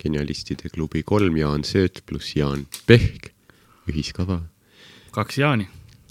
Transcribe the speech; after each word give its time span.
genialistide 0.00 0.70
klubi 0.72 1.02
kolm 1.06 1.36
Jaan 1.36 1.64
Sööt 1.66 2.02
pluss 2.06 2.34
Jaan 2.36 2.66
Pehk, 2.86 3.30
ühiskava, 3.90 4.40
kaks 5.14 5.38
Jaani. 5.38 5.68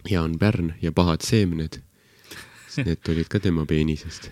Jaan 0.09 0.37
Pärn 0.39 0.73
ja 0.81 0.91
Pahad 0.91 1.25
seemned. 1.25 1.81
Need 2.85 3.01
tulid 3.03 3.27
ka 3.31 3.39
tema 3.43 3.65
peenisest. 3.67 4.29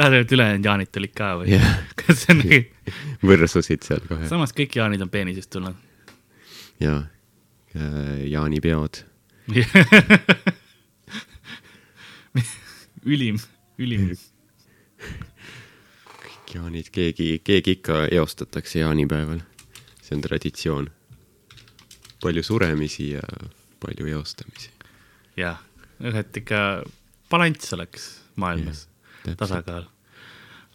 öelda, 0.00 0.18
et 0.20 0.32
ülejäänud 0.32 0.64
Jaanid 0.64 0.92
tulid 0.92 1.14
ka 1.16 1.32
või? 1.40 1.54
jah, 1.54 1.72
kas 2.00 2.26
see 2.26 2.36
on 2.36 2.44
nii? 2.44 2.60
võrsusid 3.32 3.82
seal 3.86 4.04
kohe 4.08 4.28
samas 4.30 4.54
kõik 4.56 4.76
Jaanid 4.78 5.02
on 5.02 5.10
peenisest 5.10 5.50
tulnud. 5.50 5.74
ja 6.80 7.00
jaanipeod. 8.28 8.98
ülim, 13.04 13.38
ülim. 13.78 14.12
jaanid, 16.54 16.90
keegi, 16.92 17.40
keegi 17.44 17.76
ikka 17.78 18.06
eostatakse 18.10 18.82
jaanipäeval. 18.82 19.40
see 20.02 20.16
on 20.16 20.22
traditsioon. 20.22 20.90
palju 22.22 22.42
suremisi 22.42 23.10
ja 23.10 23.22
palju 23.80 24.06
eostamisi. 24.06 24.70
jah, 25.36 25.58
et 26.00 26.36
ikka 26.36 26.82
balanss 27.30 27.72
oleks 27.72 28.20
maailmas, 28.36 28.88
tasakaal. 29.36 29.88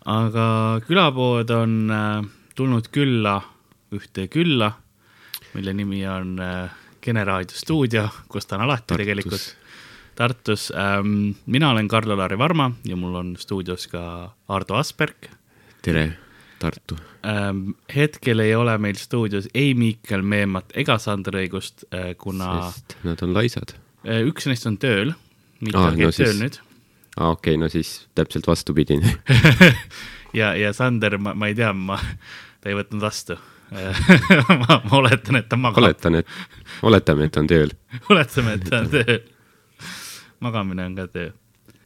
aga 0.05 0.47
külapood 0.87 1.49
on 1.49 1.91
äh, 1.91 2.25
tulnud 2.55 2.89
külla 2.91 3.41
ühte 3.93 4.27
külla, 4.27 4.71
mille 5.53 5.73
nimi 5.73 6.03
on 6.07 6.39
äh, 6.39 6.83
Kene 7.07 7.21
raadio 7.23 7.55
stuudio, 7.55 8.09
kus 8.27 8.45
ta 8.45 8.57
on 8.57 8.65
alati 8.65 8.83
Tartus. 8.87 8.97
tegelikult. 8.97 9.43
Tartus 10.17 10.71
ähm,. 10.75 11.37
mina 11.45 11.69
olen 11.71 11.87
Karl-Alari 11.87 12.37
Varma 12.37 12.71
ja 12.83 12.95
mul 12.97 13.15
on 13.15 13.35
stuudios 13.39 13.87
ka 13.87 14.33
Ardo 14.49 14.75
Asperg 14.75 15.29
tere, 15.85 16.05
Tartu. 16.59 16.97
ähm,. 17.25 17.75
hetkel 17.95 18.39
ei 18.39 18.55
ole 18.55 18.77
meil 18.81 18.95
stuudios 18.99 19.49
ei 19.53 19.73
Miikel 19.77 20.21
Meemat 20.21 20.73
ega 20.75 20.97
Sander 21.01 21.37
Õigust 21.43 21.85
äh,, 21.93 22.13
kuna 22.17 22.71
sest 22.71 22.97
nad 23.07 23.21
on 23.25 23.33
laisad. 23.37 23.75
äh, 24.07 24.23
üks 24.27 24.47
neist 24.49 24.65
on 24.69 24.77
tööl. 24.81 25.13
Miikel 25.61 25.81
ah, 25.81 25.93
käib 25.93 26.09
no 26.09 26.15
tööl 26.15 26.33
siis- 26.33 26.41
nüüd 26.41 26.59
aa, 27.17 27.29
okei 27.33 27.55
okay,, 27.55 27.61
no 27.61 27.69
siis 27.69 28.07
täpselt 28.15 28.47
vastupidine. 28.47 29.15
ja, 30.39 30.53
ja 30.57 30.73
Sander, 30.73 31.17
ma, 31.17 31.33
ma 31.33 31.49
ei 31.49 31.55
tea, 31.57 31.71
ma, 31.73 31.97
ta 32.61 32.69
ei 32.71 32.77
võtnud 32.77 33.01
vastu 33.01 33.37
ma, 34.61 34.77
ma 34.79 34.93
oletan, 34.95 35.35
et 35.41 35.49
ta 35.51 35.57
magab. 35.59 35.81
oletan, 35.83 36.15
et, 36.21 36.29
oletame, 36.87 37.25
et 37.27 37.33
ta 37.35 37.41
on 37.43 37.49
tööl. 37.51 37.73
oletame, 38.13 38.53
et 38.55 38.69
ta 38.69 38.83
on 38.83 38.91
tööl. 38.93 39.17
magamine 40.39 40.85
on 40.87 40.95
ka 40.95 41.07
töö 41.11 41.31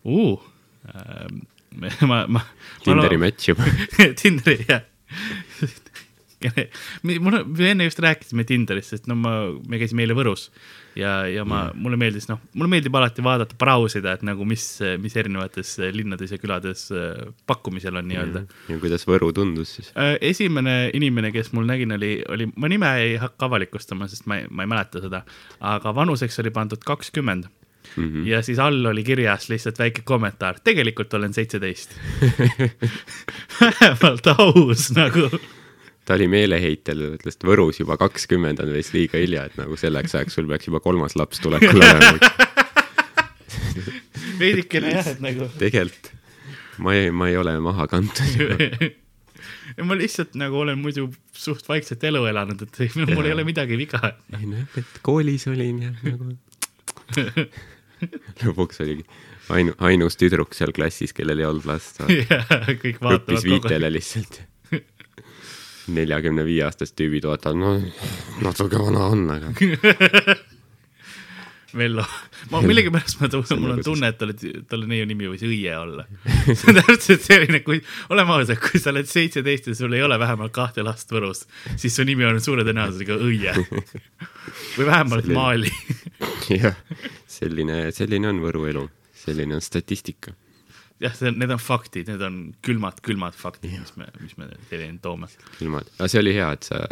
uh,. 0.05 0.43
ma, 2.09 2.25
ma. 2.27 2.43
Tinderi 2.83 3.17
match 3.21 3.51
juba. 3.51 3.67
Tinderi, 4.21 4.65
jah. 4.67 4.83
mul, 7.05 7.43
me 7.45 7.67
enne 7.69 7.85
just 7.85 7.99
rääkisime 8.01 8.43
Tinderist, 8.49 8.95
sest 8.95 9.09
no 9.09 9.15
ma, 9.19 9.33
me 9.69 9.77
käisime 9.77 10.01
eile 10.01 10.15
Võrus 10.17 10.47
ja, 10.97 11.11
ja 11.29 11.45
ma, 11.47 11.61
mulle 11.77 11.99
meeldis, 11.99 12.27
noh, 12.29 12.39
mulle 12.57 12.71
meeldib 12.73 12.95
alati 12.97 13.23
vaadata, 13.25 13.55
brausida, 13.59 14.15
et 14.17 14.25
nagu 14.27 14.45
mis, 14.47 14.65
mis 15.01 15.15
erinevates 15.19 15.75
linnades 15.95 16.33
ja 16.33 16.39
külades 16.41 16.87
äh, 16.95 17.29
pakkumisel 17.49 18.01
on 18.01 18.09
nii-öelda. 18.09 18.43
ja 18.71 18.79
kuidas 18.81 19.07
Võru 19.07 19.31
tundus 19.35 19.75
siis? 19.77 19.91
Äh, 19.93 20.15
esimene 20.31 20.75
inimene, 20.97 21.31
kes 21.35 21.53
mul 21.55 21.69
nägin, 21.69 21.95
oli, 21.97 22.15
oli, 22.31 22.49
ma 22.55 22.71
nime 22.71 22.91
ei 23.03 23.15
hakka 23.21 23.51
avalikustama, 23.51 24.09
sest 24.11 24.27
ma 24.29 24.41
ei, 24.41 24.49
ma 24.49 24.65
ei 24.65 24.73
mäleta 24.73 25.03
seda, 25.03 25.23
aga 25.73 25.95
vanuseks 25.95 26.41
oli 26.43 26.53
pandud 26.55 26.83
kakskümmend 26.85 27.49
mm. 27.95 28.03
-hmm. 28.03 28.27
ja 28.27 28.41
siis 28.41 28.59
all 28.59 28.85
oli 28.85 29.03
kirjas 29.03 29.49
lihtsalt 29.49 29.79
väike 29.79 30.01
kommentaar, 30.01 30.59
tegelikult 30.63 31.13
olen 31.13 31.33
seitseteist. 31.33 31.95
vähemalt 33.61 34.27
aus 34.37 34.91
nagu. 34.95 35.29
ta 36.05 36.13
oli 36.13 36.27
meeleheitel, 36.27 37.03
ütles, 37.17 37.37
et 37.37 37.43
Võrus 37.47 37.79
juba 37.79 37.97
kakskümmend 37.97 38.59
on 38.59 38.73
vist 38.73 38.93
liiga 38.93 39.17
hilja, 39.17 39.45
et 39.45 39.57
nagu 39.57 39.77
selleks 39.77 40.15
ajaks 40.15 40.39
sul 40.39 40.47
peaks 40.47 40.67
juba 40.67 40.79
kolmas 40.79 41.15
laps 41.15 41.39
tulekul 41.39 41.81
olema. 41.81 42.17
veidikene 44.39 44.97
jah, 44.97 45.07
et 45.07 45.21
nagu. 45.21 45.51
tegelikult 45.59 46.11
ma 46.81 46.95
ei, 46.95 47.11
ma 47.11 47.29
ei 47.29 47.37
ole 47.37 47.59
maha 47.59 47.87
kantud. 47.87 48.23
ja 49.77 49.85
ma 49.85 49.97
lihtsalt 49.97 50.35
nagu 50.39 50.57
olen 50.63 50.79
muidu 50.79 51.09
suht 51.33 51.67
vaikset 51.69 52.03
elu 52.09 52.25
elanud, 52.31 52.61
et 52.65 52.95
mul 53.13 53.25
ei 53.25 53.35
ole 53.35 53.45
midagi 53.47 53.77
viga. 53.77 54.15
ei 54.39 54.47
noh, 54.49 54.65
et 54.77 55.01
koolis 55.05 55.47
olin 55.51 55.83
ja 55.87 55.93
nagu 56.01 56.33
lõpuks 58.43 58.81
oligi 58.85 59.05
ainu-, 59.49 59.75
ainus 59.79 60.17
tüdruk 60.19 60.55
seal 60.57 60.73
klassis, 60.75 61.13
kellel 61.17 61.41
ei 61.41 61.49
olnud 61.49 61.67
last, 61.69 62.01
kõik 62.01 63.01
õppis 63.01 63.01
vaatavad 63.01 63.27
kogu 63.27 63.41
aeg. 63.41 63.49
viitele 63.49 63.91
lihtsalt. 63.93 64.41
neljakümne 65.91 66.45
viie 66.47 66.63
aastased 66.67 66.95
tüübid 66.97 67.25
vaatavad, 67.27 67.57
no 67.57 67.75
natuke 68.45 68.79
vana 68.79 69.09
on, 69.11 69.27
aga 69.33 69.53
Vello, 71.77 72.03
ma 72.51 72.59
millegipärast 72.65 73.21
ma 73.21 73.29
tunnen, 73.31 73.59
mul 73.61 73.71
on 73.77 73.81
tunne, 73.85 74.09
et 74.11 74.17
talle, 74.19 74.33
talle 74.67 74.87
neiu 74.91 75.05
nimi 75.07 75.29
võis 75.31 75.43
Õie 75.47 75.71
olla. 75.77 76.03
see 76.51 76.67
on 76.73 76.79
täpselt 76.81 77.23
selline, 77.23 77.61
kui, 77.63 77.79
oleme 78.11 78.35
ausad, 78.35 78.59
kui 78.59 78.81
sa 78.81 78.91
oled 78.91 79.07
seitseteist 79.07 79.69
ja 79.71 79.75
sul 79.79 79.95
ei 79.95 80.03
ole 80.03 80.17
vähemalt 80.19 80.51
kahte 80.55 80.83
last 80.83 81.13
Võrus, 81.15 81.45
siis 81.79 81.95
su 81.95 82.03
nimi 82.07 82.27
on 82.27 82.41
suure 82.43 82.65
tõenäosusega 82.67 83.15
Õie. 83.23 83.55
või 84.77 84.89
vähemalt 84.89 85.23
Selline- 85.23 85.39
Maali. 85.39 85.71
jah, 86.61 86.75
selline, 87.31 87.79
selline 87.95 88.31
on 88.33 88.43
Võru 88.43 88.67
elu, 88.73 88.85
selline 89.23 89.55
on 89.55 89.63
statistika. 89.63 90.35
jah, 91.01 91.15
see, 91.17 91.31
need 91.31 91.55
on 91.55 91.61
faktid, 91.61 92.11
need 92.11 92.21
on 92.27 92.41
külmad, 92.67 92.99
külmad 93.05 93.37
faktid, 93.37 93.79
mis 93.79 93.95
me, 93.97 94.11
mis 94.19 94.35
me 94.37 94.51
teieni 94.69 94.99
toome. 95.01 95.31
külmad, 95.57 95.87
aga 95.97 96.11
see 96.11 96.19
oli 96.21 96.35
hea, 96.35 96.51
et 96.59 96.67
sa, 96.67 96.83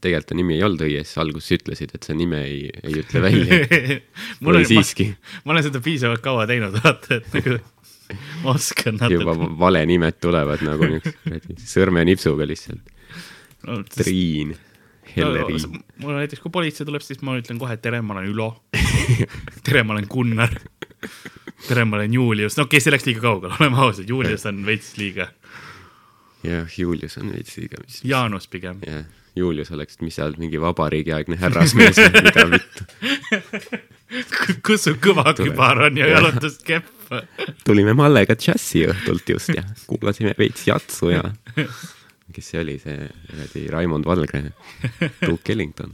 tegelikult 0.00 0.30
ta 0.30 0.36
nimi 0.38 0.56
ei 0.56 0.64
olnud 0.66 0.84
õies, 0.86 1.14
alguses 1.22 1.56
ütlesid, 1.56 1.94
et 1.96 2.06
sa 2.06 2.16
nime 2.16 2.42
ei, 2.46 2.66
ei 2.82 3.00
ütle 3.02 3.22
välja. 3.24 3.62
mul 4.44 4.60
on, 4.60 4.68
siiski 4.68 5.08
ma, 5.44 5.54
olen 5.54 5.66
seda 5.66 5.82
piisavalt 5.84 6.24
kaua 6.24 6.46
teinud, 6.50 6.76
vaata, 6.84 7.20
et 7.20 7.34
nagu 7.36 7.58
ma 8.44 8.54
oskan 8.54 9.00
juba 9.10 9.34
natuke. 9.34 9.58
vale 9.58 9.82
nimed 9.88 10.20
tulevad 10.22 10.62
nagu 10.66 10.90
niisuguse 10.92 11.66
sõrmenipsuga 11.72 12.46
lihtsalt. 12.48 12.94
No, 13.66 13.80
Triin, 13.90 14.54
Helleriin. 15.16 15.64
no, 15.72 15.82
mul 16.04 16.18
näiteks, 16.20 16.42
kui 16.44 16.52
politsei 16.54 16.86
tuleb, 16.86 17.02
siis 17.02 17.22
ma 17.26 17.36
ütlen 17.40 17.58
kohe, 17.58 17.76
tere, 17.82 18.02
ma 18.04 18.14
olen 18.16 18.30
Ülo. 18.30 18.50
tere, 19.66 19.82
ma 19.82 19.96
olen 19.96 20.06
Gunnar. 20.10 20.54
tere, 21.66 21.86
ma 21.88 21.98
olen 21.98 22.14
Julius, 22.14 22.58
no 22.58 22.66
okei 22.66 22.76
okay,, 22.76 22.84
see 22.84 22.94
läks 22.94 23.08
liiga 23.08 23.24
kaugele, 23.24 23.56
oleme 23.58 23.80
ausad, 23.82 24.08
Julius 24.08 24.46
on 24.46 24.62
veits 24.66 24.94
liiga. 25.00 25.30
jah, 26.46 26.78
Julius 26.78 27.18
on 27.22 27.32
veits 27.34 27.56
liiga. 27.58 27.82
Jaanus 28.04 28.50
pigem. 28.52 28.82
jah, 28.86 29.06
Julius 29.36 29.70
oleks, 29.76 30.00
mis 30.00 30.16
seal 30.16 30.36
mingi 30.40 30.60
vabariigiaegne 30.60 31.36
härrasmees, 31.40 31.98
mida 32.14 32.46
vittu. 32.50 32.86
kus 34.66 34.86
su 34.86 34.94
kõvakübar 35.02 35.86
on 35.88 36.00
ja 36.00 36.08
jalutuskepp? 36.14 36.92
tulime 37.66 37.94
Mallega 37.94 38.34
džässi 38.38 38.86
õhtult 38.90 39.28
just 39.30 39.52
ja 39.54 39.62
kuulasime 39.86 40.32
veits 40.38 40.64
jatsu 40.66 41.12
ja 41.12 41.22
kes 42.36 42.48
see 42.52 42.62
oli, 42.62 42.78
see 42.82 42.96
kuradi 43.28 43.66
Raimond 43.72 44.08
Valgre, 44.08 44.42
Duke 45.22 45.54
Ellington. 45.54 45.92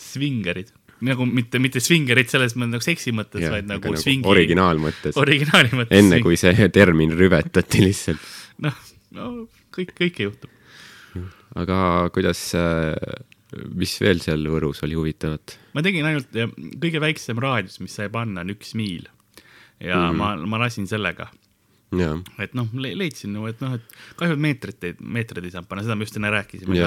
svingerid, 0.00 0.72
nagu 1.06 1.26
mitte, 1.28 1.60
mitte 1.62 1.82
svingerid 1.82 2.32
selles 2.32 2.56
mõttes 2.58 2.72
nagu 2.74 2.86
seksi 2.86 3.14
mõttes, 3.16 3.44
vaid 3.50 3.68
nagu, 3.70 3.84
nagu 3.86 4.00
svingi. 4.02 4.28
originaalmõttes, 4.30 5.18
originaali 5.20 5.70
mõttes. 5.74 5.94
enne 6.00 6.20
kui 6.24 6.38
see 6.40 6.68
termin 6.74 7.14
rüvetati 7.18 7.84
lihtsalt. 7.86 8.26
noh, 8.66 8.82
no 9.14 9.30
kõik, 9.74 9.94
kõike 10.00 10.28
juhtub. 10.28 10.50
Aga 11.54 11.78
kuidas, 12.14 12.42
mis 13.78 13.94
veel 14.02 14.22
seal 14.24 14.44
Võrus 14.50 14.82
oli 14.86 14.98
huvitavat? 14.98 15.58
ma 15.74 15.84
tegin 15.86 16.08
ainult, 16.08 16.34
kõige 16.82 17.02
väiksem 17.02 17.40
raadius, 17.42 17.80
mis 17.82 17.94
sai 17.94 18.10
panna, 18.12 18.42
on 18.44 18.54
üks 18.54 18.74
miil. 18.78 19.08
ja 19.80 19.96
mm 19.96 20.10
-hmm. 20.10 20.18
ma, 20.18 20.36
ma 20.54 20.64
lasin 20.64 20.86
sellega, 20.90 21.30
jaa, 21.98 22.16
et 22.42 22.54
noh, 22.58 22.68
leidsin 22.74 23.32
nagu, 23.34 23.48
et 23.50 23.60
noh, 23.62 23.76
et 23.78 23.96
kahju, 24.18 24.36
et 24.36 24.42
meetrit 24.46 24.86
ei, 24.88 24.96
meetreid 24.98 25.46
ei 25.46 25.54
saanud 25.54 25.68
panna, 25.70 25.84
seda 25.86 25.96
me 25.98 26.06
just 26.06 26.18
enne 26.18 26.30
rääkisime. 26.34 26.78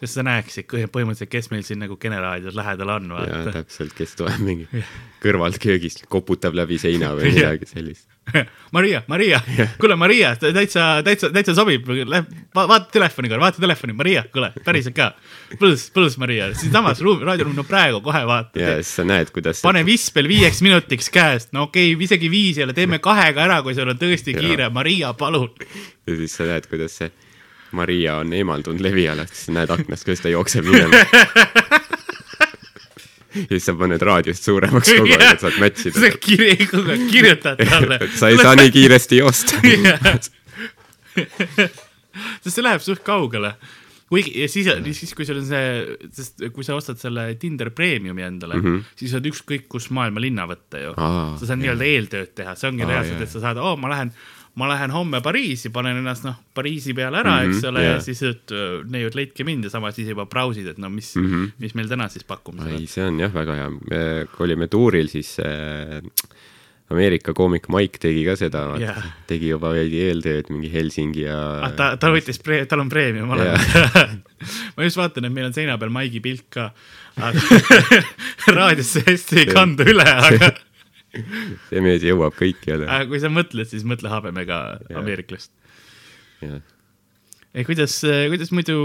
sest 0.00 0.14
sa 0.14 0.24
näeksid 0.26 0.70
põhimõtteliselt, 0.70 1.30
kes 1.32 1.50
meil 1.52 1.64
siin 1.66 1.82
nagu 1.84 1.98
Kene 2.00 2.20
raadios 2.22 2.56
lähedal 2.58 2.94
on, 2.96 3.10
jaa, 3.26 3.42
täpselt, 3.60 3.94
kes 3.96 4.16
tuleb 4.18 4.42
mingi 4.44 4.84
kõrvalt 5.24 5.60
köögist, 5.62 6.06
koputab 6.10 6.56
läbi 6.58 6.80
seina 6.82 7.12
või 7.18 7.30
midagi 7.36 7.68
sellist. 7.70 8.08
Maria, 8.76 9.02
Maria, 9.06 9.40
kuule, 9.80 9.96
Maria, 9.96 10.34
täitsa, 10.36 11.02
täitsa, 11.04 11.30
täitsa 11.34 11.54
sobib, 11.56 11.88
va 11.88 12.66
vaata 12.70 12.90
telefoni 12.92 13.30
korra, 13.30 13.42
vaata 13.46 13.62
telefoni, 13.62 13.94
Maria, 13.96 14.24
kuule, 14.32 14.52
päriselt 14.64 14.94
ka. 14.96 15.10
põlus, 15.58 15.88
põlus 15.94 16.18
Maria, 16.22 16.50
siinsamas 16.58 17.02
ruum, 17.04 17.24
raadioruum, 17.26 17.56
no 17.58 17.64
praegu 17.66 18.02
kohe 18.04 18.22
vaata 18.28 18.60
ja. 18.60 18.76
siis 18.78 18.92
sa 19.00 19.06
näed, 19.08 19.32
kuidas 19.34 19.64
pane 19.66 19.82
vispel 19.86 20.30
viieks 20.30 20.62
minutiks 20.66 21.10
käest, 21.12 21.50
no 21.56 21.66
okei 21.68 21.94
okay,, 21.94 22.06
isegi 22.06 22.30
viis 22.32 22.60
ei 22.60 22.68
ole, 22.68 22.76
teeme 22.76 23.00
kahega 23.02 23.46
ära, 23.48 23.58
kui 23.66 23.74
sul 23.78 23.90
on 23.90 23.98
tõesti 24.00 24.36
Jaa. 24.36 24.44
kiire, 24.44 24.70
Maria, 24.74 25.12
palun. 25.18 25.50
ja 26.06 26.20
siis 26.22 26.38
sa 26.38 26.46
näed, 26.50 26.70
kuidas 26.70 27.00
see 27.02 27.10
Maria 27.76 28.16
on 28.22 28.32
eemaldunud 28.34 28.82
Levialast, 28.82 29.34
siis 29.34 29.54
näed 29.54 29.70
aknast, 29.70 30.06
kuidas 30.06 30.24
ta 30.24 30.32
jookseb 30.32 30.66
minema. 30.66 31.04
ja 33.48 33.50
siis 33.52 33.68
sa 33.68 33.76
paned 33.78 34.02
raadiost 34.02 34.48
suuremaks 34.48 34.94
kogu 34.96 35.16
aeg, 35.16 35.26
et 35.34 35.44
saad 35.44 35.56
sa 35.58 35.64
matchida. 35.64 36.12
kiri-, 36.26 36.68
kogu 36.70 36.94
aeg 36.94 37.06
kirjutad 37.10 37.62
talle. 37.72 38.00
sa 38.16 38.32
ei 38.32 38.40
saa 38.40 38.56
nii 38.60 38.72
kiiresti 38.74 39.20
joosta. 39.20 39.60
sest 42.40 42.54
see 42.54 42.64
läheb 42.64 42.82
suht 42.84 43.04
kaugele 43.06 43.54
kuigi 44.10 44.42
ja 44.42 44.48
siis, 44.50 44.66
siis 44.98 45.12
kui 45.14 45.26
sul 45.26 45.38
on 45.38 45.46
see, 45.46 45.96
sest 46.16 46.42
kui 46.54 46.66
sa 46.66 46.74
ostad 46.78 46.98
selle 46.98 47.28
Tinder 47.40 47.70
Premiumi 47.70 48.24
endale 48.26 48.58
mm, 48.58 48.64
-hmm. 48.64 48.96
siis 48.98 49.14
saad 49.14 49.26
ükskõik 49.30 49.68
kus 49.70 49.90
maailma 49.94 50.22
linna 50.22 50.48
võtta 50.50 50.82
ju. 50.82 50.94
sa 50.96 51.46
saad 51.46 51.62
nii-öelda 51.62 51.86
eeltööd 51.86 52.34
teha, 52.34 52.56
see 52.58 52.70
ongi 52.72 52.88
reaalselt, 52.88 53.22
et 53.22 53.30
sa 53.30 53.42
saad, 53.44 53.62
oo, 53.62 53.76
ma 53.78 53.92
lähen, 53.94 54.10
ma 54.58 54.68
lähen 54.70 54.90
homme 54.90 55.20
Pariisi, 55.22 55.70
panen 55.74 56.00
ennast 56.00 56.26
noh, 56.26 56.38
Pariisi 56.54 56.94
peale 56.96 57.20
ära 57.22 57.36
mm, 57.36 57.46
-hmm, 57.46 57.56
eks 57.56 57.68
ole 57.70 57.82
yeah., 57.84 57.94
ja 57.94 58.04
siis, 58.04 58.22
et 58.26 58.54
neiud 58.90 59.14
leidke 59.14 59.46
mind 59.46 59.68
ja 59.68 59.70
samas 59.70 59.94
siis 59.96 60.10
juba 60.10 60.26
brausid, 60.26 60.66
et 60.72 60.78
no 60.78 60.90
mis 60.90 61.14
mm, 61.16 61.26
-hmm. 61.26 61.50
mis 61.58 61.74
meil 61.78 61.88
täna 61.88 62.08
siis 62.08 62.24
pakkumisel 62.24 62.74
on. 62.74 62.80
ei, 62.80 62.86
see 62.86 63.06
on 63.06 63.20
jah, 63.20 63.34
väga 63.34 63.54
hea. 63.54 63.70
me, 63.70 64.00
olime 64.38 64.68
tuuril, 64.68 65.08
siis 65.08 65.36
äh, 65.40 66.02
Ameerika 66.90 67.32
koomik 67.32 67.68
Mike 67.70 68.00
tegi 68.02 68.24
ka 68.26 68.34
seda 68.38 68.64
yeah., 68.80 68.98
tegi 69.30 69.52
juba 69.52 69.70
veidi 69.70 70.00
eeltööd 70.08 70.48
mingi 70.50 70.72
Helsingi 70.72 71.22
ja 71.22 71.38
ah,. 71.62 71.70
ta, 71.78 71.92
ta 72.00 72.10
võttis, 72.10 72.40
tal 72.42 72.82
on 72.82 72.90
preemium 72.90 73.30
olemas 73.30 73.68
yeah. 73.74 74.16
ma 74.74 74.88
just 74.88 74.98
vaatan, 74.98 75.28
et 75.28 75.36
meil 75.36 75.46
on 75.46 75.54
seina 75.54 75.78
peal 75.78 75.94
Maigi 75.94 76.22
pilt 76.24 76.48
ka, 76.50 76.72
aga 77.22 77.60
raadiosse 78.58 79.04
hästi 79.06 79.44
ei 79.44 79.46
kandu 79.54 79.86
üle, 79.92 80.08
aga 80.10 80.50
see 81.68 81.82
mees 81.84 82.04
jõuab 82.06 82.36
kõikjale. 82.38 82.86
kui 83.10 83.22
sa 83.22 83.32
mõtled, 83.32 83.68
siis 83.70 83.86
mõtle 83.88 84.12
habemega 84.12 84.80
ameeriklast 84.94 85.52
ei, 86.40 87.64
kuidas, 87.66 87.98
kuidas 88.04 88.54
muidu 88.54 88.78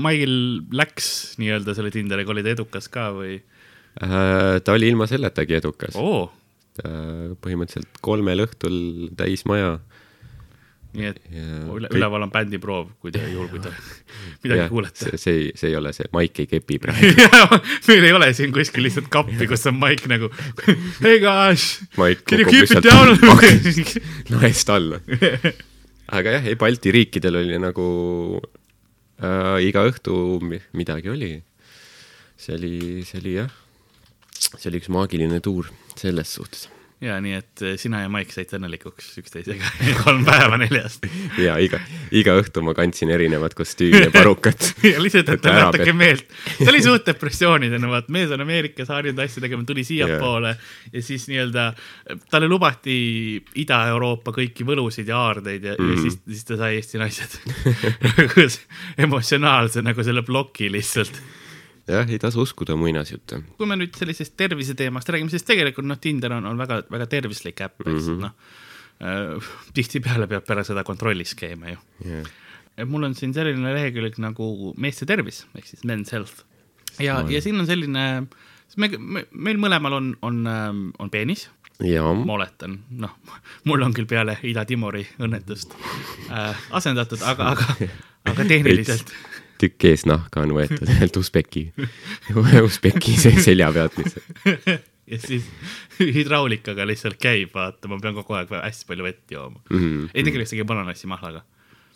Maigil 0.00 0.64
läks 0.72 1.36
nii-öelda 1.38 1.76
selle 1.76 1.92
Tinderiga, 1.94 2.32
oli 2.32 2.46
ta 2.46 2.54
edukas 2.56 2.88
ka 2.92 3.10
või 3.16 3.36
äh,? 3.38 4.58
ta 4.64 4.74
oli 4.74 4.90
ilma 4.94 5.06
selletagi 5.10 5.60
edukas 5.60 5.98
oh 6.00 6.28
Äh, 6.86 7.34
põhimõtteliselt 7.42 7.98
kolmel 8.04 8.44
õhtul 8.44 9.08
täis 9.18 9.42
maja. 9.50 9.78
Nii 10.96 11.08
et 11.10 11.18
ja 11.32 11.46
üle, 11.74 11.90
üleval 11.92 12.24
on 12.24 12.30
bändiproov, 12.32 12.92
kui 13.02 13.12
te, 13.12 13.20
juhul 13.34 13.48
kui 13.52 13.60
te 13.64 13.72
midagi 14.44 14.62
ja, 14.62 14.68
kuulete. 14.70 15.04
see, 15.04 15.20
see, 15.20 15.42
see 15.58 15.72
ei 15.72 15.76
ole 15.78 15.92
see, 15.96 16.08
Maik 16.14 16.40
ei 16.44 16.48
kepi 16.50 16.78
praegu 16.82 17.58
meil 17.90 18.08
ei 18.08 18.14
ole 18.16 18.30
siin 18.36 18.54
kuskil 18.54 18.86
lihtsalt 18.86 19.10
kappi, 19.12 19.48
kus 19.50 19.66
on 19.68 19.76
Maik 19.80 20.06
nagu 20.10 20.30
hey 21.02 21.20
guys, 21.22 21.68
can 21.98 22.40
you 22.40 22.48
keep 22.48 22.70
it 22.70 22.84
down 22.84 23.12
laest 24.38 24.72
alla. 24.72 25.02
aga 26.08 26.38
jah, 26.38 26.48
ei 26.48 26.56
Balti 26.60 26.94
riikidel 26.94 27.42
oli 27.42 27.60
nagu 27.60 27.88
äh, 29.20 29.58
iga 29.68 29.84
õhtu 29.90 30.40
midagi 30.72 31.12
oli. 31.12 31.34
see 32.38 32.56
oli, 32.56 33.04
see 33.04 33.20
oli 33.20 33.36
jah, 33.42 33.52
see 34.54 34.72
oli 34.72 34.80
üks 34.80 34.90
maagiline 34.94 35.44
tuur 35.44 35.68
selles 35.98 36.32
suhtes. 36.38 36.68
Ja 37.00 37.18
nii, 37.22 37.34
et 37.38 37.62
eh, 37.62 37.76
sina 37.78 38.00
ja 38.02 38.08
Maik 38.10 38.32
saite 38.34 38.56
õnnelikuks 38.58 39.12
üksteisega 39.20 39.70
kolm 40.02 40.24
päeva 40.26 40.58
neljast. 40.60 41.06
ja 41.46 41.54
iga, 41.62 41.80
iga 42.14 42.34
õhtu 42.40 42.62
ma 42.66 42.74
kandsin 42.76 43.12
erinevat 43.14 43.54
kostüümi 43.58 44.08
ja 44.08 44.12
parukat 44.14 44.72
ja 44.92 44.98
lihtsalt, 45.02 45.30
et 45.36 45.44
tuletage 45.44 45.94
meelt. 45.96 46.26
ta 46.58 46.68
oli 46.72 46.82
suht 46.84 47.06
depressioonidena, 47.06 47.90
vaat 47.90 48.10
mees 48.14 48.34
on 48.34 48.42
Ameerikas 48.42 48.90
harjunud 48.94 49.22
asju 49.24 49.44
tegema, 49.44 49.66
tuli 49.68 49.86
siiapoole 49.86 50.54
ja. 50.54 50.60
ja 50.92 51.04
siis 51.04 51.28
nii-öelda 51.30 51.70
talle 52.32 52.50
lubati 52.50 52.98
Ida-Euroopa 53.62 54.34
kõiki 54.34 54.66
võlusid 54.66 55.08
ja 55.08 55.22
aardeid 55.28 55.70
ja 55.70 55.78
mm, 55.78 55.92
ja 55.92 55.98
mhm. 55.98 56.06
siis, 56.06 56.20
siis 56.26 56.48
ta 56.50 56.58
sai 56.58 56.80
Eesti 56.80 56.98
naised 56.98 57.38
emotsionaalse 59.06 59.86
nagu 59.86 60.06
selle 60.06 60.26
ploki 60.26 60.72
lihtsalt 60.72 61.22
jah, 61.88 62.10
ei 62.10 62.18
tasu 62.22 62.42
uskuda 62.44 62.76
muinasjutte. 62.78 63.40
kui 63.58 63.68
me 63.68 63.78
nüüd 63.80 63.96
sellisest 63.98 64.36
terviseteemast 64.40 65.08
räägime, 65.14 65.32
siis 65.32 65.46
tegelikult 65.48 65.88
noh, 65.88 66.00
Tinder 66.00 66.36
on, 66.38 66.46
on 66.50 66.60
väga, 66.60 66.82
väga 66.92 67.08
tervislik 67.10 67.60
äpp, 67.64 67.80
eks 67.86 67.92
mm 67.92 68.08
-hmm. 68.08 68.20
noh 68.26 68.32
äh,. 69.00 69.50
tihtipeale 69.74 70.26
peab 70.26 70.46
peale 70.46 70.64
seda 70.64 70.84
kontrollis 70.84 71.34
käima 71.34 71.74
ju 71.74 71.78
yeah.. 72.04 72.26
et 72.76 72.88
mul 72.88 73.02
on 73.02 73.14
siin 73.14 73.34
selline 73.34 73.74
lehekülg 73.74 74.18
nagu 74.18 74.74
meeste 74.76 75.06
tervis 75.06 75.46
ehk 75.54 75.66
siis 75.66 75.84
men's 75.84 76.12
health 76.12 76.44
ja 76.98 77.22
no., 77.22 77.30
ja 77.30 77.42
siin 77.42 77.60
on 77.60 77.66
selline, 77.66 78.26
me, 78.76 78.90
me, 78.98 79.24
meil 79.32 79.56
mõlemal 79.56 79.92
on, 79.92 80.16
on, 80.22 80.46
ähm, 80.46 80.90
on 80.98 81.10
peenis 81.10 81.48
ma 81.78 82.34
oletan, 82.34 82.80
noh, 82.98 83.12
mul 83.70 83.82
on 83.86 83.92
küll 83.94 84.08
peale 84.10 84.34
Ida-Timori 84.42 85.04
õnnetust 85.22 85.76
äh, 86.34 86.56
asendatud, 86.74 87.22
aga, 87.22 87.52
aga, 87.54 87.76
aga 88.26 88.46
tehniliselt 88.50 89.12
tükk 89.60 89.88
eesnahka 89.92 90.44
on 90.44 90.54
võetud 90.56 90.86
sealt 90.94 91.18
Usbeki, 91.20 91.68
Usbeki 92.62 93.16
selja 93.18 93.70
pealt 93.74 93.98
lihtsalt. 94.00 94.56
ja 95.10 95.20
siis 95.22 95.46
hidraulikaga 96.00 96.86
lihtsalt 96.88 97.18
käib, 97.20 97.52
vaata, 97.54 97.90
ma 97.90 98.00
pean 98.02 98.16
kogu 98.18 98.36
aeg 98.38 98.52
hästi 98.58 98.88
palju 98.88 99.06
vett 99.06 99.32
jooma 99.32 99.60
mm. 99.70 99.78
-hmm. 99.78 100.10
ei, 100.12 100.24
tegelikult 100.24 100.52
see 100.52 100.60
käib 100.60 100.74
ananassimahlaga. 100.74 101.42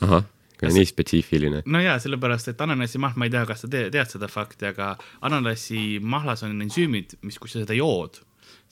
ahah, 0.00 0.24
nii 0.62 0.86
spetsiifiline. 0.86 1.62
no 1.66 1.80
jaa, 1.82 1.98
sellepärast, 2.02 2.52
et 2.52 2.60
ananassimahl, 2.60 3.16
ma 3.16 3.28
ei 3.28 3.34
tea, 3.34 3.46
kas 3.46 3.64
sa 3.64 3.68
tead, 3.68 3.92
tead 3.92 4.10
seda 4.14 4.28
fakti, 4.32 4.70
aga 4.72 4.94
ananassimahlas 5.20 6.46
on 6.48 6.60
ensüümid, 6.62 7.18
mis, 7.22 7.38
kui 7.38 7.52
sa 7.52 7.62
seda 7.62 7.76
jood 7.76 8.22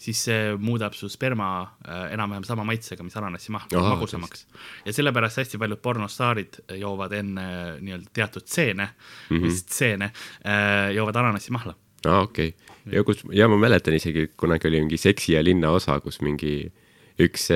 siis 0.00 0.22
see 0.28 0.54
muudab 0.60 0.94
su 0.96 1.08
sperma 1.12 1.50
äh, 1.84 2.06
enam-vähem 2.14 2.44
sama 2.48 2.64
maitsega, 2.68 3.04
mis 3.04 3.16
ananassi 3.20 3.52
mahl, 3.52 3.68
magusamaks. 3.74 4.46
ja 4.86 4.94
sellepärast 4.96 5.42
hästi 5.42 5.60
paljud 5.60 5.82
pornostaarid 5.84 6.60
joovad 6.80 7.14
enne 7.18 7.46
äh, 7.46 7.70
nii-öelda 7.84 8.14
teatud 8.16 8.46
stseene 8.46 8.88
mm, 8.88 9.36
-hmm. 9.36 9.56
stseene 9.56 10.10
äh,, 10.44 10.92
joovad 10.96 11.20
ananassi 11.20 11.52
mahla. 11.52 11.76
aa 12.06 12.16
ah,, 12.16 12.22
okei 12.22 12.54
okay.. 12.54 12.94
ja 12.96 13.04
kus, 13.04 13.24
ja 13.32 13.48
ma 13.48 13.60
mäletan 13.60 13.94
isegi, 13.94 14.30
kunagi 14.36 14.68
oli 14.68 14.80
mingi 14.86 14.96
Seksi 14.96 15.32
ja 15.32 15.44
linna 15.44 15.70
osa, 15.70 16.00
kus 16.00 16.20
mingi 16.20 16.72
üks 17.20 17.50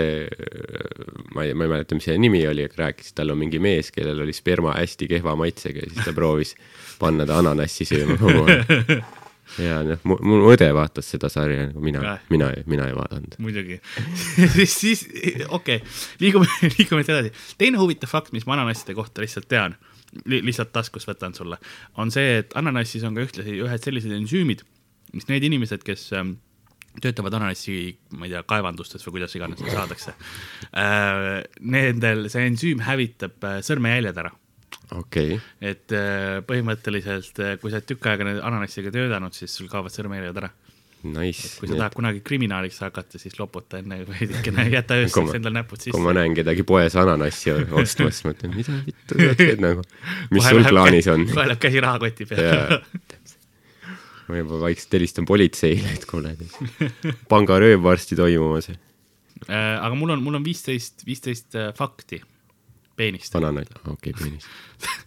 ma 1.34 1.44
ei, 1.44 1.54
ma 1.54 1.64
ei 1.64 1.70
mäleta, 1.70 1.96
mis 1.96 2.04
see 2.04 2.18
nimi 2.20 2.42
oli, 2.46 2.66
aga 2.68 2.82
rääkis, 2.82 3.14
tal 3.16 3.32
on 3.32 3.38
mingi 3.40 3.58
mees, 3.58 3.88
kellel 3.94 4.20
oli 4.20 4.32
sperma 4.36 4.74
hästi 4.76 5.08
kehva 5.08 5.32
maitsega 5.40 5.80
ja 5.80 5.90
siis 5.90 6.04
ta 6.04 6.12
proovis 6.12 6.52
panna 7.00 7.24
ta 7.24 7.38
ananassi 7.40 7.88
sööma 7.88 8.18
kogu 8.20 8.44
aeg 8.44 9.23
ja 9.62 9.80
noh, 9.86 10.00
mu 10.04 10.38
õde 10.50 10.68
vaatas 10.74 11.08
seda 11.14 11.30
sarja, 11.32 11.68
nagu 11.68 11.82
mina, 11.84 12.16
mina, 12.32 12.50
mina 12.70 12.88
ei 12.90 12.96
vaadanud. 12.96 13.36
muidugi 13.42 13.80
siis, 14.56 14.76
siis 14.80 15.04
okei 15.48 15.80
okay., 15.80 15.80
liigume, 16.22 16.48
liigume 16.78 17.04
edasi. 17.06 17.34
teine 17.60 17.80
huvitav 17.82 18.12
fakt, 18.12 18.32
mis 18.36 18.46
ma 18.48 18.58
ananasside 18.58 18.96
kohta 18.98 19.24
lihtsalt 19.24 19.48
tean 19.50 19.76
li, 20.24 20.40
lihtsalt 20.40 20.72
taskust 20.74 21.10
võtan 21.10 21.36
sulle, 21.36 21.58
on 22.00 22.12
see, 22.14 22.40
et 22.42 22.56
ananassis 22.58 23.04
on 23.06 23.16
ka 23.16 23.24
ühtlasi 23.26 23.58
ühed 23.62 23.86
sellised 23.86 24.14
ensüümid, 24.14 24.64
mis 25.14 25.28
need 25.30 25.46
inimesed, 25.46 25.84
kes 25.86 26.08
ähm, 26.18 26.36
töötavad 27.02 27.34
ananassi, 27.40 27.96
ma 28.14 28.28
ei 28.28 28.34
tea, 28.34 28.44
kaevandustes 28.46 29.02
või 29.06 29.18
kuidas 29.18 29.34
iganes 29.38 29.60
seda 29.62 29.80
saadakse 29.80 30.14
äh,. 30.14 31.42
Nendel 31.60 32.28
see 32.32 32.46
ensüüm 32.50 32.82
hävitab 32.86 33.46
äh, 33.46 33.60
sõrmejäljed 33.66 34.22
ära 34.22 34.34
okay.. 34.92 35.38
et 35.64 35.94
äh, 35.94 36.40
põhimõtteliselt, 36.46 37.40
äh, 37.40 37.56
kui 37.60 37.72
sa 37.72 37.80
oled 37.80 37.88
tükk 37.88 38.10
aega 38.10 38.28
ananassiga 38.46 38.92
töötanud, 38.94 39.34
siis 39.36 39.54
sul 39.56 39.70
kaovad 39.72 39.94
sõrmejäljed 39.94 40.40
ära. 40.42 40.50
Nice. 41.04 41.58
kui 41.60 41.68
sa 41.68 41.76
tahad 41.76 41.92
kunagi 41.92 42.22
kriminaaliks 42.24 42.78
hakata, 42.80 43.18
siis 43.20 43.36
loputa 43.36 43.76
enne 43.82 43.98
veidikene, 44.08 44.64
jäta 44.78 44.96
ööseks 45.02 45.34
endal 45.36 45.52
näpud 45.52 45.82
sisse. 45.82 45.92
kui 45.92 46.04
ma 46.04 46.14
näen 46.16 46.36
kedagi 46.36 46.64
poes 46.64 46.96
ananassi 46.96 47.52
ostmas, 47.52 48.22
mõtlen, 48.24 48.54
mida 48.56 48.78
vittu 48.86 49.18
sa 49.20 49.34
teed 49.36 49.60
nagu, 49.66 49.84
mis 50.32 50.48
sul 50.48 50.64
plaanis 50.64 51.10
on? 51.12 51.26
kohe 51.28 51.48
läheb 51.50 51.60
käsi 51.60 51.84
rahakoti 51.84 52.28
peale 52.30 52.80
ma 54.24 54.40
juba 54.40 54.62
vaikselt 54.62 54.96
helistan 54.96 55.28
politseile, 55.28 55.92
et 55.92 56.08
kuule, 56.08 56.32
pangarööv 57.28 57.82
varsti 57.84 58.16
toimumas. 58.16 58.70
Äh, 58.72 59.74
aga 59.76 59.92
mul 59.92 60.14
on, 60.16 60.24
mul 60.24 60.40
on 60.40 60.46
viisteist, 60.46 61.04
viisteist 61.04 61.52
fakti 61.76 62.22
peenist. 62.96 63.32
bananal, 63.34 63.68
okei 63.84 64.12
okay,, 64.12 64.18
peenist. 64.18 64.50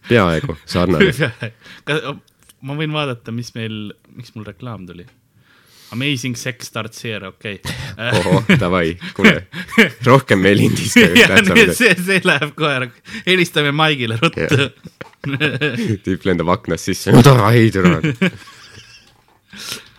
peaaegu 0.08 0.58
sarnane 0.66 1.12
ma 2.66 2.74
võin 2.78 2.92
vaadata, 2.94 3.34
mis 3.34 3.52
meil, 3.54 3.88
miks 4.16 4.34
mul 4.34 4.46
reklaam 4.48 4.86
tuli. 4.88 5.06
Amazing 5.94 6.36
sex 6.36 6.68
starts 6.68 7.00
here, 7.06 7.30
okei 7.30 7.60
okay. 7.62 8.10
ohoh, 8.18 8.50
davai, 8.60 8.92
kuule, 9.16 9.46
rohkem 10.04 10.42
me 10.44 10.52
lindistame. 10.56 11.72
see, 11.78 11.94
see 11.96 12.20
läheb 12.28 12.52
kohe, 12.58 12.90
helistame 13.24 13.72
Maigile 13.72 14.18
ruttu. 14.20 14.68
tüüp 16.04 16.28
lendab 16.28 16.52
aknast 16.52 16.90
sisse, 16.90 17.14
no 17.14 17.24
davai, 17.24 17.70
tule 17.72 18.12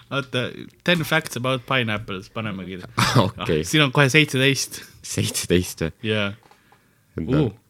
oota, 0.10 0.46
ten 0.86 1.02
facts 1.06 1.38
about 1.38 1.66
pineapples, 1.70 2.30
paneme 2.34 2.66
kirja 2.66 2.88
okay.. 3.18 3.62
Ah, 3.62 3.66
siin 3.72 3.84
on 3.86 3.92
kohe 3.96 4.10
seitseteist. 4.14 4.84
seitseteist 5.06 5.86
või? 5.86 5.96
jaa. 6.12 6.30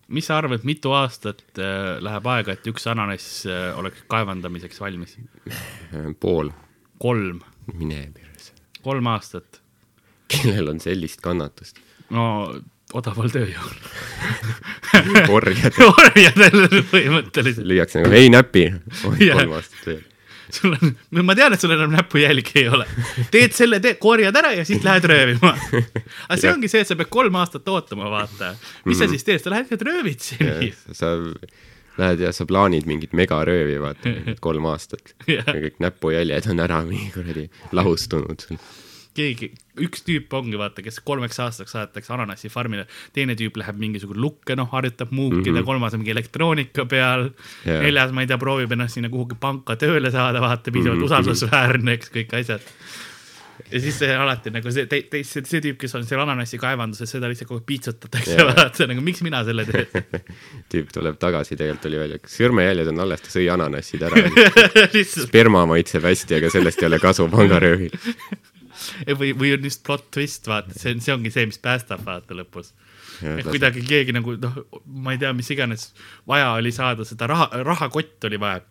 Mis 0.10 0.26
sa 0.26 0.40
arvad, 0.42 0.64
mitu 0.66 0.94
aastat 0.98 1.44
äh, 1.62 2.00
läheb 2.02 2.26
aega, 2.34 2.56
et 2.56 2.66
üks 2.72 2.88
ananass 2.90 3.44
äh, 3.46 3.78
oleks 3.78 4.02
kaevandamiseks 4.10 4.82
valmis? 4.82 5.18
pool. 6.24 6.50
kolm. 7.00 7.44
mine 7.74 8.08
perse. 8.16 8.56
kolm 8.84 9.08
aastat. 9.14 9.62
kellel 10.28 10.74
on 10.74 10.82
sellist 10.82 11.22
kannatust? 11.22 11.78
no 12.10 12.26
odaval 12.98 13.30
tööjõul 13.30 13.76
orjadel 15.38 15.92
orjadel 15.94 16.80
põhimõtteliselt. 16.90 17.68
lüüakse 17.70 18.02
nagu, 18.02 18.16
ei 18.18 18.32
näpi, 18.34 18.66
kolm 19.04 19.58
aastat 19.60 19.92
veel 19.92 20.09
sul 20.58 20.76
on, 20.76 20.94
ma 21.26 21.36
tean, 21.38 21.54
et 21.54 21.62
sul 21.62 21.74
enam 21.76 21.94
näpujälgi 21.94 22.62
ei 22.64 22.68
ole. 22.74 22.88
teed 23.32 23.56
selle, 23.58 23.80
teed, 23.84 24.00
korjad 24.02 24.36
ära 24.42 24.54
ja 24.58 24.66
siis 24.68 24.84
lähed 24.86 25.08
röövima. 25.12 25.56
aga 26.28 26.40
see 26.42 26.52
ongi 26.52 26.72
see, 26.72 26.84
et 26.86 26.92
sa 26.92 26.98
pead 27.00 27.12
kolm 27.14 27.40
aastat 27.40 27.68
ootama, 27.70 28.10
vaata. 28.12 28.54
mis 28.54 28.60
mm 28.60 28.92
-hmm. 28.92 28.98
sa 28.98 29.04
mhm. 29.04 29.12
siis 29.16 29.24
teed, 29.24 29.44
sa 29.44 29.56
lähed 29.56 29.72
ja 29.72 29.78
röövid 29.82 30.20
siin. 30.20 30.74
sa 30.92 31.16
Lähed 32.00 32.20
ja 32.20 32.32
sa 32.32 32.46
plaanid 32.46 32.86
mingit 32.88 33.14
megaröövi, 33.14 33.80
vaata, 33.82 34.12
kolm 34.40 34.66
aastat. 34.72 35.16
Ja 35.28 35.44
kõik 35.44 35.82
näpujäljed 35.84 36.48
on 36.52 36.60
ära 36.64 36.78
mingi 36.88 37.12
kuradi 37.12 37.50
lahustunud 37.76 38.40
sul. 38.40 38.62
keegi, 39.20 39.52
üks 39.86 40.04
tüüp 40.08 40.34
ongi 40.38 40.60
vaata, 40.60 40.84
kes 40.86 41.00
kolmeks 41.06 41.40
aastaks 41.44 41.76
saadetakse 41.76 42.14
ananassifarmile, 42.16 42.86
teine 43.16 43.36
tüüp 43.40 43.60
läheb 43.62 43.80
mingisugune 43.82 44.22
lukke, 44.24 44.56
noh, 44.60 44.70
harjutab 44.74 45.14
muukida 45.16 45.52
mm. 45.52 45.60
-hmm. 45.60 45.68
kolmas 45.72 45.96
on 45.96 46.04
mingi 46.04 46.16
elektroonika 46.16 46.86
peal 46.90 47.30
yeah., 47.66 47.84
neljas, 47.84 48.16
ma 48.16 48.26
ei 48.26 48.32
tea, 48.32 48.40
proovib 48.42 48.74
ennast 48.76 49.00
sinna 49.00 49.12
kuhugi 49.14 49.40
panka 49.40 49.78
tööle 49.80 50.12
saada, 50.12 50.42
vaata, 50.44 50.72
piisavalt 50.72 51.00
mm 51.00 51.06
-hmm. 51.06 51.12
usaldusväärne, 51.12 52.00
eks 52.00 52.12
kõik 52.16 52.36
asjad. 52.40 52.74
ja 53.72 53.80
siis 53.80 53.98
see 54.00 54.14
alati 54.16 54.50
nagu 54.56 54.72
see, 54.72 54.88
see, 54.90 55.42
see 55.46 55.62
tüüp, 55.62 55.78
kes 55.78 55.96
on 55.96 56.06
seal 56.08 56.22
ananassikaevanduses, 56.24 57.12
seda 57.12 57.28
lihtsalt 57.30 57.50
kogu 57.50 57.60
aeg 57.60 57.66
piitsutatakse 57.72 58.38
yeah. 58.38 58.48
vaata 58.56 58.88
nagu 58.88 59.02
miks 59.04 59.22
mina 59.22 59.44
selle 59.44 59.66
teen. 59.68 59.88
tüüp 60.72 60.94
tuleb 60.96 61.20
tagasi, 61.20 61.58
tegelikult 61.60 61.84
tuli 61.88 62.00
välja, 62.00 62.22
sõrmejäljed 62.38 62.94
on 62.94 63.04
alles, 63.06 63.26
ta 63.26 63.34
sõi 63.36 63.50
ananassid 63.52 64.08
ära. 64.08 64.24
sperma 65.28 65.66
maitseb 65.70 66.08
hästi, 66.08 66.40
aga 66.40 66.54
sellest 66.56 66.82
ei 66.84 66.90
ole 66.92 67.04
kasu 67.04 67.28
pangaröövil. 67.36 68.00
või, 69.20 69.34
või 69.38 69.54
on 69.58 69.66
just 69.70 69.84
plot 69.88 70.10
twist, 70.16 70.48
vaata, 70.48 70.76
see 70.78 70.96
on, 70.96 71.04
see 71.06 71.16
ongi 71.16 71.34
see, 71.34 71.46
mis 71.50 71.62
päästab, 71.64 72.06
vaata 72.08 72.38
lõpus 72.38 72.74
et 73.20 73.48
kuidagi 73.48 73.84
keegi 73.84 74.16
nagu 74.16 74.36
noh, 74.40 74.60
ma 75.04 75.16
ei 75.16 75.22
tea, 75.22 75.32
mis 75.36 75.50
iganes 75.52 75.90
vaja 76.30 76.54
oli 76.58 76.72
saada 76.76 77.08
seda 77.08 77.28
raha, 77.28 77.50
rahakott 77.68 78.30
oli 78.30 78.40
vaja 78.40 78.62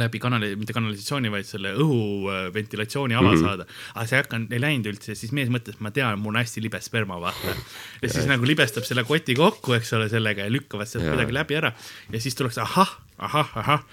läbi 0.00 0.16
kanali, 0.22 0.54
mitte 0.56 0.72
kanalisatsiooni, 0.72 1.28
vaid 1.32 1.44
selle 1.44 1.74
õhuventilatsiooni 1.76 3.16
ala 3.16 3.32
mm 3.32 3.36
-hmm. 3.36 3.42
saada. 3.44 3.66
aga 3.94 4.06
see 4.06 4.16
ei 4.16 4.22
hakanud, 4.22 4.52
ei 4.52 4.60
läinud 4.60 4.88
üldse, 4.88 5.14
siis 5.14 5.34
mees 5.36 5.50
mõtles, 5.52 5.76
ma 5.84 5.90
tean, 5.90 6.18
mul 6.18 6.32
on 6.32 6.40
hästi 6.40 6.62
libe 6.64 6.80
sperma, 6.80 7.20
vaata. 7.20 7.56
ja 8.02 8.08
siis 8.08 8.26
nagu 8.30 8.46
libestab 8.48 8.88
selle 8.88 9.04
koti 9.04 9.34
kokku, 9.36 9.76
eks 9.76 9.92
ole, 9.92 10.08
sellega 10.08 10.48
ja 10.48 10.52
lükkavad 10.52 10.88
sealt 10.88 11.04
kuidagi 11.10 11.34
läbi 11.36 11.60
ära 11.60 11.72
ja 12.12 12.20
siis 12.20 12.34
tuleks 12.34 12.58
ahah, 12.58 12.96
ahah, 13.18 13.56
ahah 13.56 13.84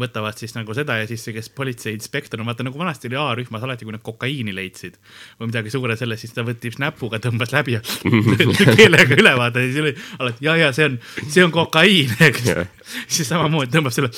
võtavad 0.00 0.38
siis 0.38 0.54
nagu 0.56 0.74
seda 0.76 0.96
ja 1.00 1.08
siis 1.08 1.22
see, 1.24 1.34
kes 1.36 1.50
politseiinspektor 1.54 2.40
on, 2.42 2.48
vaata 2.48 2.66
nagu 2.66 2.78
vanasti 2.78 3.10
oli 3.10 3.18
A-rühmas 3.20 3.64
alati, 3.66 3.86
kui 3.86 3.94
nad 3.94 4.02
kokaiini 4.04 4.54
leidsid 4.54 4.96
või 5.40 5.50
midagi 5.52 5.72
suure 5.74 5.96
selle, 6.00 6.18
siis 6.20 6.34
ta 6.34 6.44
võttis 6.46 6.80
näpuga, 6.82 7.20
tõmbas 7.22 7.54
läbi 7.54 7.76
ja 7.76 7.82
keelega 8.80 9.18
üle 9.20 9.34
vaata 9.38 9.62
ja 9.62 9.70
siis 9.70 9.82
oli 9.84 9.94
alati 10.18 10.48
ja, 10.48 10.56
ja 10.64 10.72
see 10.76 10.88
on, 10.90 10.98
see 11.22 11.44
on 11.46 11.54
kokaiin, 11.54 12.14
siis 13.14 13.28
samamoodi 13.28 13.74
tõmbab 13.74 13.94
selle, 13.94 14.10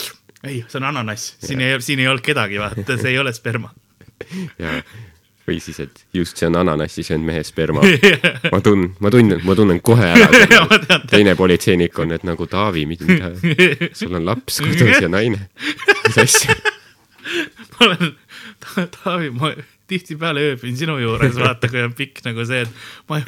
ei, 0.42 0.62
see 0.64 0.80
on 0.80 0.88
ananass, 0.92 1.36
siin 1.44 1.64
ei, 1.64 1.76
siin 1.84 2.00
ei 2.02 2.08
olnud 2.12 2.24
kedagi, 2.24 2.60
vaata, 2.62 2.96
see 2.96 3.12
ei 3.12 3.20
ole 3.20 3.34
sperma. 3.36 3.72
ja, 4.58 4.80
või 5.46 5.60
siis, 5.62 5.78
et 5.84 6.02
just 6.14 6.40
see 6.40 6.48
on 6.48 6.58
ananassi 6.62 7.04
söönud 7.06 7.28
mehe 7.28 7.42
sperma. 7.46 7.84
ma 8.52 8.60
tunnen, 8.64 8.92
ma 9.00 9.12
tunnen, 9.14 9.42
ma 9.46 9.54
tunnen 9.58 9.80
kohe 9.84 10.10
ära 10.12 10.28
teine 11.12 11.36
politseinik 11.38 11.98
on, 12.02 12.14
et 12.16 12.26
nagu 12.26 12.48
Taavi, 12.50 12.86
mida, 12.90 13.30
sul 13.98 14.18
on 14.18 14.26
laps 14.26 14.60
kodus 14.64 15.00
ja 15.02 15.10
naine. 15.12 15.48
mis 16.06 16.20
asja? 16.24 16.58
ma 17.76 17.88
olen, 17.88 18.12
Taavi, 18.98 19.32
ma 19.36 19.54
tihtipeale 19.86 20.42
ööbin 20.50 20.74
sinu 20.78 20.96
juures, 20.98 21.36
vaata, 21.38 21.70
kui 21.70 21.84
on 21.84 21.94
pikk 21.94 22.24
nagu 22.26 22.42
see, 22.48 22.64
et 22.66 23.10
ma, 23.10 23.20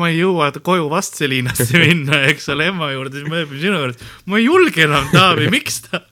ma 0.00 0.08
ei 0.08 0.22
jõua 0.22 0.48
koju 0.64 0.88
Vastseliinasse 0.92 1.76
minna, 1.82 2.22
eks 2.30 2.48
ole, 2.54 2.70
ema 2.72 2.88
juurde, 2.94 3.20
siis 3.20 3.28
ma 3.28 3.42
ööbin 3.42 3.60
sinu 3.60 3.82
juures. 3.82 4.04
ma 4.24 4.40
ei 4.40 4.46
julge 4.48 4.86
enam, 4.88 5.10
Taavi, 5.12 5.50
miks 5.52 5.82
ta, 5.90 6.06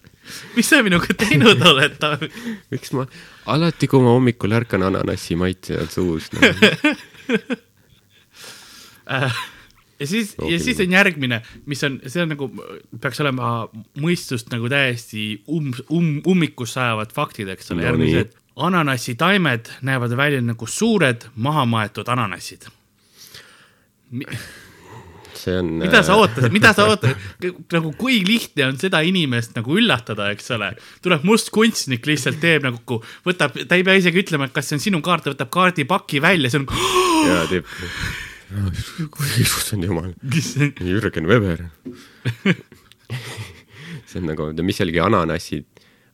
mis 0.57 0.69
sa 0.69 0.83
minuga 0.87 1.15
teinud 1.19 1.63
oled, 1.71 1.97
Taavi? 2.01 2.31
miks 2.73 2.93
ma 2.97 3.07
alati, 3.55 3.89
kui 3.91 4.03
ma 4.05 4.15
hommikul 4.17 4.57
ärkan, 4.57 4.87
ananassi 4.87 5.37
maitse 5.41 5.79
on 5.81 5.91
suus 5.93 6.31
no.. 6.35 6.41
ja 9.99 10.07
siis, 10.07 10.33
ja 10.33 10.39
Loogiline. 10.39 10.65
siis 10.65 10.81
on 10.81 10.93
järgmine, 10.93 11.41
mis 11.67 11.85
on, 11.85 11.99
see 12.07 12.23
on 12.23 12.33
nagu, 12.35 12.49
peaks 13.01 13.21
olema 13.25 13.53
mõistust 14.01 14.51
nagu 14.55 14.71
täiesti 14.73 15.27
um-, 15.47 15.75
um-, 15.89 16.21
ummikusse 16.31 16.81
ajavad 16.81 17.13
faktid, 17.15 17.51
eks 17.55 17.71
ole 17.73 17.83
No 17.83 17.89
järgmised 17.91 18.33
nii.. 18.33 18.43
ananassitaimed 18.69 19.71
näevad 19.87 20.17
välja 20.17 20.43
nagu 20.45 20.67
suured 20.67 21.29
mahamaetud 21.37 22.09
ananassid. 22.09 22.69
See 25.45 25.57
on. 25.61 25.71
mida 25.83 26.03
sa 26.07 26.17
ootad, 26.19 26.49
mida 26.55 26.73
sa 26.77 26.87
ootad, 26.89 27.15
nagu 27.75 27.93
kui 27.99 28.21
lihtne 28.27 28.69
on 28.71 28.79
seda 28.81 29.01
inimest 29.07 29.57
nagu 29.59 29.77
üllatada, 29.79 30.31
eks 30.35 30.53
ole. 30.57 30.73
tuleb 31.05 31.25
must 31.29 31.51
kunstnik 31.55 32.07
lihtsalt 32.09 32.41
teeb 32.43 32.67
nagu, 32.67 33.01
võtab, 33.27 33.57
ta 33.69 33.79
ei 33.79 33.87
pea 33.87 33.99
isegi 34.01 34.23
ütlema, 34.25 34.49
et 34.49 34.57
kas 34.57 34.71
see 34.71 34.79
on 34.79 34.85
sinu 34.87 35.03
kaart, 35.05 35.27
ta 35.27 35.35
võtab 35.35 35.53
kaardipaki 35.55 36.23
välja, 36.25 36.53
see 36.53 36.63
on, 36.63 36.69
ja 37.31 37.43
teeb. 37.51 37.69
issand 39.43 39.87
jumal, 39.87 40.13
Jürgen 40.81 41.29
Weber. 41.31 41.67
see 44.09 44.23
on 44.23 44.31
nagu, 44.31 44.51
mis 44.65 44.81
sealgi 44.81 45.03
ananassid, 45.03 45.69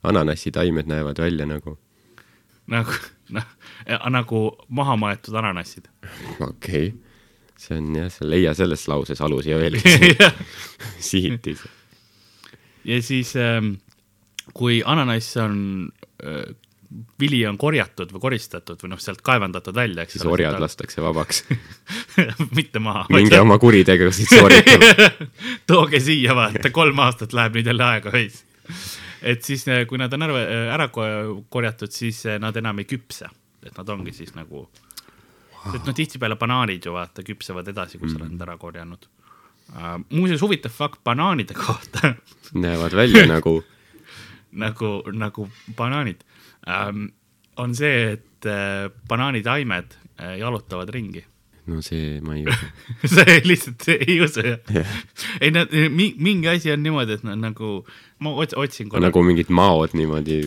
ananassitaimed 0.07 0.89
näevad 0.89 1.21
välja 1.21 1.47
nagu, 1.49 1.77
nagu, 2.71 2.99
noh, 3.37 3.47
nagu 4.09 4.43
maha 4.67 4.97
maetud 4.99 5.37
ananassid. 5.43 5.87
okei 6.39 6.91
okay.. 6.91 7.10
See 7.61 7.77
on 7.77 7.93
jah, 7.95 8.09
sa 8.09 8.25
leia 8.27 8.55
selles 8.57 8.87
lauses 8.89 9.21
alus 9.21 9.45
ja 9.49 9.59
veel 9.61 9.77
sihitis. 11.11 11.63
ja 12.87 13.01
siis 13.05 13.35
ähm,, 13.39 13.75
kui 14.57 14.81
ananass 14.85 15.37
on 15.41 15.61
äh,, 16.25 16.55
vili 17.19 17.39
on 17.47 17.57
korjatud 17.57 18.11
või 18.11 18.21
koristatud 18.25 18.81
või 18.83 18.91
noh, 18.93 18.99
sealt 18.99 19.21
kaevandatud 19.25 19.75
välja, 19.75 20.03
eks 20.03 20.17
siis 20.17 20.25
orjad. 20.27 20.57
lastakse 20.59 21.01
vabaks. 21.03 21.43
mitte 22.57 22.81
maha. 22.83 23.05
minge 23.13 23.39
oma 23.39 23.57
kuritegevusid 23.61 24.31
sooritama. 24.33 25.09
tooge 25.71 26.01
siia, 26.03 26.35
vaata, 26.35 26.73
kolm 26.75 26.99
aastat 27.05 27.35
läheb 27.37 27.59
nüüd 27.59 27.71
jälle 27.71 27.87
aega 27.87 28.11
veits. 28.11 28.43
et 29.21 29.43
siis, 29.45 29.65
kui 29.87 30.01
nad 30.01 30.13
on 30.13 30.27
ära, 30.27 30.43
ära 30.75 30.89
ko- 30.93 31.43
korjatud, 31.49 31.93
siis 31.95 32.23
nad 32.39 32.57
enam 32.59 32.83
ei 32.83 32.89
küpse, 32.89 33.29
et 33.63 33.77
nad 33.77 33.89
ongi 33.95 34.13
siis 34.17 34.35
nagu, 34.35 34.67
et 35.75 35.85
noh, 35.85 35.93
tihtipeale 35.95 36.35
banaanid 36.41 36.85
ju 36.87 36.93
vaata 36.95 37.23
küpsevad 37.25 37.67
edasi, 37.69 37.99
kui 38.01 38.09
sa 38.09 38.17
oled 38.19 38.33
nad 38.35 38.45
ära 38.47 38.57
korjanud 38.61 39.05
uh,. 39.75 39.97
muuseas, 40.09 40.41
huvitav 40.41 40.73
fakt 40.75 41.03
banaanide 41.07 41.53
kohta 41.57 42.13
näevad 42.65 42.95
välja 42.97 43.25
nagu, 43.29 43.59
nagu, 44.65 44.91
nagu 45.13 45.49
banaanid 45.77 46.23
um,, 46.67 47.09
on 47.61 47.75
see, 47.77 48.15
et 48.17 48.47
uh, 48.49 48.87
banaanitaimed 49.07 49.93
uh, 50.19 50.33
jalutavad 50.39 50.89
ringi. 50.95 51.21
no 51.69 51.81
see 51.85 52.17
ma 52.25 52.33
ei 52.39 52.47
usu. 52.49 52.69
sa 53.15 53.25
lihtsalt 53.45 53.85
ei 53.93 54.17
usu 54.25 54.41
jah 54.47 54.73
Jah. 54.73 54.95
ei 55.39 55.51
nad, 55.53 55.69
mingi 55.93 56.49
asi 56.49 56.71
on 56.73 56.81
niimoodi, 56.83 57.19
et 57.19 57.23
nad 57.27 57.37
nagu, 57.39 57.83
ma 58.19 58.33
ots- 58.41 58.57
otsin 58.57 58.89
korra 58.89 59.05
nagu 59.07 59.21
mingid 59.23 59.53
maod 59.53 59.93
niimoodi 59.93 60.41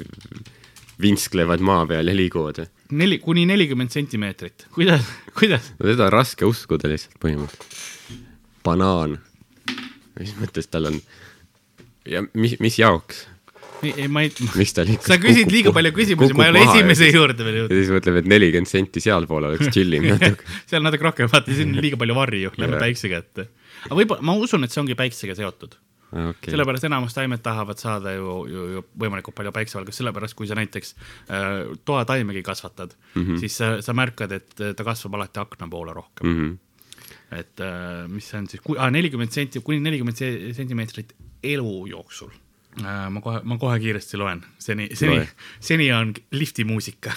vinsklevad 1.00 1.62
maa 1.64 1.84
peal 1.90 2.08
ja 2.08 2.16
liiguvad. 2.16 2.64
neli, 2.94 3.18
kuni 3.18 3.46
nelikümmend 3.50 3.90
sentimeetrit, 3.94 4.66
kuidas, 4.74 5.06
kuidas? 5.38 5.72
no 5.78 5.90
seda 5.90 6.08
on 6.08 6.14
raske 6.14 6.48
uskuda 6.48 6.90
lihtsalt 6.92 7.18
põhimõtteliselt. 7.22 8.24
banaan, 8.64 9.18
mis 10.20 10.34
mõttes 10.40 10.70
tal 10.70 10.92
on 10.92 11.00
ja 12.08 12.24
mis, 12.34 12.58
mis 12.62 12.78
jaoks, 12.78 13.26
ei, 13.84 14.08
ma 14.08 14.24
ei, 14.24 14.30
miks 14.54 14.74
tal 14.76 14.88
ikka 14.92 15.12
sa 15.12 15.18
küsid 15.20 15.50
liiga 15.52 15.72
palju 15.74 15.92
küsimusi, 15.96 16.36
ma 16.36 16.48
ei 16.48 16.54
ole 16.54 16.62
esimese 16.64 17.08
juurde 17.10 17.44
veel 17.44 17.56
ja 17.56 17.62
jõudnud. 17.64 17.80
siis 17.80 17.92
mõtleb, 17.92 18.20
et 18.20 18.30
nelikümmend 18.32 18.70
senti 18.70 19.02
sealpool 19.04 19.48
oleks 19.50 19.72
chill 19.74 19.98
im 19.98 20.06
natuke. 20.12 20.48
seal 20.70 20.84
natuke 20.84 21.08
rohkem, 21.08 21.30
vaata, 21.32 21.56
siin 21.56 21.74
on 21.74 21.84
liiga 21.84 21.98
palju 22.00 22.16
varju, 22.16 22.54
lähme 22.56 22.78
Jah. 22.78 22.84
päikse 22.86 23.10
kätte. 23.12 23.48
aga 23.84 23.98
võib-olla, 23.98 24.26
ma 24.30 24.36
usun, 24.40 24.64
et 24.64 24.74
see 24.74 24.82
ongi 24.84 24.96
päiksega 24.98 25.36
seotud. 25.38 25.76
okei, 26.14 26.52
sellepärast 26.52 26.86
enamus 26.88 27.14
taimed 27.16 27.42
tahavad 27.42 27.80
saada 27.80 28.12
ju, 28.14 28.36
ju, 28.50 28.66
ju 28.76 28.82
võimalikult 29.00 29.36
palju 29.38 29.52
päiksevalgust, 29.54 30.00
sellepärast 30.00 30.36
kui 30.38 30.48
sa 30.50 30.58
näiteks 30.58 30.94
äh, 30.94 31.74
toataimegi 31.84 32.42
kasvatad 32.46 32.94
mm, 32.94 33.24
Mhm. 33.24 33.34
-hmm. 33.34 33.40
siis 33.40 33.56
sa, 33.56 33.82
sa 33.82 33.92
märkad, 33.92 34.32
et 34.32 34.60
äh, 34.60 34.74
ta 34.74 34.84
kasvab 34.84 35.14
alati 35.14 35.40
akna 35.40 35.68
poole 35.68 35.92
rohkem 35.92 36.26
mm. 36.26 36.34
Mhm. 36.34 36.50
-hmm. 36.50 37.38
et 37.38 37.60
äh, 37.60 38.08
mis 38.08 38.28
see 38.28 38.38
on 38.38 38.46
siis, 38.48 38.62
nelikümmend 38.90 39.30
senti, 39.30 39.60
kuni 39.60 39.80
nelikümmend 39.80 40.16
sentimeetrit 40.52 41.14
elu 41.42 41.86
jooksul 41.86 42.30
äh,. 42.82 43.10
ma 43.10 43.20
kohe, 43.20 43.40
ma 43.44 43.58
kohe 43.58 43.78
kiiresti 43.78 44.16
loen, 44.16 44.44
seni, 44.58 44.88
seni 44.94 45.28
seni 45.60 45.92
on 45.92 46.14
lifti 46.30 46.64
muusika. 46.64 47.12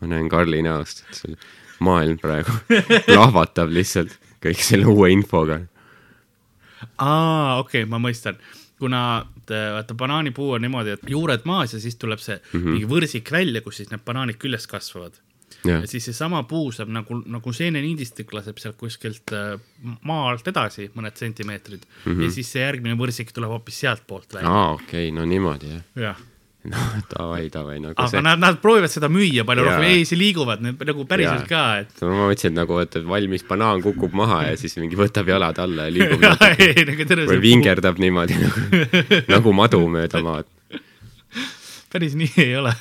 ma 0.00 0.06
näen 0.06 0.28
Karli 0.28 0.62
näost, 0.62 1.04
et 1.08 1.14
see 1.14 1.36
maailm 1.84 2.18
praegu 2.22 2.54
plahvatab 3.10 3.72
lihtsalt 3.72 4.18
kõik 4.42 4.62
selle 4.62 4.88
uue 4.90 5.12
infoga. 5.14 5.60
aa, 6.98 7.58
okei 7.60 7.82
okay,, 7.82 7.90
ma 7.90 8.00
mõistan, 8.02 8.38
kuna 8.82 9.02
t- 9.46 9.66
vaata 9.76 9.94
banaanipuu 9.98 10.52
on 10.56 10.64
niimoodi, 10.66 10.96
et 10.96 11.10
juured 11.10 11.44
maas 11.48 11.76
ja 11.76 11.80
siis 11.82 11.96
tuleb 11.96 12.22
see 12.22 12.38
mm 12.38 12.60
-hmm. 12.60 12.72
mingi 12.76 12.88
võrsik 12.90 13.30
välja, 13.32 13.62
kus 13.62 13.82
siis 13.82 13.90
need 13.90 14.02
banaanid 14.06 14.40
küljest 14.42 14.70
kasvavad. 14.70 15.20
jah 15.64 15.80
ja, 15.80 15.86
siis 15.86 16.04
seesama 16.04 16.42
puu 16.42 16.72
saab 16.72 16.88
nagu, 16.88 17.20
nagu 17.26 17.52
seeneniidistik 17.52 18.32
laseb 18.32 18.58
sealt 18.58 18.76
kuskilt 18.76 19.32
äh, 19.36 19.60
maa 20.02 20.30
alt 20.30 20.48
edasi 20.48 20.90
mõned 20.96 21.16
sentimeetrid 21.16 21.84
mm 21.84 22.12
-hmm. 22.12 22.22
ja 22.22 22.30
siis 22.30 22.52
see 22.52 22.62
järgmine 22.62 22.96
võrsik 22.98 23.32
tuleb 23.32 23.50
hoopis 23.50 23.80
sealtpoolt 23.80 24.34
välja. 24.34 24.50
aa 24.50 24.72
okei, 24.72 25.10
no 25.12 25.24
niimoodi 25.24 25.68
jah. 25.68 25.82
jah, 25.94 26.16
noh, 26.70 26.90
davai, 27.10 27.48
davai, 27.50 27.78
nagu 27.82 27.96
aga 27.96 28.06
see 28.12 28.22
nad, 28.22 28.38
nad 28.42 28.58
proovivad 28.62 28.92
seda 28.92 29.08
müüa 29.10 29.42
palju 29.48 29.64
rohkem, 29.66 29.86
ei, 29.88 30.04
see 30.06 30.18
liiguvad 30.20 30.62
need 30.62 30.84
nagu 30.86 31.06
päriselt 31.10 31.48
ka, 31.50 31.62
et 31.82 32.04
ma 32.06 32.28
mõtlesin, 32.28 32.54
nagu, 32.54 32.78
et 32.84 32.98
valmis 33.08 33.44
banaan 33.48 33.82
kukub 33.82 34.14
maha 34.18 34.44
ja 34.50 34.54
siis 34.60 34.78
mingi 34.78 34.98
võtab 34.98 35.30
jalad 35.32 35.58
alla 35.62 35.88
ja 35.88 35.94
liigub 35.96 36.22
natuke. 36.26 36.86
nagu 36.92 37.26
või 37.32 37.42
vingerdab 37.42 37.98
niimoodi 38.02 38.38
nagu, 38.38 38.82
nagu 39.34 39.56
madu 39.58 39.82
mööda 39.90 40.22
maad. 40.22 40.50
päris 41.92 42.16
nii 42.18 42.32
ei 42.46 42.56
ole. 42.62 42.74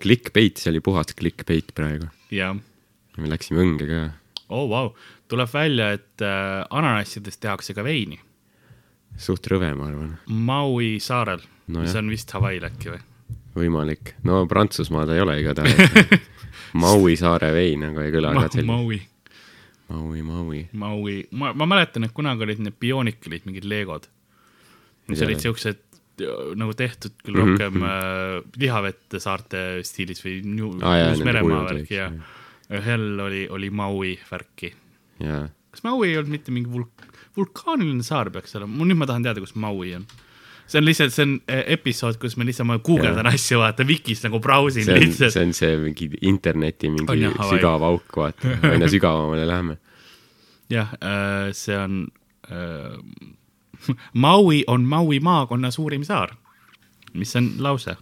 Clickbait, 0.00 0.56
see 0.62 0.70
oli 0.72 0.80
puhas 0.84 1.10
clickbait 1.16 1.74
praegu. 1.76 2.08
jah, 2.32 2.54
me 3.18 3.34
läksime 3.34 3.66
õnge 3.66 3.90
ka. 3.90 4.02
oh 4.54 4.68
vau, 4.70 4.94
tuleb 5.30 5.50
välja, 5.50 5.92
et 5.98 6.22
äh, 6.22 6.62
ananassidest 6.70 7.42
tehakse 7.42 7.74
ka 7.74 7.84
veini 7.86 8.22
suht 9.20 9.46
rõve, 9.50 9.72
ma 9.76 9.90
arvan. 9.90 10.12
Maui 10.30 10.94
saarel 11.02 11.42
no, 11.70 11.84
mis 11.84 11.94
on 11.98 12.10
vist 12.12 12.32
Hawaii'l 12.36 12.66
äkki 12.70 12.92
või? 12.94 13.00
võimalik. 13.56 14.14
no 14.26 14.42
Prantsusmaa 14.50 15.06
ta 15.08 15.16
ei 15.16 15.22
ole 15.24 15.38
igatahes. 15.42 16.20
Maui 16.82 17.16
saare 17.18 17.48
vein, 17.54 17.82
aga 17.88 18.04
ei 18.06 18.12
kõla 18.14 18.30
ka 18.36 18.44
selline. 18.52 18.70
Maui, 18.70 19.00
Maui, 19.90 20.20
Maui. 20.22 20.60
Maui, 20.78 21.14
ma, 21.34 21.50
ma 21.58 21.66
mäletan, 21.66 22.06
et 22.06 22.12
kunagi 22.14 22.46
olid 22.46 22.60
need 22.62 22.76
Bionic 22.78 23.26
olid 23.26 23.46
mingid 23.48 23.66
legod, 23.66 24.06
mis 25.10 25.18
Jaa. 25.18 25.26
olid 25.26 25.42
siuksed 25.42 25.80
äh, 26.22 26.52
nagu 26.60 26.76
tehtud 26.78 27.16
küll 27.24 27.34
Mhm, 27.40 27.56
rohkem 27.56 27.82
äh, 27.88 28.36
lihavette 28.62 29.18
saarte 29.22 29.64
stiilis 29.88 30.22
või 30.22 30.36
Uus-Meremaa 30.46 31.10
nende 31.10 31.34
värk 31.34 31.88
kujud, 31.88 31.96
ja 31.96 32.10
ühel 32.78 33.06
oli, 33.26 33.42
oli 33.50 33.70
Maui 33.74 34.14
värki. 34.30 34.70
kas 35.74 35.82
Maui 35.86 36.12
ei 36.12 36.18
olnud 36.20 36.30
mitte 36.38 36.54
mingi 36.54 36.70
vulk-, 36.70 37.08
vulkaaniline 37.36 38.06
saar 38.06 38.30
peaks 38.30 38.54
olema, 38.60 38.84
nüüd 38.86 39.00
ma 39.02 39.10
tahan 39.10 39.26
teada, 39.26 39.42
kus 39.42 39.56
Maui 39.58 39.96
on. 39.98 40.06
See 40.70 40.78
on 40.78 40.86
lihtsalt, 40.86 41.14
see 41.14 41.26
on 41.26 41.34
eh, 41.50 41.64
episood, 41.74 42.18
kus 42.22 42.36
me 42.38 42.46
lihtsalt, 42.46 42.68
ma 42.70 42.78
guugeldan 42.86 43.26
asju, 43.30 43.58
vaata 43.62 43.86
Wikis 43.88 44.22
nagu 44.26 44.38
brausin 44.44 44.86
see 44.86 44.94
on, 44.94 45.02
lihtsalt. 45.04 45.34
see 45.34 45.46
on 45.48 45.54
see 45.56 45.72
mingi 45.82 46.10
interneti 46.30 46.90
On 46.90 46.96
mingi 46.98 47.24
jah, 47.24 47.34
Hawaii. 47.38 47.58
sügav 47.58 47.86
auk, 47.88 48.16
vaata. 48.22 48.54
aina 48.70 48.88
sügavamale 48.92 49.46
läheme. 49.50 49.76
jah, 50.70 50.92
see 51.56 51.78
on 51.78 52.00
äh,, 52.50 52.98
Maui 54.12 54.62
on 54.68 54.84
Maui 54.84 55.20
maakonna 55.24 55.70
suurim 55.72 56.04
saar, 56.04 56.34
mis 57.16 57.32
on 57.36 57.50
lause. 57.64 57.96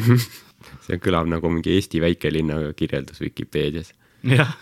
see 0.86 0.98
kõlab 1.02 1.28
nagu 1.30 1.50
mingi 1.50 1.74
Eesti 1.74 2.00
väikelinna 2.04 2.60
kirjeldus 2.76 3.20
Vikipeedias. 3.24 3.92
jah, 4.26 4.52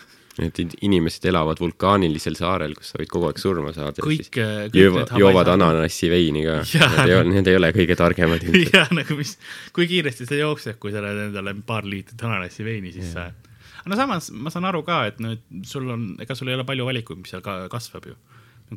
et 0.42 0.58
in- 0.58 0.72
inimesed 0.82 1.24
elavad 1.30 1.60
vulkaanilisel 1.62 2.34
saarel, 2.34 2.74
kus 2.74 2.88
sa 2.90 2.98
võid 2.98 3.08
kogu 3.12 3.28
aeg 3.28 3.38
surma 3.38 3.72
saada. 3.72 4.02
kõik, 4.02 4.26
kõik 4.34 4.74
joovad, 4.74 4.98
need 5.04 5.10
Hawaii 5.14 5.20
joovad 5.22 5.48
ananassi 5.52 6.10
veini 6.10 6.42
ka. 6.44 6.56
Need 6.74 7.08
ei 7.08 7.14
ole, 7.14 7.24
need 7.30 7.46
ei 7.52 7.56
ole 7.60 7.70
kõige 7.76 7.96
targemad 8.00 8.42
jah, 8.74 8.90
nagu 8.90 9.16
mis, 9.16 9.36
kui 9.72 9.86
kiiresti 9.86 10.26
sa 10.26 10.34
jooksed, 10.40 10.78
kui 10.82 10.90
sa 10.92 10.98
oled 11.04 11.28
endale 11.28 11.54
paar 11.66 11.84
liitrit 11.86 12.22
ananassi 12.26 12.64
veini 12.66 12.90
sisse 12.92 13.18
ajad. 13.20 13.50
no 13.86 13.96
samas 13.96 14.30
ma 14.32 14.50
saan 14.50 14.64
aru 14.64 14.82
ka, 14.82 15.04
et 15.06 15.18
nüüd 15.22 15.42
sul 15.68 15.86
on, 15.92 16.16
ega 16.24 16.34
sul 16.34 16.48
ei 16.48 16.54
ole 16.58 16.64
palju 16.66 16.86
valikuid, 16.90 17.18
mis 17.22 17.30
seal 17.34 17.42
ka 17.44 17.68
kasvab 17.70 18.06
ju. 18.10 18.14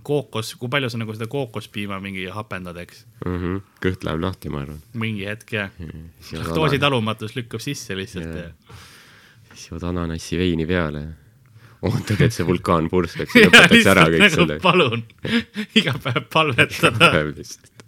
kookos, 0.03 0.51
kui 0.61 0.69
palju 0.69 0.89
sa 0.93 0.97
nagu 0.99 1.13
seda 1.15 1.25
kookospiima 1.31 1.97
mingi 2.03 2.25
hapendad, 2.29 2.77
eks, 2.83 3.05
Mhm. 3.25 3.61
kõht 3.81 4.03
läheb 4.05 4.19
lahti, 4.21 4.49
ma 4.53 4.61
arvan. 4.61 4.81
mingi 4.93 5.25
hetk 5.25 5.53
jah. 5.57 5.69
siis 6.21 6.33
jood 6.37 6.53
doositalumatus 6.53 7.33
lükkab 7.39 7.63
sisse 7.63 7.95
lihtsalt 7.97 8.27
Jaa. 8.35 8.51
ja 8.51 9.55
siis 9.55 9.71
jood 9.71 9.83
ananassi 9.89 10.37
veini 10.37 10.67
peale. 10.69 11.07
ootad, 11.85 12.21
et 12.25 12.33
see 12.33 12.45
vulkaan 12.47 12.89
purskaks 12.91 13.35
ja 13.37 13.47
lõpetaks 13.47 13.91
ära 13.93 14.07
kõik 14.09 14.23
nagu 14.23 14.39
selle. 14.39 14.57
palun, 14.63 15.05
iga 15.77 15.93
päev 16.01 16.25
palvetada. 16.33 17.11
päev 17.13 17.35
lihtsalt. 17.37 17.85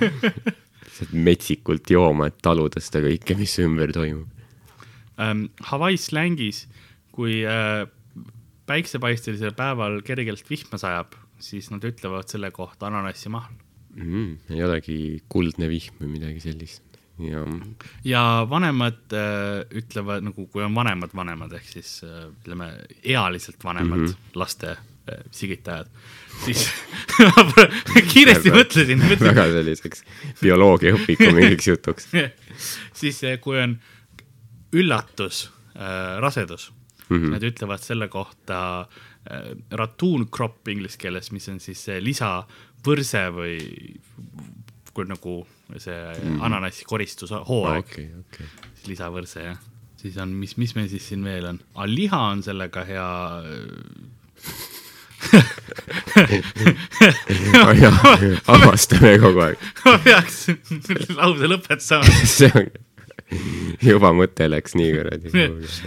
lihtsalt 0.00 1.12
metsikult 1.12 1.90
jooma, 1.90 2.30
et 2.30 2.38
taluda 2.44 2.80
seda 2.82 3.02
kõike, 3.04 3.36
mis 3.38 3.58
ümber 3.64 3.92
toimub. 3.94 4.30
ähm, 5.20 5.46
Hawaii 5.70 5.98
slängis, 6.00 6.64
kui 7.12 7.42
äh, 7.48 7.84
päiksepaistelisel 8.68 9.54
päeval 9.56 10.00
kergelt 10.06 10.48
vihma 10.50 10.80
sajab, 10.80 11.14
siis 11.42 11.70
nad 11.72 11.84
ütlevad 11.84 12.30
selle 12.32 12.50
kohta 12.54 12.90
ananassi 12.90 13.32
mahl. 13.32 13.54
mm,. 13.96 14.52
ei 14.54 14.64
olegi 14.64 14.98
kuldne 15.28 15.68
vihm 15.72 16.00
või 16.02 16.16
midagi 16.18 16.42
sellist. 16.44 16.85
Ja 17.18 17.44
ja 18.04 18.22
vanemad 18.50 19.14
äh, 19.16 19.64
ütlevad 19.70 20.26
nagu, 20.26 20.46
kui 20.52 20.64
on 20.64 20.74
vanemad 20.76 21.14
vanemad 21.16 21.54
ehk 21.56 21.70
siis 21.70 22.00
äh, 22.04 22.28
ütleme 22.28 22.70
ealiselt 23.02 23.64
vanemad 23.64 23.98
mm 23.98 24.06
-hmm. 24.06 24.38
laste 24.38 24.70
äh, 24.76 25.24
sigitajad, 25.30 25.88
siis 26.44 26.68
kiiresti 28.12 28.52
mõtlesin, 28.52 29.02
väga 29.20 29.48
selliseks 29.52 30.04
bioloogiaõpiku 30.42 31.32
mingiks 31.32 31.66
jutuks. 31.66 32.08
siis 33.00 33.22
eh, 33.24 33.40
kui 33.40 33.60
on 33.62 33.78
üllatus 34.72 35.50
äh,, 35.76 36.20
rasedus 36.20 36.72
mm. 37.08 37.16
-hmm. 37.16 37.30
nad 37.30 37.42
ütlevad 37.42 37.82
selle 37.82 38.08
kohta 38.08 38.80
äh, 38.80 39.56
ratuun 39.70 40.28
crop 40.28 40.68
inglise 40.68 40.98
keeles, 40.98 41.32
mis 41.32 41.48
on 41.48 41.60
siis 41.60 41.84
see 41.84 42.00
lisavõrse 42.04 43.30
või 43.32 43.56
kui 44.96 45.08
nagu 45.08 45.38
see 45.76 45.96
mm 45.96 46.44
ananassi 46.46 46.86
koristushooaeg 46.88 47.84
okay., 47.84 48.06
okei, 48.20 48.22
okei. 48.22 48.72
siis 48.78 48.88
lisavõrse 48.94 49.44
jah. 49.44 49.60
siis 50.00 50.16
on, 50.22 50.32
mis, 50.40 50.56
mis 50.60 50.72
meil 50.78 50.88
siis 50.92 51.04
siin 51.10 51.26
veel 51.26 51.50
on, 51.52 51.60
liha 51.92 52.22
on 52.32 52.42
sellega 52.46 52.86
hea 52.88 53.10
avastame 58.54 59.12
kogu 59.22 59.40
aeg. 59.46 59.58
ma 59.84 59.94
peaks 60.04 60.36
lause 61.18 61.46
lõpetama. 61.50 62.06
see 62.36 62.50
on, 62.52 62.66
juba 63.82 64.10
mõte 64.16 64.44
läks 64.50 64.72
nii 64.78 64.90
kuradi. 64.94 65.28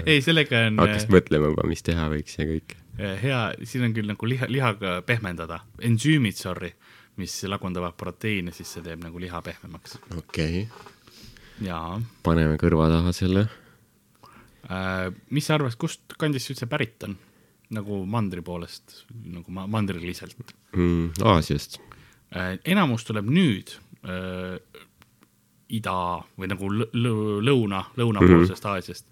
ei, 0.06 0.20
sellega 0.26 0.56
on 0.68 0.74
hakkasid 0.84 1.12
mõtlema 1.16 1.46
juba, 1.54 1.64
mis 1.70 1.84
teha 1.86 2.06
võiks 2.12 2.34
ja 2.40 2.46
kõik. 2.50 2.70
Eh, 3.00 3.16
hea, 3.22 3.42
siin 3.64 3.84
on 3.88 3.94
küll 3.96 4.10
nagu 4.12 4.24
liha, 4.28 4.46
lihaga 4.52 4.90
pehmendada, 5.08 5.58
ensüümid, 5.86 6.38
sorry, 6.40 6.72
mis 7.20 7.36
lagundavad 7.52 7.98
proteiine, 8.00 8.54
siis 8.56 8.72
see 8.76 8.86
teeb 8.86 9.04
nagu 9.04 9.22
liha 9.22 9.42
pehmemaks. 9.46 9.98
okei 10.18 10.64
okay., 10.64 11.68
jaa 11.68 12.00
paneme 12.24 12.60
kõrva 12.62 12.90
taha 12.92 13.14
selle. 13.16 13.48
äh,. 14.70 15.10
mis 15.30 15.50
sa 15.50 15.58
arvad, 15.60 15.76
kust 15.80 16.18
kandist 16.20 16.48
see 16.48 16.56
üldse 16.56 16.70
pärit 16.72 17.08
on? 17.08 17.18
nagu 17.76 18.02
mandri 18.10 18.42
poolest, 18.42 19.04
nagu 19.30 19.52
ma-, 19.54 19.68
mandriliselt 19.70 20.38
mm,. 20.74 21.22
Aasiast. 21.34 21.80
äh,. 22.34 22.58
enamus 22.66 23.06
tuleb 23.08 23.30
nüüd 23.30 23.76
äh, 24.08 24.58
ida 25.70 26.00
või 26.40 26.50
nagu 26.50 26.72
lõ- 26.74 26.92
lõ- 26.98 27.40
lõuna, 27.46 27.86
lõunapoolsest 28.00 28.64
mm 28.64 28.70
-hmm. 28.70 28.76
Aasiast 28.76 29.09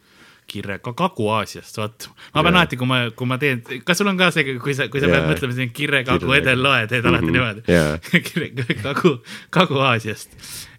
kirre 0.48 0.78
ka 0.80 0.94
Kagu-Aasiast, 0.96 1.76
vot. 1.82 2.06
ma 2.36 2.44
pean 2.44 2.56
alati, 2.56 2.78
kui 2.80 2.88
ma, 2.88 3.02
kui 3.12 3.28
ma 3.28 3.38
teen, 3.42 3.60
kas 3.86 3.98
sul 4.00 4.08
on 4.08 4.18
ka 4.18 4.30
see, 4.32 4.56
kui 4.64 4.74
sa, 4.78 4.88
kui 4.88 5.02
sa 5.04 5.10
Jaa. 5.10 5.18
pead 5.20 5.34
mõtlema 5.34 5.56
siin 5.58 5.74
kirre, 5.76 6.04
Kagu, 6.08 6.24
Kirre- 6.26 6.38
Edel, 6.42 6.62
Loe, 6.64 6.88
teed 6.88 7.06
alati 7.06 7.26
Mhm. 7.28 7.36
niimoodi 7.36 7.64
Jaa. 7.68 7.98
kirre, 8.30 8.50
Kagu, 8.84 9.18
Kagu-Aasiast 9.52 10.38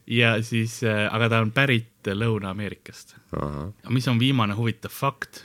ja 0.08 0.38
siis, 0.42 0.78
aga 0.88 1.28
ta 1.28 1.40
on 1.44 1.50
pärit 1.52 2.08
Lõuna-Ameerikast. 2.08 3.14
mis 3.92 4.08
on 4.08 4.18
viimane 4.18 4.54
huvitav 4.56 4.90
fakt, 4.90 5.44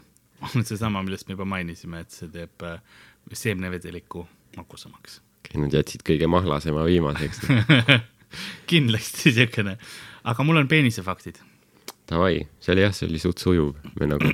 on 0.56 0.64
seesama, 0.64 1.04
millest 1.04 1.28
me 1.28 1.34
juba 1.36 1.46
mainisime, 1.46 2.00
et 2.00 2.12
see 2.16 2.30
teeb 2.32 2.64
äh, 2.64 2.80
seemnevedeliku 3.34 4.24
magusamaks. 4.58 5.20
Nad 5.60 5.74
jätsid 5.76 6.02
kõige 6.08 6.28
mahlasema 6.32 6.86
viimaseks. 6.88 7.44
kindlasti 8.72 9.32
siukene, 9.36 9.76
aga 10.24 10.44
mul 10.48 10.58
on 10.64 10.68
peenise-faktid. 10.72 11.38
Davai, 12.10 12.42
see 12.60 12.74
oli 12.76 12.84
jah, 12.84 12.96
see 12.96 13.08
oli 13.08 13.22
suht 13.22 13.40
sujuv. 13.44 13.76
me 14.00 14.10
nagu 14.12 14.34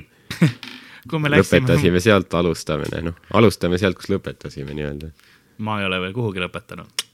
me 1.18 1.30
läksime, 1.30 1.60
lõpetasime 1.62 2.00
sealt 2.02 2.34
alustamine, 2.34 3.04
noh, 3.10 3.20
alustame 3.38 3.78
sealt, 3.80 3.98
kus 3.98 4.10
lõpetasime 4.12 4.74
nii-öelda. 4.76 5.12
ma 5.66 5.78
ei 5.80 5.86
ole 5.86 6.00
veel 6.02 6.16
kuhugi 6.16 6.42
lõpetanud. 6.42 7.06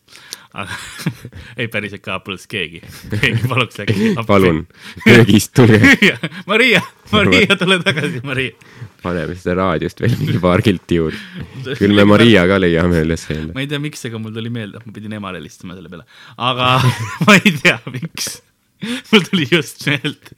aga 0.56 0.78
ei, 1.60 1.68
päriselt 1.68 2.00
ka 2.04 2.18
poleks 2.24 2.48
keegi, 2.48 2.80
keegi 3.12 3.50
paluks 3.50 3.82
äkki. 3.84 4.14
palun, 4.30 4.64
köögist 5.04 5.52
tulge, 5.58 6.16
Maria, 6.50 6.80
Maria, 7.12 7.58
tule 7.60 7.78
tagasi, 7.84 8.24
Maria. 8.24 8.56
paneme 9.02 9.36
seda 9.36 9.58
raadiost 9.60 10.00
veel 10.00 10.16
mingi 10.22 10.40
paar 10.40 10.64
kilti 10.64 11.02
juurde. 11.02 11.76
küll 11.76 11.94
me 12.00 12.08
Mariaga 12.08 12.56
leiame 12.62 13.04
üles 13.04 13.28
jälle. 13.28 13.52
ma 13.52 13.60
ei 13.60 13.68
tea, 13.68 13.82
miks, 13.82 14.08
aga 14.08 14.24
mul 14.24 14.32
tuli 14.34 14.52
meelde, 14.56 14.80
ma 14.80 14.96
pidin 14.96 15.20
emale 15.20 15.42
helistama 15.42 15.76
selle 15.76 15.92
peale, 15.92 16.08
aga 16.40 16.78
ma 17.28 17.40
ei 17.42 17.58
tea, 17.60 17.78
miks. 17.92 18.38
mul 19.12 19.24
tuli 19.30 19.46
just 19.50 19.86
meelde. 19.86 20.34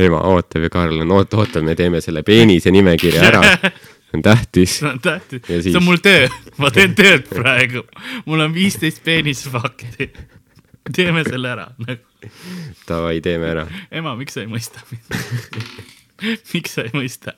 ema 0.00 0.20
ootab 0.32 0.62
ja 0.66 0.70
Karl 0.72 1.00
on, 1.04 1.10
oota, 1.14 1.36
oota, 1.42 1.62
me 1.62 1.74
teeme 1.78 2.00
selle 2.02 2.22
peenise 2.26 2.70
nimekirja 2.74 3.22
ära. 3.28 3.42
see 3.60 4.16
on 4.18 4.22
tähtis. 4.26 4.78
see 4.80 4.88
on 4.90 5.00
tähtis, 5.04 5.42
Ja 5.42 5.54
see 5.56 5.62
siis- 5.68 5.76
on 5.78 5.84
mul 5.86 6.00
töö, 6.02 6.28
ma 6.58 6.70
teen 6.74 6.94
tööd 6.98 7.28
praegu, 7.30 7.84
mul 8.26 8.40
on 8.46 8.54
viisteist 8.54 9.02
peenisfakti. 9.06 10.10
teeme 10.96 11.22
selle 11.28 11.48
ära. 11.52 11.68
Davai, 12.88 13.20
teeme 13.24 13.46
ära. 13.52 13.66
ema, 13.92 14.16
miks 14.18 14.34
sa 14.34 14.40
ei 14.44 14.50
mõista 14.50 14.82
mind? 14.90 15.20
miks 16.54 16.74
sa 16.74 16.82
ei 16.88 16.92
mõista? 16.96 17.36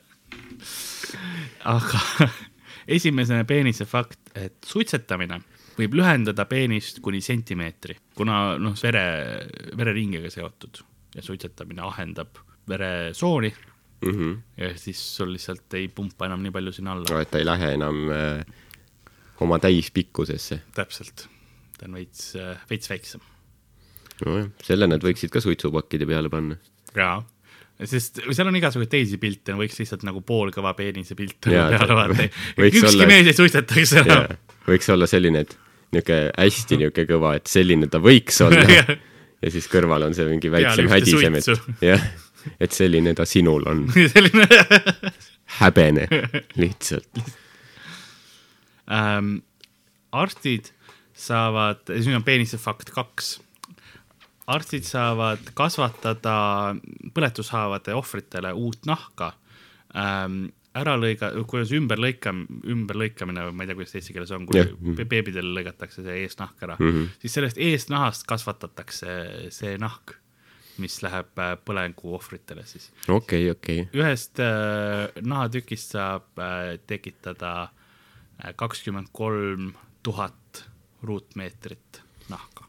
aga 1.64 2.00
esimesena 2.96 3.44
peenise 3.46 3.84
fakt, 3.86 4.18
et 4.34 4.54
suitsetamine 4.66 5.42
võib 5.78 5.98
lühendada 6.00 6.46
peenist 6.50 7.00
kuni 7.04 7.20
sentimeetri, 7.24 7.96
kuna 8.16 8.56
noh, 8.60 8.76
vere, 8.82 9.04
vereringiga 9.78 10.30
seotud 10.32 10.82
ja 11.16 11.24
suitsetamine 11.24 11.84
ahendab 11.84 12.40
veresooni 12.68 13.52
mm. 14.04 14.12
-hmm. 14.12 14.36
ja 14.56 14.72
siis 14.78 15.00
sul 15.16 15.32
lihtsalt 15.32 15.74
ei 15.74 15.88
pumpa 15.88 16.26
enam 16.26 16.42
nii 16.42 16.54
palju 16.54 16.72
sinna 16.72 16.92
alla 16.96 17.10
no 17.10 17.20
et 17.20 17.30
ta 17.30 17.40
ei 17.40 17.48
lähe 17.48 17.72
enam 17.74 18.08
äh, 18.10 18.44
oma 19.40 19.58
täispikkusesse. 19.58 20.60
täpselt, 20.74 21.26
ta 21.78 21.88
on 21.88 21.98
veits, 21.98 22.32
veits 22.70 22.90
väiksem. 22.90 23.20
nojah, 24.26 24.48
selle 24.62 24.88
nad 24.90 25.04
võiksid 25.04 25.32
ka 25.34 25.42
suitsupakkide 25.44 26.06
peale 26.06 26.30
panna. 26.32 26.56
jaa, 26.96 27.18
sest 27.84 28.22
seal 28.30 28.48
on 28.48 28.58
igasuguseid 28.60 28.92
teisi 28.92 29.18
pilte, 29.22 29.56
võiks 29.58 29.78
lihtsalt 29.80 30.06
nagu 30.06 30.22
poolkõva 30.26 30.74
peenise 30.78 31.18
pilt 31.18 31.40
peale 31.48 31.78
vaadata 31.80 32.28
ükski 32.68 32.86
olla- 32.92 33.10
mees 33.10 33.32
ei 33.32 33.38
suitsetaks 33.38 33.96
enam. 34.04 34.28
Võiks 34.68 34.90
olla 34.92 35.08
selline, 35.10 35.46
et 35.46 35.56
niisugune 35.92 36.32
hästi 36.38 36.76
niisugune 36.80 37.08
kõva, 37.08 37.36
et 37.38 37.50
selline 37.50 37.88
ta 37.92 38.00
võiks 38.02 38.40
olla 38.46 38.66
ja 39.42 39.50
siis 39.50 39.68
kõrval 39.70 40.06
on 40.06 40.16
see 40.16 40.26
mingi 40.30 40.50
väiksem 40.52 40.90
hädisem, 40.90 41.38
et 41.40 41.48
jah, 41.90 42.04
et 42.62 42.74
selline 42.74 43.14
ta 43.18 43.26
sinul 43.28 43.66
on, 43.70 43.86
selline 43.92 44.46
häbene 45.60 46.06
lihtsalt. 46.60 47.22
ähm,. 48.90 49.40
arstid 50.12 50.72
saavad, 51.16 51.86
siin 51.88 52.16
on 52.16 52.24
peenise 52.24 52.58
fakt 52.60 52.90
kaks. 52.92 53.36
arstid 54.46 54.84
saavad 54.84 55.52
kasvatada 55.54 56.74
põletushaavade 57.14 57.94
ohvritele 57.94 58.52
uut 58.52 58.86
nahka 58.86 59.32
ähm,. 59.96 60.50
Ära 60.78 60.94
lõiga, 60.96 61.30
kuidas 61.48 61.72
ümberlõikam-, 61.76 62.44
ümberlõikamine, 62.72 63.44
ma 63.52 63.64
ei 63.64 63.70
tea, 63.70 63.76
kuidas 63.78 63.94
eesti 63.98 64.16
keeles 64.16 64.32
on, 64.34 64.46
kui 64.48 64.58
yeah. 64.60 65.04
beebidel 65.08 65.52
lõigatakse 65.56 66.04
see 66.04 66.22
eesnahk 66.24 66.64
ära 66.64 66.78
mm. 66.78 66.90
-hmm. 66.90 67.14
siis 67.22 67.36
sellest 67.36 67.60
eesnahast 67.60 68.26
kasvatatakse 68.28 69.16
see 69.54 69.76
nahk, 69.80 70.16
mis 70.80 70.96
läheb 71.04 71.38
äh, 71.38 71.54
põlengu 71.60 72.14
ohvritele 72.16 72.64
siis 72.68 72.88
okei, 73.08 73.50
okei, 73.52 73.86
ühest 73.92 74.40
äh, 74.40 75.12
nahatükist 75.20 75.96
saab 75.98 76.40
äh, 76.40 76.78
tekitada 76.86 77.70
kakskümmend 78.58 79.12
kolm 79.12 79.74
tuhat 80.02 80.64
ruutmeetrit 81.02 82.00
nahka. 82.28 82.64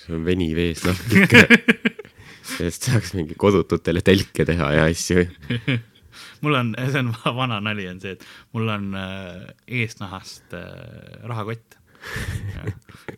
see 0.00 0.16
on 0.16 0.24
veniv 0.24 0.58
eesnahk 0.58 1.12
ikka. 1.20 1.44
sellest 2.56 2.88
saaks 2.88 3.12
mingi 3.14 3.36
kodututele 3.36 4.00
telke 4.00 4.48
teha 4.48 4.72
ja 4.72 4.88
asju. 4.88 5.28
mul 6.44 6.58
on, 6.58 6.74
see 6.92 7.02
on 7.02 7.12
va- 7.16 7.34
vana 7.36 7.60
nali 7.64 7.88
on 7.90 8.00
see, 8.02 8.16
et 8.16 8.26
mul 8.56 8.70
on 8.74 8.90
äh, 8.98 9.48
eesnahast 9.80 10.54
äh, 10.56 11.22
rahakott. 11.28 11.76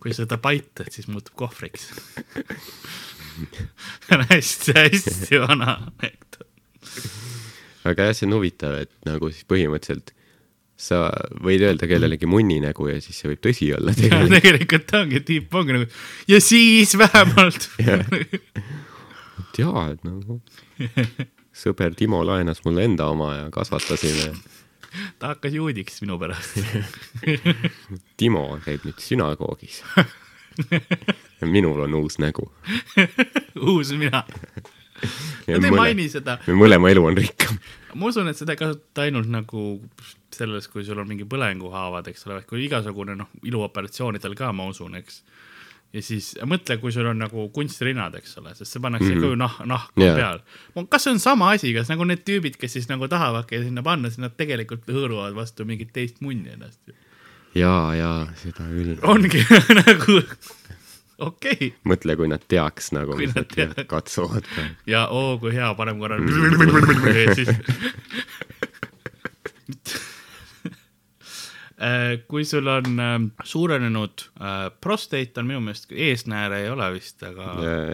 kui 0.00 0.14
seda 0.16 0.38
paitad, 0.40 0.88
siis 0.88 1.09
muutub 1.12 1.35
kohvriks. 1.37 1.90
hästi-hästi 4.30 5.40
vana 5.42 5.74
anekdoot. 5.76 6.48
aga 7.88 8.09
jah, 8.09 8.16
see 8.16 8.28
on 8.28 8.38
huvitav, 8.38 8.78
et 8.87 8.92
nagu 9.09 9.28
siis 9.33 9.44
põhimõtteliselt 9.48 10.14
sa 10.80 11.02
võid 11.44 11.61
öelda 11.66 11.85
kellelegi 11.88 12.28
munni 12.28 12.56
nägu 12.62 12.88
ja 12.88 12.96
siis 13.04 13.18
see 13.20 13.28
võib 13.28 13.42
tõsi 13.44 13.68
olla 13.76 13.92
tegelikult. 13.96 14.33
tegelikult 14.38 14.94
ongi, 14.96 15.20
tiip 15.28 15.56
ongi 15.61 15.76
nagu 15.76 15.88
ja 16.30 16.40
siis 16.44 16.94
vähemalt 17.00 17.68
jaa, 19.61 19.85
et 19.92 20.09
nagu 20.09 20.40
sõber 21.61 21.94
Timo 21.99 22.23
laenas 22.27 22.64
mulle 22.64 22.87
enda 22.88 23.11
oma 23.12 23.35
ja 23.37 23.51
kasvatasime. 23.53 24.33
ta 25.18 25.35
hakkas 25.35 25.55
juudiks 25.55 26.01
minu 26.03 26.18
pärast. 26.18 26.59
Timo 28.20 28.46
käib 28.64 28.87
nüüd 28.88 29.01
sünagoogis. 29.03 29.83
ja 31.40 31.46
minul 31.46 31.85
on 31.87 31.94
uus 32.03 32.18
nägu. 32.18 32.51
uus 33.75 33.92
mina. 33.92 34.25
ja 35.49 35.59
Nad 35.59 35.64
ei 35.64 35.75
maini 35.75 36.09
seda, 36.12 36.38
me 36.46 36.57
mõlema 36.59 36.90
elu 36.92 37.05
on 37.11 37.18
rikkam. 37.18 37.61
ma 37.94 38.11
usun, 38.11 38.29
et 38.31 38.38
seda 38.38 38.55
ei 38.55 38.61
kasutata 38.61 39.07
ainult 39.07 39.31
nagu 39.31 39.66
selles, 40.35 40.68
kui 40.70 40.85
sul 40.87 41.01
on 41.01 41.09
mingi 41.11 41.27
põlenguhaavad, 41.29 42.11
eks 42.12 42.27
ole, 42.29 42.42
kui 42.49 42.64
igasugune 42.66 43.16
noh, 43.18 43.31
iluoperatsioonidel 43.46 44.37
ka 44.38 44.53
ma 44.57 44.68
usun, 44.70 44.96
eks. 45.01 45.23
Ja 45.94 46.03
siis 46.05 46.33
mõtle, 46.46 46.76
kui 46.83 46.92
sul 46.94 47.09
on 47.11 47.18
nagu 47.22 47.48
kunstirinnad, 47.55 48.14
eks 48.20 48.37
ole, 48.40 48.55
sest 48.55 48.76
see 48.76 48.83
pannakse 48.83 49.09
mm 49.09 49.18
-hmm. 49.18 49.33
ju 49.33 49.38
nah, 49.38 49.57
nahk 49.66 49.92
Jaa. 49.96 50.07
yeah. 50.07 50.40
peal. 50.74 50.87
kas 50.88 51.05
see 51.05 51.12
on 51.12 51.20
sama 51.20 51.50
asi, 51.50 51.74
kas 51.74 51.90
nagu 51.90 52.05
need 52.05 52.24
tüübid, 52.26 52.59
kes 52.61 52.72
siis 52.79 52.88
nagu 52.88 53.09
tahavadki 53.09 53.62
sinna 53.64 53.83
panna, 53.83 54.11
siis 54.11 54.22
nad 54.22 54.37
tegelikult 54.37 54.87
hõõruvad 54.87 55.35
vastu 55.35 55.64
mingit 55.64 55.92
teist 55.92 56.20
munni 56.20 56.50
ennast. 56.55 56.81
jaa, 57.55 57.94
jaa, 57.94 58.26
seda 58.37 58.68
küll. 58.70 58.98
ongi 59.03 59.44
nagu 59.83 60.22
okei 61.18 61.53
okay. 61.53 61.72
mõtle, 61.85 62.16
kui 62.16 62.29
nad 62.29 62.46
teaks 62.48 62.92
nagu, 62.92 63.16
mis 63.16 63.35
nad 63.35 63.50
teevad, 63.50 63.87
katsuvad 63.87 64.46
ka. 64.55 64.68
ja 64.87 65.09
oo 65.09 65.38
kui 65.38 65.55
hea, 65.55 65.74
paneme 65.74 65.98
korra 65.98 66.18
siis 67.38 67.50
Äh, 69.70 70.10
kui 72.29 72.43
sul 72.45 72.66
on 72.69 72.99
ähm, 73.01 73.27
suurenenud 73.49 74.21
äh, 74.37 74.66
prostate 74.85 75.40
on 75.40 75.47
minu 75.49 75.62
meelest, 75.64 75.87
eesnääre 75.97 76.59
ei 76.66 76.69
ole 76.69 76.90
vist, 76.93 77.23
aga 77.25 77.47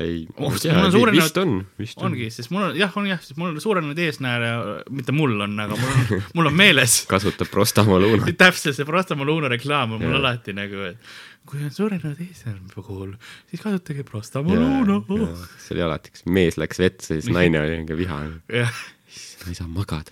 ei, 0.03 0.25
Oh, 0.37 0.49
ma 0.51 0.57
ei 0.57 0.59
sest 0.59 0.73
mul 0.75 0.83
on 0.83 0.91
tea, 0.91 0.99
suurenenud- 0.99 1.23
vist 1.23 1.39
on, 1.39 1.53
vist 1.79 1.99
on. 2.03 2.09
ongi, 2.09 2.27
sest 2.35 2.51
mul 2.51 2.65
on 2.67 2.75
jah, 2.81 2.97
on 2.99 3.07
jah, 3.07 3.21
sest 3.23 3.39
mul 3.39 3.53
on 3.53 3.61
suurenenud 3.63 4.01
eesnääre, 4.07 4.51
mitte 4.91 5.15
mul 5.15 5.37
on, 5.47 5.55
aga 5.63 5.79
mul 5.79 5.95
on, 5.95 6.23
mul 6.41 6.51
on 6.51 6.59
meeles 6.59 6.97
kasutab 7.11 7.53
Prostamaluunat. 7.55 8.35
täpselt 8.43 8.75
see 8.81 8.89
Prostamooluuna 8.89 9.53
reklaam 9.55 9.95
on 9.95 10.03
mul 10.03 10.17
Jaa. 10.17 10.23
alati 10.25 10.57
nagu, 10.59 10.83
et 10.91 10.99
kui 11.47 11.63
on 11.63 11.71
suurenenud 11.71 12.19
eesnääre 12.27 12.59
puhul, 12.75 13.15
siis 13.53 13.63
kasutage 13.63 14.03
Prostamooluuna. 14.11 15.31
see 15.63 15.77
oli 15.79 15.87
alati, 15.87 16.11
kas 16.17 16.27
mees 16.27 16.59
läks 16.59 16.83
vette, 16.83 17.07
siis 17.07 17.31
naine 17.31 17.63
oli 17.63 17.79
mingi 17.85 18.01
vihane. 18.03 18.41
ma 18.51 19.53
ei 19.53 19.55
saa 19.55 19.69
magada, 19.71 20.11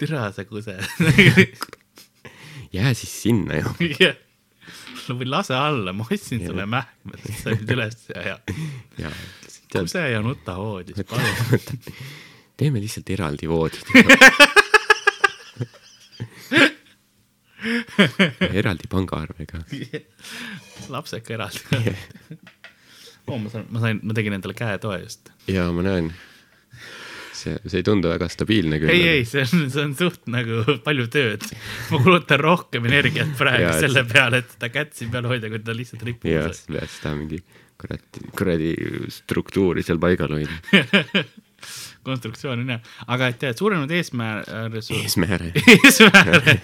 türa 0.00 0.30
sa 0.32 0.44
kuse. 0.48 0.78
jää 2.76 2.94
siis 2.94 3.22
sinna 3.22 3.60
ju. 3.60 3.74
jah, 4.04 4.16
või 5.08 5.26
lase 5.30 5.54
alla, 5.54 5.92
ma 5.96 6.06
ostsin 6.10 6.46
sulle 6.46 6.66
mähkmed, 6.70 7.20
sa 7.40 7.50
olid 7.52 7.70
üles 7.76 7.98
ja, 8.14 8.20
ja 8.32 8.38
ja 8.98 9.10
kuse 9.72 10.10
ja 10.10 10.22
nuta 10.22 10.56
voodis, 10.58 10.96
palun. 11.08 11.24
teeme 12.58 12.80
lihtsalt 12.80 13.10
eraldi 13.10 13.48
voodid. 13.48 13.82
eraldi 18.60 18.84
pangaarvega. 18.90 19.58
lapseka 20.88 21.34
eraldi. 21.34 21.60
oo, 23.26 23.38
ma 23.38 23.50
sain, 23.50 23.66
ma 23.70 23.80
sain, 23.82 24.00
ma 24.02 24.12
tegin 24.16 24.32
endale 24.38 24.54
käetoe 24.56 24.98
just. 25.02 25.30
ja 25.50 25.72
ma 25.74 25.82
näen, 25.86 26.06
see, 27.36 27.58
see 27.66 27.80
ei 27.82 27.86
tundu 27.86 28.10
väga 28.12 28.28
stabiilne 28.32 28.80
küll. 28.82 28.92
ei, 28.94 29.06
ei, 29.18 29.26
see 29.28 29.44
on, 29.44 29.68
see 29.72 29.84
on 29.84 29.94
suht 29.98 30.26
nagu 30.32 30.78
palju 30.86 31.06
tööd. 31.12 31.46
ma 31.92 32.02
kulutan 32.04 32.42
rohkem 32.42 32.88
energiat 32.88 33.36
praegu 33.38 33.70
et- 33.70 33.80
selle 33.84 34.06
peale, 34.08 34.42
et 34.44 34.56
seda 34.56 34.72
kätsi 34.74 35.10
peal 35.12 35.28
hoida, 35.30 35.52
kui 35.52 35.62
ta 35.64 35.76
lihtsalt 35.76 36.04
ripub 36.08 36.30
ja. 36.30 36.46
siis 36.50 36.66
pead 36.72 36.92
seda 36.96 37.14
mingi 37.18 37.42
kuradi, 37.76 38.28
kuradi 38.36 38.70
struktuuri 39.12 39.84
seal 39.86 40.00
paigal 40.02 40.38
hoida. 40.38 41.24
konstruktsioon 42.06 42.62
on 42.62 42.74
hea, 42.74 42.80
aga 43.10 43.30
et 43.32 43.40
tead, 43.42 43.58
suurenenud 43.58 43.90
eesmäär. 43.90 44.44
eesmääre. 45.00 45.52
eesmääre, 45.74 46.58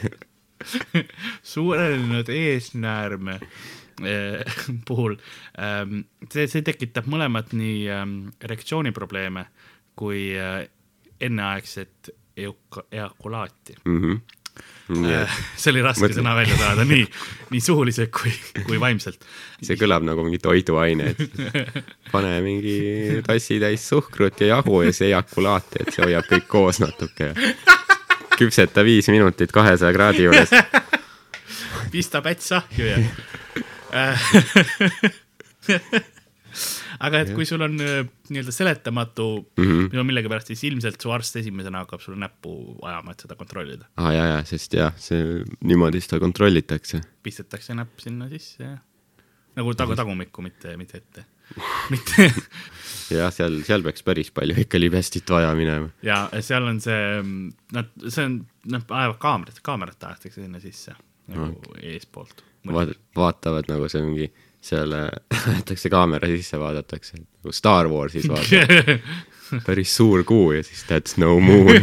suurenenud 1.55 2.29
eesnäärme 2.31 3.39
eh, 4.07 4.61
puhul 4.89 5.17
ähm, 5.59 6.05
see, 6.31 6.47
see 6.47 6.63
tekitab 6.67 7.09
mõlemat 7.11 7.55
nii 7.57 7.89
ähm, 7.91 8.17
erektsiooniprobleeme 8.45 9.47
kui 9.97 10.37
äh, 10.39 10.69
enneaegset 11.21 12.11
euka- 12.37 12.85
eakulaati. 12.93 13.75
Yeah. 14.93 15.31
see 15.57 15.71
oli 15.73 15.81
raske 15.81 16.03
Mõtle- 16.05 16.19
sõna 16.19 16.35
välja 16.37 16.57
saada 16.61 16.85
nii, 16.85 17.07
nii 17.55 17.61
suuliselt 17.65 18.11
kui, 18.13 18.33
kui 18.67 18.77
vaimselt. 18.83 19.23
see 19.65 19.79
kõlab 19.81 20.05
nagu 20.05 20.21
mingi 20.27 20.37
toiduaine, 20.43 21.07
et 21.15 21.23
pane 22.13 22.35
mingi 22.45 23.23
tassitäis 23.25 23.87
suhkrut 23.89 24.41
ja 24.45 24.51
jahu 24.59 24.83
ja 24.83 24.91
siis 24.93 25.07
ejakulaati, 25.09 25.81
et 25.87 25.95
see 25.95 26.05
hoiab 26.05 26.29
kõik 26.29 26.45
koos 26.53 26.83
natuke 26.85 27.31
küpseta 28.37 28.85
viis 28.85 29.09
minutit 29.09 29.53
kahesaja 29.55 29.93
kraadi 29.97 30.23
juures. 30.27 30.51
pista 31.95 32.21
päts 32.23 32.53
ahju 32.53 32.85
ja 32.93 32.99
aga 37.07 37.23
et 37.25 37.33
kui 37.35 37.47
sul 37.49 37.65
on 37.65 37.75
äh, 37.83 38.05
nii-öelda 38.31 38.55
seletamatu 38.55 39.27
mm. 39.57 39.65
-hmm. 39.65 40.07
millegipärast, 40.11 40.53
siis 40.53 40.65
ilmselt 40.71 41.01
su 41.01 41.11
arst 41.15 41.37
esimesena 41.41 41.83
hakkab 41.85 42.01
sulle 42.05 42.21
näppu 42.23 42.79
ajama, 42.83 43.13
et 43.13 43.27
seda 43.27 43.37
kontrollida. 43.37 43.89
aa 43.97 44.07
ah, 44.07 44.15
jaa, 44.15 44.27
jaa, 44.35 44.45
sest 44.53 44.79
jah, 44.79 44.95
see 44.97 45.43
niimoodi 45.65 46.01
seda 46.05 46.21
kontrollitakse. 46.23 47.03
pistetakse 47.23 47.75
näpp 47.75 48.01
sinna 48.05 48.29
sisse 48.33 48.65
ja 48.65 48.79
nagu 49.57 49.75
tagu, 49.77 49.97
tagumikku, 49.99 50.43
mitte, 50.43 50.77
mitte 50.81 51.03
ette. 51.03 51.25
mitte 51.93 52.29
jah, 53.19 53.33
seal, 53.35 53.61
seal 53.67 53.85
peaks 53.85 54.07
päris 54.07 54.31
palju 54.35 54.57
ikka 54.65 54.81
libestit 54.81 55.31
vaja 55.31 55.55
minema. 55.59 55.91
ja 56.07 56.25
seal 56.41 56.69
on 56.71 56.81
see, 56.81 57.03
nad, 57.77 57.91
see 58.09 58.29
on, 58.29 58.39
nad 58.73 58.95
ajavad 59.03 59.19
kaamerat, 59.27 59.61
kaamerat 59.63 60.09
aetakse 60.13 60.41
sinna 60.41 60.63
sisse 60.63 60.95
nagu 61.33 61.77
eespoolt. 61.83 62.45
vaat-, 62.67 62.97
vaatavad 63.17 63.69
nagu 63.71 63.91
see 63.93 64.05
mingi 64.07 64.33
seal 64.63 64.93
äh, 64.97 65.11
aetakse 65.57 65.91
kaamera 65.93 66.29
sisse, 66.31 66.59
vaadatakse 66.61 67.19
nagu 67.19 67.53
Star 67.55 67.91
Warsis 67.91 68.29
vaatad, 68.31 68.93
päris 69.67 69.97
suur 69.99 70.25
kuu 70.29 70.53
ja 70.57 70.63
siis 70.67 70.85
that's 70.89 71.19
no 71.21 71.39
moon. 71.41 71.83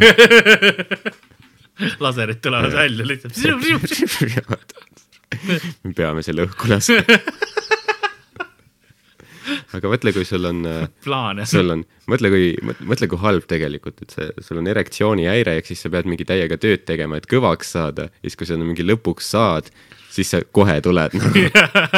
laserid 2.03 2.41
tulevad 2.43 2.73
välja 2.75 3.07
lihtsalt. 3.07 3.35
me 5.83 5.93
peame 5.95 6.23
selle 6.25 6.47
õhku 6.47 6.71
laskma. 6.71 7.19
Aga 9.77 9.91
mõtle, 9.93 10.13
kui 10.15 10.25
sul 10.27 10.49
on 10.49 10.63
äh, 10.69 10.87
plaan 11.05 11.43
jah. 11.43 11.49
sul 11.49 11.75
on, 11.75 11.85
mõtle 12.11 12.31
kui, 12.33 12.49
mõtle 12.87 13.09
kui 13.11 13.21
halb 13.21 13.47
tegelikult, 13.49 14.01
et 14.05 14.15
see, 14.15 14.31
sul 14.45 14.61
on 14.61 14.71
erektsioonihäire, 14.71 15.57
ehk 15.59 15.71
siis 15.71 15.85
sa 15.85 15.93
pead 15.93 16.09
mingi 16.09 16.27
täiega 16.27 16.59
tööd 16.61 16.85
tegema, 16.87 17.19
et 17.19 17.29
kõvaks 17.29 17.75
saada, 17.77 18.09
ja 18.19 18.27
siis 18.27 18.39
kui 18.39 18.49
sa 18.49 18.59
mingi 18.59 18.85
lõpuks 18.85 19.31
saad, 19.35 19.71
siis 20.13 20.31
sa 20.33 20.41
kohe 20.55 20.79
tuled 20.85 21.15
nagu, 21.17 21.45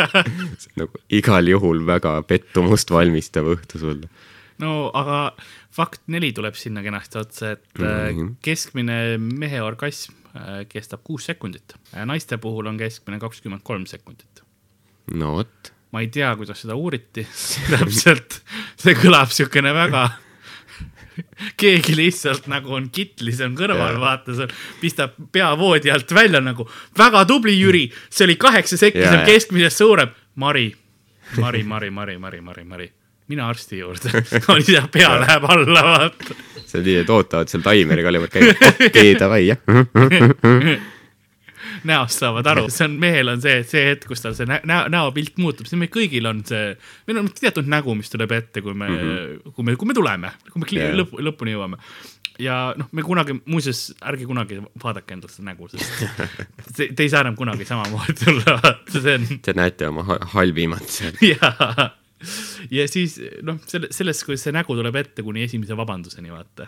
nagu 0.79 1.03
igal 1.13 1.49
juhul 1.51 1.83
väga 1.87 2.17
pettumust 2.27 2.91
valmistav 2.93 3.49
õhtu 3.55 3.81
sulle. 3.81 4.11
no 4.61 4.89
aga 4.97 5.31
fakt 5.73 6.03
neli 6.11 6.31
tuleb 6.35 6.57
sinna 6.59 6.83
kenasti 6.85 7.21
otsa, 7.21 7.53
et 7.55 7.65
mm. 7.79 7.85
-hmm. 7.85 8.33
keskmine 8.43 9.17
mehe 9.17 9.61
orgasm 9.63 10.13
äh, 10.35 10.65
kestab 10.69 11.03
kuus 11.03 11.25
sekundit. 11.25 11.75
naiste 12.05 12.37
puhul 12.37 12.67
on 12.67 12.77
keskmine 12.77 13.19
kakskümmend 13.19 13.63
kolm 13.63 13.85
sekundit. 13.85 14.43
no 15.13 15.33
vot, 15.39 15.73
ma 15.91 16.01
ei 16.03 16.07
tea, 16.11 16.33
kuidas 16.39 16.61
seda 16.63 16.75
uuriti 16.79 17.25
täpselt, 17.69 18.41
see 18.79 18.97
kõlab 18.99 19.31
siukene 19.35 19.73
väga 19.75 20.09
keegi 21.59 21.95
lihtsalt 21.97 22.47
nagu 22.51 22.75
on 22.75 22.87
kitlis, 22.93 23.41
on 23.45 23.55
kõrval, 23.57 23.97
vaata 24.01 24.35
seal, 24.37 24.53
pistab 24.81 25.17
pea 25.33 25.51
voodi 25.59 25.91
alt 25.93 26.13
välja 26.15 26.41
nagu 26.43 26.67
väga 26.97 27.25
tubli 27.29 27.57
Jüri, 27.57 27.85
see 28.09 28.27
oli 28.29 28.37
kaheksa 28.41 28.79
sekki, 28.79 29.03
see 29.03 29.19
on 29.19 29.27
keskmisest 29.27 29.83
suurem. 29.83 30.15
Mari, 30.41 30.69
Mari, 31.37 31.63
Mari, 31.63 31.89
Mari, 31.91 32.17
Mari, 32.17 32.41
Mari, 32.41 32.63
Mari, 32.63 32.87
mine 33.31 33.43
arsti 33.43 33.81
juurde. 33.81 34.23
oli 34.53 34.65
seal 34.67 34.87
pea 34.91 35.11
läheb 35.19 35.49
alla, 35.51 35.83
vaata. 35.89 36.39
see 36.65 36.79
on 36.79 36.87
nii, 36.87 36.97
et 37.03 37.13
ootavad 37.17 37.51
seal 37.51 37.65
taimeri 37.65 38.07
kallal, 38.07 38.31
käib, 38.31 38.65
okei, 38.87 39.13
davai, 39.19 39.43
jah. 39.51 39.61
näost 41.87 42.19
saavad 42.21 42.47
aru, 42.51 42.67
see 42.73 42.85
on, 42.87 42.95
mehel 43.01 43.31
on 43.33 43.41
see, 43.43 43.61
see 43.67 43.83
hetk, 43.91 44.07
kus 44.11 44.21
tal 44.23 44.35
see 44.37 44.45
nä- 44.49 44.61
näo, 44.69 44.87
näopilt 44.93 45.37
muutub, 45.41 45.67
see 45.69 45.79
meil 45.81 45.91
kõigil 45.93 46.27
on 46.29 46.41
see, 46.47 46.75
meil 47.09 47.21
on 47.23 47.29
teatud 47.37 47.69
nägu, 47.71 47.95
mis 47.97 48.09
tuleb 48.13 48.31
ette, 48.37 48.61
kui 48.65 48.73
me 48.73 48.89
mm, 48.89 48.97
-hmm. 49.03 49.53
kui 49.55 49.63
me, 49.67 49.75
kui 49.75 49.87
me 49.91 49.93
tuleme, 49.97 50.31
kui 50.51 50.61
me 50.63 50.71
Jaa. 50.71 50.95
lõpp, 51.01 51.15
lõpuni 51.29 51.55
jõuame. 51.55 51.77
ja 52.41 52.73
noh, 52.77 52.87
me 52.91 53.03
kunagi, 53.05 53.35
muuseas, 53.45 53.93
ärge 54.01 54.25
kunagi 54.25 54.61
vaadake 54.83 55.13
endalt 55.13 55.31
seda 55.33 55.49
nägu, 55.51 55.67
sest 55.69 56.05
te, 56.77 56.87
te 56.95 57.03
ei 57.03 57.09
saa 57.09 57.21
enam 57.25 57.35
kunagi 57.35 57.65
samamoodi 57.65 58.15
tulla, 58.25 58.55
vaata 58.63 59.01
see 59.01 59.15
on 59.19 59.27
Te 59.41 59.53
näete 59.57 59.87
oma 59.87 60.03
ha- 60.07 60.19
halvimat 60.35 60.87
seal. 60.89 61.13
ja, 61.21 61.51
ja 62.71 62.87
siis 62.87 63.19
noh, 63.41 63.57
selle, 63.67 63.87
sellest, 63.93 64.25
kuidas 64.25 64.43
see 64.47 64.53
nägu 64.55 64.75
tuleb 64.77 64.95
ette 65.01 65.23
kuni 65.25 65.43
esimese 65.43 65.77
vabanduseni, 65.77 66.31
vaata. 66.33 66.67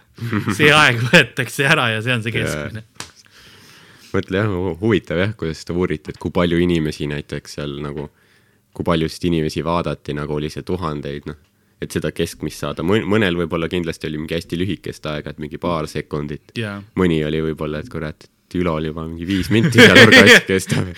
see 0.58 0.72
aeg 0.74 1.02
võetakse 1.10 1.66
ära 1.70 1.90
ja 1.94 2.02
see 2.06 2.14
on 2.18 2.24
see 2.26 2.34
keskmine. 2.36 2.84
Mõtle 4.18 4.44
jah, 4.44 4.52
huvitav 4.82 5.22
jah, 5.22 5.34
kuidas 5.38 5.64
seda 5.64 5.78
uuriti, 5.78 6.14
et 6.14 6.20
kui 6.22 6.34
palju 6.34 6.60
inimesi 6.64 7.08
näiteks 7.12 7.58
seal 7.60 7.80
nagu, 7.84 8.10
kui 8.74 8.86
paljusid 8.88 9.30
inimesi 9.30 9.64
vaadati, 9.66 10.16
nagu 10.18 10.38
oli 10.38 10.52
see 10.54 10.66
tuhandeid, 10.68 11.30
noh. 11.30 11.40
et 11.84 11.92
seda 11.92 12.14
keskmist 12.16 12.64
saada, 12.64 12.86
mõnel 12.86 13.38
võib-olla 13.42 13.68
kindlasti 13.72 14.08
oli 14.10 14.22
mingi 14.22 14.38
hästi 14.38 14.60
lühikest 14.60 15.10
aega, 15.12 15.34
et 15.34 15.42
mingi 15.44 15.60
paar 15.62 15.90
sekundit. 15.92 16.56
jaa 16.58 16.80
mõni 17.00 17.24
oli 17.28 17.42
võib-olla, 17.50 17.84
et 17.84 17.92
kurat, 17.92 18.30
et 18.54 18.60
Ülol 18.60 18.86
juba 18.86 19.06
mingi 19.08 19.26
viis 19.26 19.50
minti 19.50 19.82
seal 19.82 19.98
orgasm 19.98 20.46
kestab. 20.52 20.92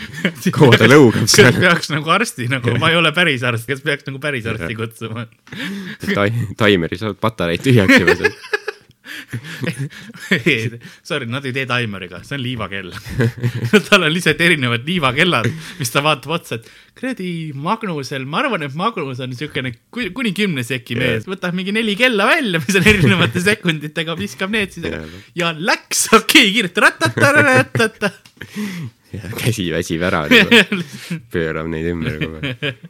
kaua 0.56 0.76
ta 0.80 0.90
lõugab 0.92 1.30
seal, 1.32 1.56
peaks 1.56 1.90
nagu 1.94 2.12
arsti 2.12 2.50
nagu, 2.52 2.76
ma 2.82 2.92
ei 2.92 3.00
ole 3.00 3.14
päris 3.16 3.46
arst, 3.48 3.68
kas 3.70 3.84
peaks 3.86 4.08
nagu 4.10 4.20
päris 4.24 4.46
arsti 4.50 4.76
kutsuma? 4.76 5.26
tai-, 6.12 6.32
taimeri 6.60 7.00
saavad 7.00 7.22
patareid 7.24 7.64
tühjaks 7.64 8.00
juba 8.02 8.20
seal. 8.20 8.38
Sorry, 11.10 11.28
nad 11.30 11.46
ei 11.46 11.54
tee 11.56 11.66
taimeriga, 11.70 12.22
see 12.26 12.38
on 12.38 12.44
liivakell. 12.44 12.92
tal 13.90 14.06
on 14.08 14.14
lihtsalt 14.14 14.42
erinevad 14.46 14.86
liivakellad, 14.88 15.50
mis 15.80 15.94
ta 15.94 16.04
vaatab 16.06 16.36
otsa, 16.38 16.60
et 16.60 16.70
kuradi 16.98 17.30
Magnusel, 17.56 18.26
ma 18.30 18.44
arvan, 18.44 18.66
et 18.68 18.76
Magnus 18.80 19.22
on 19.24 19.36
ku- 19.36 20.10
kuni 20.16 20.34
kümne 20.38 20.66
seki 20.68 20.98
mees, 21.00 21.28
võtab 21.30 21.56
mingi 21.58 21.76
neli 21.76 21.96
kella 22.00 22.28
välja, 22.30 22.62
mis 22.64 22.80
on 22.80 22.90
erinevate 22.92 23.44
sekunditega, 23.50 24.18
viskab 24.20 24.54
need 24.56 24.76
siis 24.76 24.90
Jaa. 24.92 25.06
ja 25.42 25.54
läks, 25.56 26.08
okei 26.14 26.50
okay,, 26.50 26.54
kiirelt 26.56 26.84
ratatatatata. 26.86 28.12
käsi 29.40 29.70
väsib 29.72 30.04
ära, 30.06 30.26
pöörab 31.32 31.72
neid 31.72 31.92
ümber 31.94 32.22
kogu 32.22 32.42
aeg. 32.42 32.86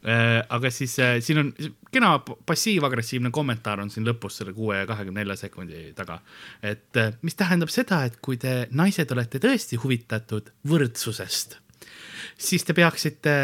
Äh, 0.00 0.40
aga 0.48 0.70
siis 0.72 0.94
äh, 0.98 1.18
siin 1.20 1.42
on 1.42 1.48
kena 1.92 2.14
passiiv-agressiivne 2.48 3.28
kommentaar 3.36 3.82
on 3.82 3.90
siin 3.92 4.06
lõpus 4.08 4.38
selle 4.40 4.54
kuue 4.56 4.78
ja 4.78 4.86
kahekümne 4.88 5.20
nelja 5.20 5.36
sekundi 5.36 5.90
taga. 5.92 6.22
et 6.64 6.96
äh, 6.96 7.10
mis 7.20 7.36
tähendab 7.36 7.68
seda, 7.68 7.98
et 8.08 8.16
kui 8.24 8.38
te 8.40 8.64
naised 8.72 9.12
olete 9.12 9.42
tõesti 9.44 9.76
huvitatud 9.82 10.48
võrdsusest, 10.72 11.58
siis 12.40 12.64
te 12.64 12.72
peaksite 12.72 13.34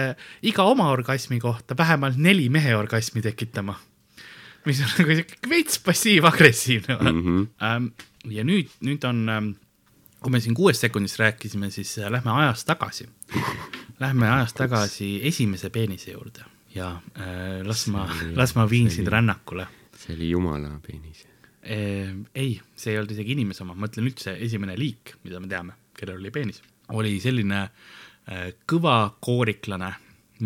iga 0.49 0.65
oma 0.65 0.89
orgasmi 0.95 1.37
kohta 1.45 1.77
vähemalt 1.77 2.17
neli 2.17 2.49
mehe 2.49 2.73
orgasmi 2.77 3.21
tekitama. 3.21 3.77
mis 4.65 4.81
on 4.81 4.97
nagu 4.97 5.21
siuke 5.21 5.53
veits 5.53 5.79
passiiv-agressiivne 5.85 6.97
mm. 6.97 7.23
-hmm. 7.23 7.93
ja 8.33 8.45
nüüd, 8.49 8.73
nüüd 8.81 9.05
on, 9.05 9.55
kui 10.21 10.33
me 10.33 10.41
siin 10.41 10.57
kuuest 10.57 10.81
sekundist 10.81 11.21
rääkisime, 11.21 11.71
siis 11.71 11.99
äh, 11.99 12.11
lähme 12.11 12.33
ajas 12.33 12.65
tagasi. 12.65 13.09
Lähme 14.01 14.29
ajas 14.29 14.53
tagasi 14.53 15.21
esimese 15.25 15.71
peenise 15.71 16.13
juurde 16.13 16.45
ja 16.75 17.01
äh, 17.17 17.63
las 17.65 17.87
ma, 17.89 18.09
las 18.41 18.55
ma 18.55 18.67
viin 18.71 18.91
sind 18.91 19.09
rännakule 19.09 19.67
see 19.97 20.15
oli 20.15 20.31
jumala 20.31 20.81
peenis. 20.87 21.27
eh,. 21.63 22.15
ei, 22.35 22.61
see 22.77 22.93
ei 22.93 22.99
olnud 23.01 23.15
isegi 23.17 23.35
inimese 23.35 23.65
oma, 23.65 23.75
ma 23.75 23.87
mõtlen 23.87 24.07
üldse 24.07 24.37
esimene 24.47 24.77
liik, 24.79 25.17
mida 25.25 25.41
me 25.43 25.51
teame, 25.51 25.77
kellel 25.97 26.21
oli 26.21 26.33
peenis, 26.35 26.61
oli 26.95 27.17
selline 27.23 27.63
äh, 27.65 28.51
kõva 28.69 28.99
kooriklane 29.21 29.95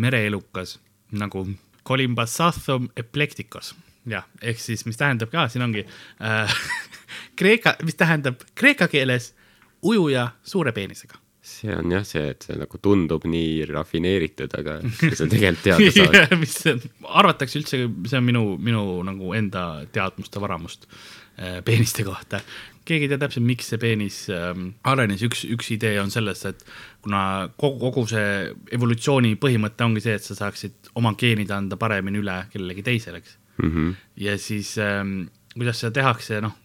mereelukas 0.01 0.79
nagu 1.11 1.45
Colimbasathum 1.85 2.91
eplecticus. 2.97 3.73
jah, 4.09 4.25
ehk 4.41 4.59
siis, 4.61 4.85
mis 4.85 4.97
tähendab 4.97 5.31
ka, 5.33 5.47
siin 5.49 5.65
ongi 5.65 5.83
äh, 5.85 6.57
kreeka, 7.39 7.75
mis 7.85 7.97
tähendab 7.99 8.41
kreeka 8.55 8.87
keeles 8.87 9.33
ujuja 9.81 10.31
suure 10.43 10.71
peenisega. 10.71 11.19
See 11.51 11.73
on 11.75 11.93
jah 11.93 12.03
see, 12.07 12.23
et 12.33 12.45
see 12.47 12.57
nagu 12.59 12.79
tundub 12.83 13.25
nii 13.29 13.65
rafineeritud, 13.69 14.53
aga 14.59 14.77
sa 15.17 15.27
tegelikult 15.29 15.63
teada 15.67 15.93
saad. 15.95 16.35
mis 16.41 16.57
see 16.63 16.75
on, 16.75 16.83
arvatakse 17.21 17.59
üldse, 17.61 17.81
see 18.09 18.19
on 18.19 18.27
minu, 18.27 18.43
minu 18.61 18.83
nagu 19.07 19.33
enda 19.37 19.65
teadmuste 19.93 20.41
varamust 20.43 20.87
äh, 20.87 21.59
peeniste 21.65 22.05
kohta. 22.07 22.41
keegi 22.85 23.05
ei 23.05 23.11
tea 23.11 23.21
täpselt, 23.21 23.45
miks 23.47 23.69
see 23.71 23.81
peenis 23.81 24.21
ähm, 24.33 24.71
arenes, 24.89 25.21
üks, 25.27 25.43
üks 25.53 25.69
idee 25.75 25.99
on 26.01 26.09
selles, 26.13 26.45
et 26.49 26.63
kuna 27.05 27.49
kogu, 27.55 27.77
kogu 27.83 28.07
see 28.09 28.49
evolutsiooni 28.73 29.35
põhimõte 29.41 29.85
ongi 29.85 30.03
see, 30.03 30.17
et 30.17 30.25
sa 30.25 30.37
saaksid 30.37 30.93
oma 30.99 31.13
geenid 31.19 31.53
anda 31.53 31.77
paremini 31.79 32.21
üle 32.23 32.41
kellelegi 32.53 32.87
teisele, 32.89 33.21
eks. 33.21 33.37
Mhm. 33.61 33.93
ja 34.23 34.33
siis 34.41 34.73
ähm, 34.81 35.27
kuidas 35.53 35.81
seda 35.83 35.93
tehakse, 35.99 36.39
noh, 36.41 36.55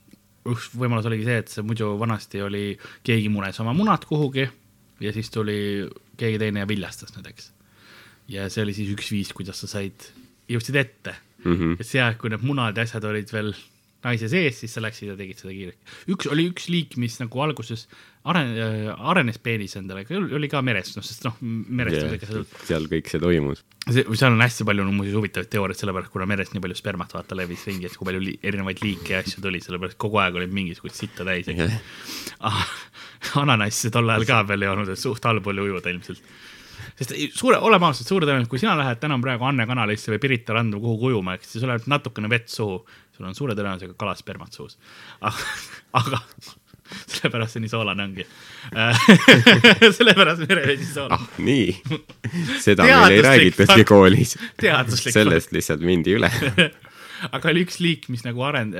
üks 0.46 0.70
võimalus 0.78 1.08
oligi 1.08 1.26
see, 1.26 1.40
et 1.42 1.50
see 1.52 1.64
muidu 1.66 1.90
vanasti 2.00 2.40
oli, 2.44 2.70
keegi 3.06 3.28
munes 3.32 3.58
oma 3.62 3.74
munad 3.76 4.06
kuhugi 4.08 4.46
ja 5.00 5.12
siis 5.12 5.30
tuli 5.32 5.58
keegi 6.16 6.40
teine 6.40 6.64
ja 6.64 6.68
viljastas 6.68 7.14
need, 7.16 7.30
eks. 7.32 7.52
ja 8.32 8.48
see 8.52 8.64
oli 8.64 8.76
siis 8.76 8.92
üks 8.94 9.12
viis, 9.12 9.32
kuidas 9.36 9.62
sa 9.62 9.70
said, 9.70 10.10
jõudsid 10.50 10.78
ette 10.80 11.16
mm. 11.44 11.54
-hmm. 11.54 11.80
et 11.80 11.88
see 11.88 12.02
aeg, 12.02 12.18
kui 12.20 12.32
need 12.32 12.44
munad 12.46 12.76
ja 12.76 12.86
asjad 12.86 13.04
olid 13.08 13.32
veel 13.32 13.54
naise 14.06 14.28
sees, 14.30 14.60
siis 14.60 14.74
sa 14.76 14.82
läksid 14.84 15.10
ja 15.10 15.16
tegid 15.18 15.40
seda 15.40 15.54
kiirelt. 15.54 15.94
üks 16.12 16.28
oli 16.30 16.46
üks 16.50 16.68
liik, 16.70 16.96
mis 17.00 17.16
nagu 17.18 17.40
alguses 17.42 17.86
aren-, 18.28 18.52
arenes 18.94 19.38
peenis 19.42 19.76
endale, 19.78 20.04
oli 20.36 20.50
ka 20.52 20.62
meres, 20.66 20.92
noh, 20.96 21.04
sest 21.06 21.26
noh, 21.26 21.38
merest 21.40 22.04
kõike 22.12 22.28
seda 22.28 22.66
seal 22.68 22.86
kõik 22.92 23.10
see 23.10 23.22
toimus. 23.22 23.64
see, 23.88 24.04
seal 24.04 24.36
on 24.36 24.44
hästi 24.44 24.66
palju 24.68 24.86
no, 24.86 24.94
muuseas 24.94 25.18
huvitavaid 25.18 25.50
teooriaid, 25.52 25.80
sellepärast 25.80 26.12
kuna 26.14 26.28
merest 26.30 26.54
nii 26.54 26.64
palju 26.64 26.78
spermat 26.78 27.16
vaata 27.16 27.38
levis 27.38 27.66
ringi, 27.70 27.88
et 27.90 27.98
kui 27.98 28.08
palju 28.08 28.22
li 28.22 28.36
erinevaid 28.46 28.82
liike 28.84 29.16
ja 29.16 29.22
asju 29.24 29.42
tuli, 29.44 29.62
sellepärast 29.64 29.98
kogu 30.02 30.22
aeg 30.22 30.38
oli 30.38 30.50
mingisugust 30.60 31.02
sitta 31.02 31.26
täis, 31.26 31.50
eks 31.50 31.80
ananasse 33.42 33.92
tol 33.94 34.10
ajal 34.14 34.26
ka 34.28 34.42
veel 34.48 34.66
ei 34.66 34.72
olnud, 34.72 34.92
et 34.92 35.00
suht 35.00 35.24
halb 35.28 35.46
oli 35.52 35.64
ujuda 35.68 35.92
ilmselt. 35.92 36.34
sest 36.98 37.16
ei, 37.16 37.30
suure, 37.34 37.58
oleme 37.58 37.90
ausad, 37.90 38.08
suure 38.08 38.28
tõenäosusega, 38.28 38.52
kui 38.52 38.62
sina 38.62 38.76
lähed 38.78 39.00
täna 39.02 39.18
praegu 39.22 39.48
Anne 39.48 39.66
kanalisse 39.68 40.12
või 40.14 40.20
Pirita 40.22 40.56
randu 40.56 40.80
kuhugi 40.82 41.12
ujuma, 41.12 41.36
eks 41.36 41.54
siis 41.54 41.64
sul 41.64 41.72
läheb 41.72 41.88
natukene 41.90 42.30
vett 42.32 42.52
suhu, 42.52 42.78
sul 43.16 43.28
on 43.28 43.36
suure 43.38 43.56
tõenäosusega 43.58 43.98
kalaspermat 43.98 44.60
suus. 44.60 44.78
aga 45.20 46.22
sellepärast 47.10 47.56
see 47.56 47.62
nii 47.64 47.70
soolane 47.70 48.04
ongi. 48.06 48.26
sellepärast 49.98 50.44
merevesi 50.48 50.88
soolane 50.92 51.18
ah, 51.18 51.38
nii. 51.42 51.68
seda 52.62 52.86
meil 52.86 53.16
ei 53.16 53.22
räägitudki 53.26 53.86
koolis. 53.88 54.36
sellest 54.98 55.54
lihtsalt 55.56 55.84
mindi 55.86 56.16
üle. 56.18 56.30
Aga 57.32 57.52
oli 57.52 57.64
üks 57.66 57.80
liik, 57.80 58.08
mis 58.12 58.24
nagu 58.26 58.42
aren-, 58.46 58.74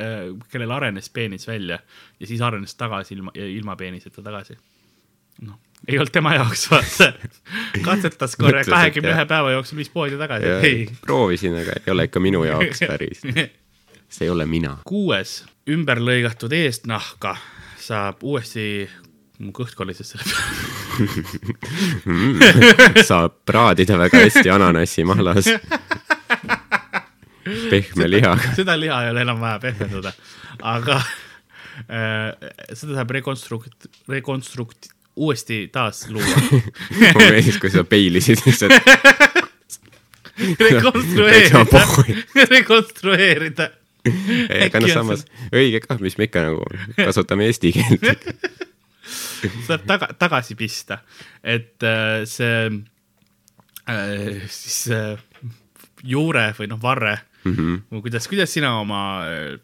kellel 0.53 0.75
arenes 0.77 1.11
peenis 1.11 1.47
välja 1.49 1.79
ja 2.21 2.27
siis 2.27 2.43
arenes 2.43 2.75
tagasi 2.75 3.17
ilma, 3.17 3.35
ilma 3.35 3.77
peeniseta 3.77 4.23
tagasi. 4.23 4.59
noh, 5.47 5.59
ei 5.89 5.99
olnud 5.99 6.13
tema 6.13 6.35
jaoks, 6.35 6.71
vaata. 6.71 7.13
katsetas 7.89 8.37
korra 8.37 8.65
kahekümne 8.65 9.13
ühe 9.15 9.27
päeva 9.29 9.53
jooksul 9.57 9.81
viis 9.81 9.91
poodi 9.93 10.19
tagasi, 10.21 10.77
proovisin, 11.05 11.59
aga 11.63 11.79
ei 11.83 11.93
ole 11.93 12.09
ikka 12.09 12.23
minu 12.23 12.45
jaoks 12.45 12.81
päris. 12.91 13.23
see 13.25 14.27
ei 14.27 14.31
ole 14.31 14.47
mina. 14.47 14.79
kuues, 14.89 15.45
ümber 15.71 16.01
lõigatud 16.03 16.53
eestnahka 16.57 17.37
saab 17.87 18.23
uuesti, 18.27 18.89
mu 19.39 19.53
kõht 19.55 19.77
kolises 19.79 20.15
selle 20.15 20.25
peale. 20.27 20.77
saab 23.11 23.33
praadida 23.47 23.99
väga 24.01 24.25
hästi 24.25 24.51
ananassimahlas. 24.51 25.53
Pehme 27.71 28.11
lihaga. 28.11 28.55
seda 28.59 28.77
liha 28.81 29.05
ei 29.07 29.15
ole 29.15 29.25
enam 29.27 29.41
vaja 29.43 29.61
pehmendada, 29.63 30.13
aga 30.75 31.01
äh, 31.87 32.53
seda 32.73 32.99
saab 32.99 33.15
rekonstrukt-, 33.19 33.89
rekonstrukt-, 34.11 34.93
uuesti 35.17 35.69
taas 35.73 36.09
luua. 36.09 36.43
mulle 37.15 37.31
meeldis, 37.31 37.59
kui 37.59 37.71
sa 37.73 37.85
peilisid 37.85 38.45
lihtsalt. 38.47 38.73
rekonstrueerida, 40.61 41.83
rekonstrueerida. 42.51 43.71
aga 44.67 44.83
noh, 44.83 44.93
samas 44.93 45.25
õige 45.51 45.81
kah, 45.87 45.99
mis 46.03 46.19
me 46.21 46.29
ikka 46.29 46.45
nagu 46.51 46.67
kasutame 46.99 47.49
eesti 47.51 47.73
keelt. 47.75 48.27
saab 49.67 49.87
taga, 49.89 50.11
tagasi 50.19 50.59
pista, 50.59 51.01
et 51.43 51.83
äh, 51.87 52.27
see 52.29 52.69
äh, 53.89 54.45
siis 54.51 54.83
äh, 54.93 55.17
juure 56.05 56.51
või 56.59 56.69
noh, 56.71 56.81
varre 56.83 57.17
mm. 57.47 57.57
-hmm. 57.57 58.01
kuidas, 58.03 58.29
kuidas 58.29 58.53
sina 58.53 58.79
oma 58.81 59.03
äh, 59.27 59.59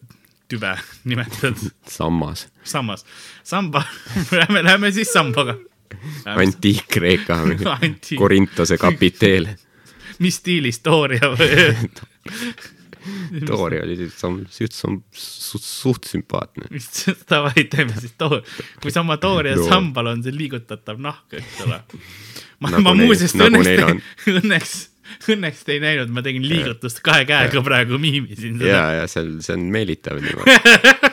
tüve 0.48 0.76
nimetad, 1.08 1.58
sammas, 1.88 2.48
sammas, 2.64 3.04
samba, 3.42 3.84
lähme, 4.38 4.62
lähme 4.62 4.92
siis 4.92 5.12
sambaga. 5.12 5.56
antiik-Kreeka, 6.24 7.34
Antiik. 7.82 8.18
Korintose 8.18 8.78
kapiteel. 8.78 9.48
mis 10.24 10.38
stiilis 10.40 10.80
Dooria 10.84 11.28
või? 11.34 11.82
Tori 13.46 13.80
oli 13.82 14.10
sam- 14.14 14.44
suht, 14.50 14.72
suht, 14.72 15.62
suht 15.62 16.06
sümpaatne. 16.06 16.68
davai, 17.30 17.64
teeme 17.70 17.94
siis 17.98 18.14
Door, 18.18 18.42
kui 18.82 18.94
sama 18.94 19.16
Dooria 19.22 19.56
Door. 19.58 19.68
sambal 19.68 20.12
on 20.12 20.22
see 20.22 20.34
liigutatav 20.36 21.00
nahk, 21.02 21.26
eks 21.40 21.64
ole. 21.66 21.80
ma 22.62 22.70
Nagu 22.70 22.84
ma 22.86 22.94
muuseas 22.94 23.34
nagu 23.34 23.58
õnneks 23.58 24.30
õnneks, 24.30 24.74
õnneks 25.30 25.64
te 25.66 25.76
ei 25.76 25.82
näinud, 25.84 26.10
ma 26.14 26.24
tegin 26.24 26.46
liigutust 26.48 27.02
kahe 27.04 27.26
käega 27.28 27.62
praegu 27.64 27.98
miimisin 28.02 28.58
ja 28.60 28.66
seda., 28.66 28.84
ja 28.98 29.08
seal, 29.10 29.34
see 29.44 29.56
on 29.58 29.68
meelitav 29.74 30.20
niimoodi. 30.22 31.10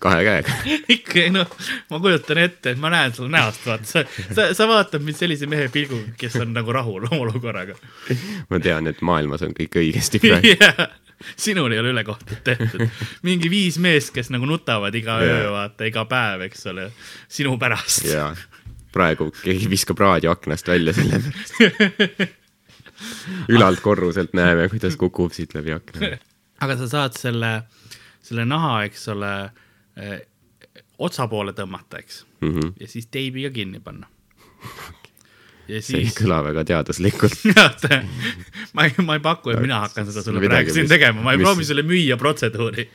kahe 0.00 0.22
käega. 0.24 0.54
ikka 0.96 1.26
noh, 1.34 1.50
ma 1.90 2.00
kujutan 2.02 2.40
ette, 2.42 2.74
et 2.74 2.80
ma 2.80 2.90
näen 2.92 3.14
sulle 3.16 3.32
näost, 3.34 3.64
vaata, 3.66 3.88
sa, 3.88 4.04
sa, 4.34 4.48
sa 4.56 4.68
vaatad 4.70 5.04
mind 5.04 5.18
sellise 5.18 5.48
mehe 5.50 5.68
pilguga, 5.72 6.14
kes 6.20 6.38
on 6.42 6.54
nagu 6.56 6.72
rahul 6.74 7.08
oma 7.10 7.20
olukorraga. 7.26 7.76
ma 8.50 8.62
tean, 8.62 8.90
et 8.90 9.02
maailmas 9.06 9.44
on 9.46 9.54
kõik 9.56 9.80
õigesti 9.82 10.22
praegu. 10.22 10.54
jaa, 10.54 10.88
sinul 11.36 11.74
ei 11.74 11.82
ole 11.82 11.92
ülekohtud 11.94 12.42
tehtud. 12.46 12.86
mingi 13.26 13.50
viis 13.52 13.80
meest, 13.82 14.12
kes 14.14 14.32
nagu 14.34 14.48
nutavad 14.48 14.94
iga 14.94 15.18
Jaa. 15.22 15.38
öö, 15.38 15.52
vaata, 15.56 15.88
iga 15.88 16.06
päev, 16.10 16.46
eks 16.48 16.68
ole, 16.72 16.90
sinu 17.28 17.56
pärast. 17.60 18.06
ja 18.08 18.30
praegu 18.94 19.30
keegi 19.42 19.68
viskab 19.70 20.00
raadio 20.00 20.32
aknast 20.32 20.68
välja 20.68 20.94
selle 20.96 21.22
pärast. 21.24 22.36
ülalt 23.54 23.80
korruselt 23.84 24.32
näeme, 24.36 24.68
kuidas 24.72 24.96
kukub 25.00 25.32
siit 25.36 25.54
läbi 25.54 25.72
akna. 25.76 26.16
aga 26.60 26.76
sa 26.80 26.88
saad 26.90 27.18
selle, 27.18 27.52
selle 28.22 28.44
naha, 28.48 28.82
eks 28.88 29.08
ole 29.14 29.32
eh,, 29.96 30.20
otsa 30.98 31.28
poole 31.30 31.52
tõmmata, 31.56 32.00
eks, 32.02 32.24
Mhm. 32.42 32.72
ja 32.80 32.86
siis 32.86 33.06
teibiga 33.10 33.50
kinni 33.50 33.80
panna. 33.82 34.06
ja 35.68 35.80
see 35.82 35.98
ei 36.00 36.06
siis, 36.08 36.14
kõla 36.18 36.38
väga 36.46 36.62
teaduslikult. 36.64 37.34
ma 38.74 38.86
ei, 38.88 38.94
ma 39.04 39.16
ei 39.18 39.22
paku, 39.24 39.50
et 39.54 39.60
mina 39.62 39.80
hakkan 39.84 40.06
seda 40.08 40.22
sulle 40.24 40.40
Midagi, 40.40 40.54
praegu 40.70 40.74
siin 40.76 40.88
tegema, 40.90 41.22
ma 41.22 41.34
ei 41.34 41.40
mis- 41.40 41.46
proovi 41.48 41.66
sulle 41.68 41.82
müüa 41.86 42.16
protseduuri. 42.18 42.88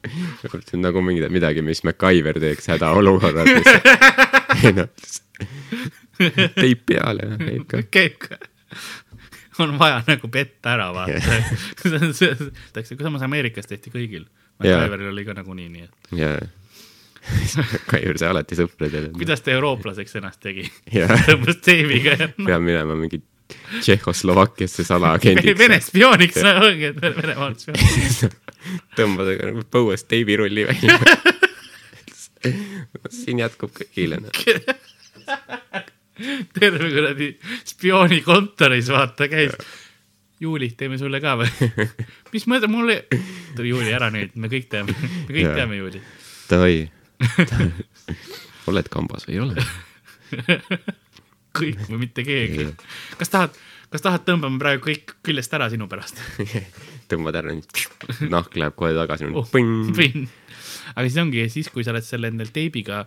see 0.00 0.76
on 0.78 0.82
nagu 0.84 1.02
mingi, 1.04 1.26
midagi, 1.32 1.62
mis 1.66 1.82
MacGyver 1.84 2.38
teeks 2.42 2.70
hädaolukorras. 2.72 3.48
ei 4.64 4.72
noh, 4.76 4.88
teip 6.56 6.86
peale, 6.90 7.26
käib 7.40 7.66
ka. 7.70 7.82
käib 7.94 8.16
ka. 8.26 8.38
on 9.64 9.76
vaja 9.78 10.02
nagu 10.06 10.30
petta 10.32 10.74
ära 10.76 10.90
vaata. 10.94 11.40
täpselt, 12.72 12.96
kui 12.96 13.04
samas 13.04 13.24
Ameerikas 13.26 13.68
tehti 13.70 13.92
kõigil. 13.94 14.26
Jaa. 14.60 14.76
MacGyveril 14.76 15.12
oli 15.14 15.24
ka 15.24 15.34
nagunii 15.38 15.68
nii, 15.72 15.86
et 15.86 16.18
ja 16.20 16.34
MacGyver 17.90 18.18
sai 18.20 18.30
alati 18.32 18.56
sõpradele. 18.58 19.10
kuidas 19.16 19.44
ta 19.44 19.52
eurooplaseks 19.54 20.16
ennast 20.20 20.40
tegi? 20.44 20.66
Jaa. 20.94 21.16
tõmbas 21.28 21.60
teibiga 21.64 22.16
ja 22.16 22.28
noh, 22.30 22.46
peab 22.46 22.64
minema 22.64 22.96
mingi 22.98 23.22
Tšehhoslovakkiasse 23.80 24.84
salaagendiks. 24.90 25.58
Vene 25.58 25.80
spiooniks 25.82 26.38
no, 26.44 26.52
ongi, 26.68 26.92
et 26.92 27.00
Venemaal 27.02 27.56
spioon. 27.58 28.36
tõmbada 28.98 29.34
nagu 29.40 29.64
põuest 29.74 30.06
teibirulli 30.10 30.68
välja. 30.68 30.98
siin 33.10 33.42
jätkub 33.42 33.74
kõigile. 33.74 34.22
Terve 36.58 36.90
kuradi 36.92 37.30
spiooni 37.64 38.20
kontoris 38.26 38.90
vaata 38.92 39.28
käis. 39.30 39.54
Juuli, 40.40 40.70
teeme 40.76 40.96
sulle 40.98 41.20
ka 41.20 41.34
või? 41.36 41.68
mis 42.34 42.46
mõte, 42.48 42.68
mul 42.72 42.94
ei, 42.94 43.20
tule 43.56 43.68
Juuli 43.74 43.92
ära 43.92 44.08
nüüd, 44.14 44.32
me 44.40 44.48
kõik 44.52 44.70
teame, 44.72 44.94
me 44.96 45.28
kõik 45.34 45.44
Jaa. 45.44 45.56
teame 45.58 45.76
Juuli. 45.76 46.00
Davai. 46.48 46.78
oled 48.70 48.88
kambas 48.92 49.26
või 49.28 49.36
ei 49.36 49.42
ole? 49.44 49.66
kõik 51.60 51.84
või 51.90 52.00
mitte 52.06 52.24
keegi. 52.24 52.70
kas 53.20 53.32
tahad, 53.32 53.56
kas 53.92 54.04
tahad, 54.06 54.24
tõmbame 54.24 54.60
praegu 54.62 54.86
kõik 54.88 55.16
küljest 55.26 55.52
ära 55.58 55.68
sinu 55.72 55.90
pärast? 55.90 56.22
tõmbad 57.10 57.40
ära, 57.42 57.56
nahk 58.32 58.56
läheb 58.56 58.76
kohe 58.78 58.94
tagasi 58.96 59.28
Oh. 59.34 59.48
Aga 60.94 61.04
siis 61.06 61.18
ongi 61.22 61.44
siis, 61.52 61.68
kui 61.72 61.84
sa 61.86 61.94
oled 61.94 62.06
selle 62.06 62.30
endal 62.32 62.50
teibiga 62.54 63.02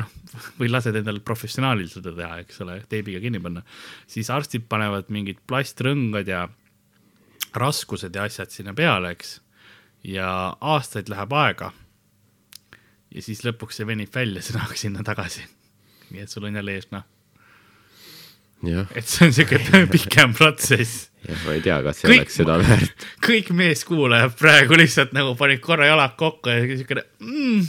noh, 0.00 0.12
või 0.60 0.70
lased 0.70 0.96
endal 0.98 1.20
professionaalil 1.26 1.88
seda 1.92 2.14
teha, 2.16 2.42
eks 2.44 2.62
ole, 2.64 2.78
teibiga 2.90 3.22
kinni 3.22 3.40
panna, 3.42 3.64
siis 4.10 4.30
arstid 4.32 4.68
panevad 4.70 5.10
mingid 5.14 5.42
plastrõngad 5.48 6.30
ja 6.30 6.46
raskused 7.56 8.14
ja 8.14 8.26
asjad 8.28 8.52
sinna 8.52 8.74
peale, 8.76 9.14
eks. 9.16 9.40
ja 10.06 10.28
aastaid 10.60 11.10
läheb 11.12 11.32
aega. 11.32 11.72
ja 13.10 13.22
siis 13.22 13.44
lõpuks 13.46 13.80
see 13.80 13.88
venib 13.88 14.12
välja, 14.14 14.42
see 14.42 14.56
nahk 14.56 14.76
sinna 14.76 15.04
tagasi. 15.06 15.44
nii 16.10 16.22
et 16.26 16.32
sul 16.32 16.46
on 16.46 16.56
jälle 16.56 16.76
ees 16.76 16.88
jah, 16.92 17.04
et 18.66 19.06
see 19.06 19.28
on 19.28 19.36
siuke 19.36 19.60
pikem 19.94 20.34
protsess 20.36 21.10
jah, 21.26 21.38
ma 21.44 21.56
ei 21.56 21.62
tea, 21.64 21.78
kas 21.86 22.00
see 22.00 22.10
Kõik- 22.10 22.22
oleks 22.24 22.38
seda 22.42 22.54
väärt. 22.62 23.06
kõik 23.28 23.52
meeskuulajad 23.60 24.32
praegu 24.38 24.80
lihtsalt 24.80 25.12
nagu 25.16 25.36
panid 25.38 25.60
korra 25.64 25.90
jalad 25.90 26.16
kokku 26.20 26.52
ja 26.52 26.78
siukene 26.80 27.02
mm. 27.20 27.60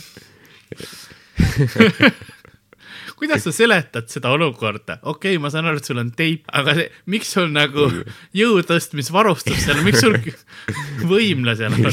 kuidas 3.18 3.44
sa 3.48 3.54
seletad 3.56 4.10
seda 4.12 4.32
olukorda? 4.36 5.00
okei 5.02 5.36
okay,, 5.36 5.42
ma 5.42 5.52
saan 5.54 5.70
aru, 5.70 5.82
et 5.82 5.90
sul 5.90 6.02
on 6.02 6.12
teip, 6.18 6.46
aga 6.54 6.76
see, 6.78 6.90
miks 7.14 7.34
sul 7.34 7.50
nagu 7.54 7.90
jõu 8.38 8.62
tõstmisvarustus 8.68 9.64
seal, 9.66 9.82
miks 9.86 10.04
sul 10.06 10.18
võimla 11.10 11.58
seal 11.60 11.78
on? 11.78 11.88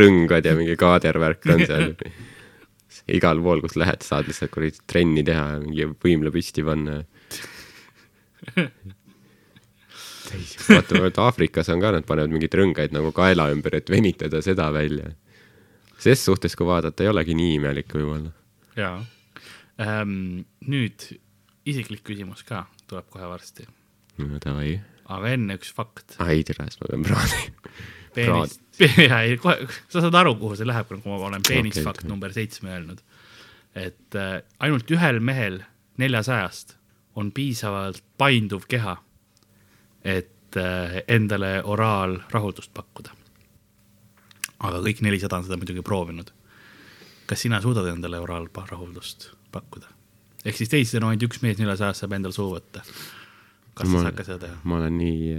rõngad 0.00 0.48
ja 0.48 0.56
mingi 0.58 0.78
kaadervärk 0.80 1.46
on 1.54 1.62
seal. 1.66 1.92
igal 3.14 3.42
pool, 3.42 3.62
kus 3.62 3.76
lähed, 3.78 4.02
saad 4.02 4.26
lihtsalt 4.30 4.50
kuradi 4.54 4.82
trenni 4.90 5.22
teha 5.26 5.44
ja 5.54 5.60
mingi 5.62 5.86
võimla 6.02 6.32
püsti 6.34 6.64
panna. 6.66 7.04
vaata, 10.68 11.00
vaata 11.00 11.22
Aafrikas 11.26 11.68
on 11.72 11.82
ka, 11.82 11.92
nad 11.94 12.06
panevad 12.08 12.32
mingeid 12.34 12.54
rõngaid 12.58 12.94
nagu 12.96 13.12
kaela 13.16 13.48
ümber, 13.54 13.78
et 13.78 13.90
venitada 13.92 14.42
seda 14.44 14.68
välja. 14.74 15.12
ses 15.98 16.24
suhtes, 16.24 16.56
kui 16.56 16.66
vaadata, 16.68 17.04
ei 17.04 17.12
olegi 17.12 17.36
nii 17.36 17.54
imelik 17.60 17.94
võib-olla. 17.94 18.32
jaa 18.76 18.98
ähm,. 19.80 20.44
nüüd 20.66 21.08
isiklik 21.66 22.04
küsimus 22.06 22.44
ka 22.46 22.64
tuleb 22.86 23.08
kohe 23.12 23.28
varsti, 23.30 23.66
no 24.22 24.40
davai. 24.42 24.78
aga 25.08 25.34
enne 25.36 25.58
üks 25.58 25.72
fakt. 25.74 26.16
ai 26.22 26.42
tere, 26.46 26.68
siis 26.70 26.80
ma 26.82 26.90
pean 26.92 27.06
praadi. 27.06 27.42
peenis, 28.16 28.58
ja 29.10 29.22
ei 29.26 29.36
kohe, 29.40 29.68
sa 29.88 30.04
saad 30.04 30.16
aru, 30.22 30.36
kuhu 30.40 30.58
see 30.58 30.68
läheb, 30.68 30.88
kui 30.90 31.04
ma 31.04 31.20
olen 31.30 31.44
peenisfakt 31.46 32.04
Okei. 32.04 32.10
number 32.12 32.34
seitsme 32.36 32.72
öelnud. 32.76 33.02
et 33.76 34.18
äh, 34.18 34.40
ainult 34.60 34.90
ühel 34.90 35.20
mehel 35.20 35.62
neljasajast 36.00 36.75
on 37.16 37.30
piisavalt 37.32 38.02
painduv 38.20 38.66
keha, 38.68 38.96
et 40.04 40.56
äh, 40.60 40.98
endale 41.08 41.62
oraalrahuldust 41.64 42.72
pakkuda. 42.76 43.10
aga 44.66 44.78
kõik 44.80 45.02
nelisada 45.04 45.36
on 45.36 45.44
seda 45.44 45.56
muidugi 45.60 45.82
proovinud. 45.84 46.30
kas 47.26 47.40
sina 47.42 47.60
suudad 47.60 47.86
endale 47.90 48.18
oraalrahuldust 48.20 49.30
pakkuda? 49.52 49.86
ehk 50.44 50.56
siis 50.56 50.68
teisisõnu 50.72 51.06
ainult 51.10 51.22
üks 51.30 51.42
mees 51.42 51.58
neljasajast 51.58 52.00
saab 52.04 52.12
endale 52.12 52.32
suu 52.36 52.52
võtta. 52.54 52.80
kas 53.74 53.88
Ma- 53.88 53.98
sa 53.98 54.02
saad 54.08 54.16
ka 54.16 54.24
seda 54.28 54.38
teha? 54.46 54.56
ma 54.64 54.76
olen 54.80 54.98
nii, 54.98 55.34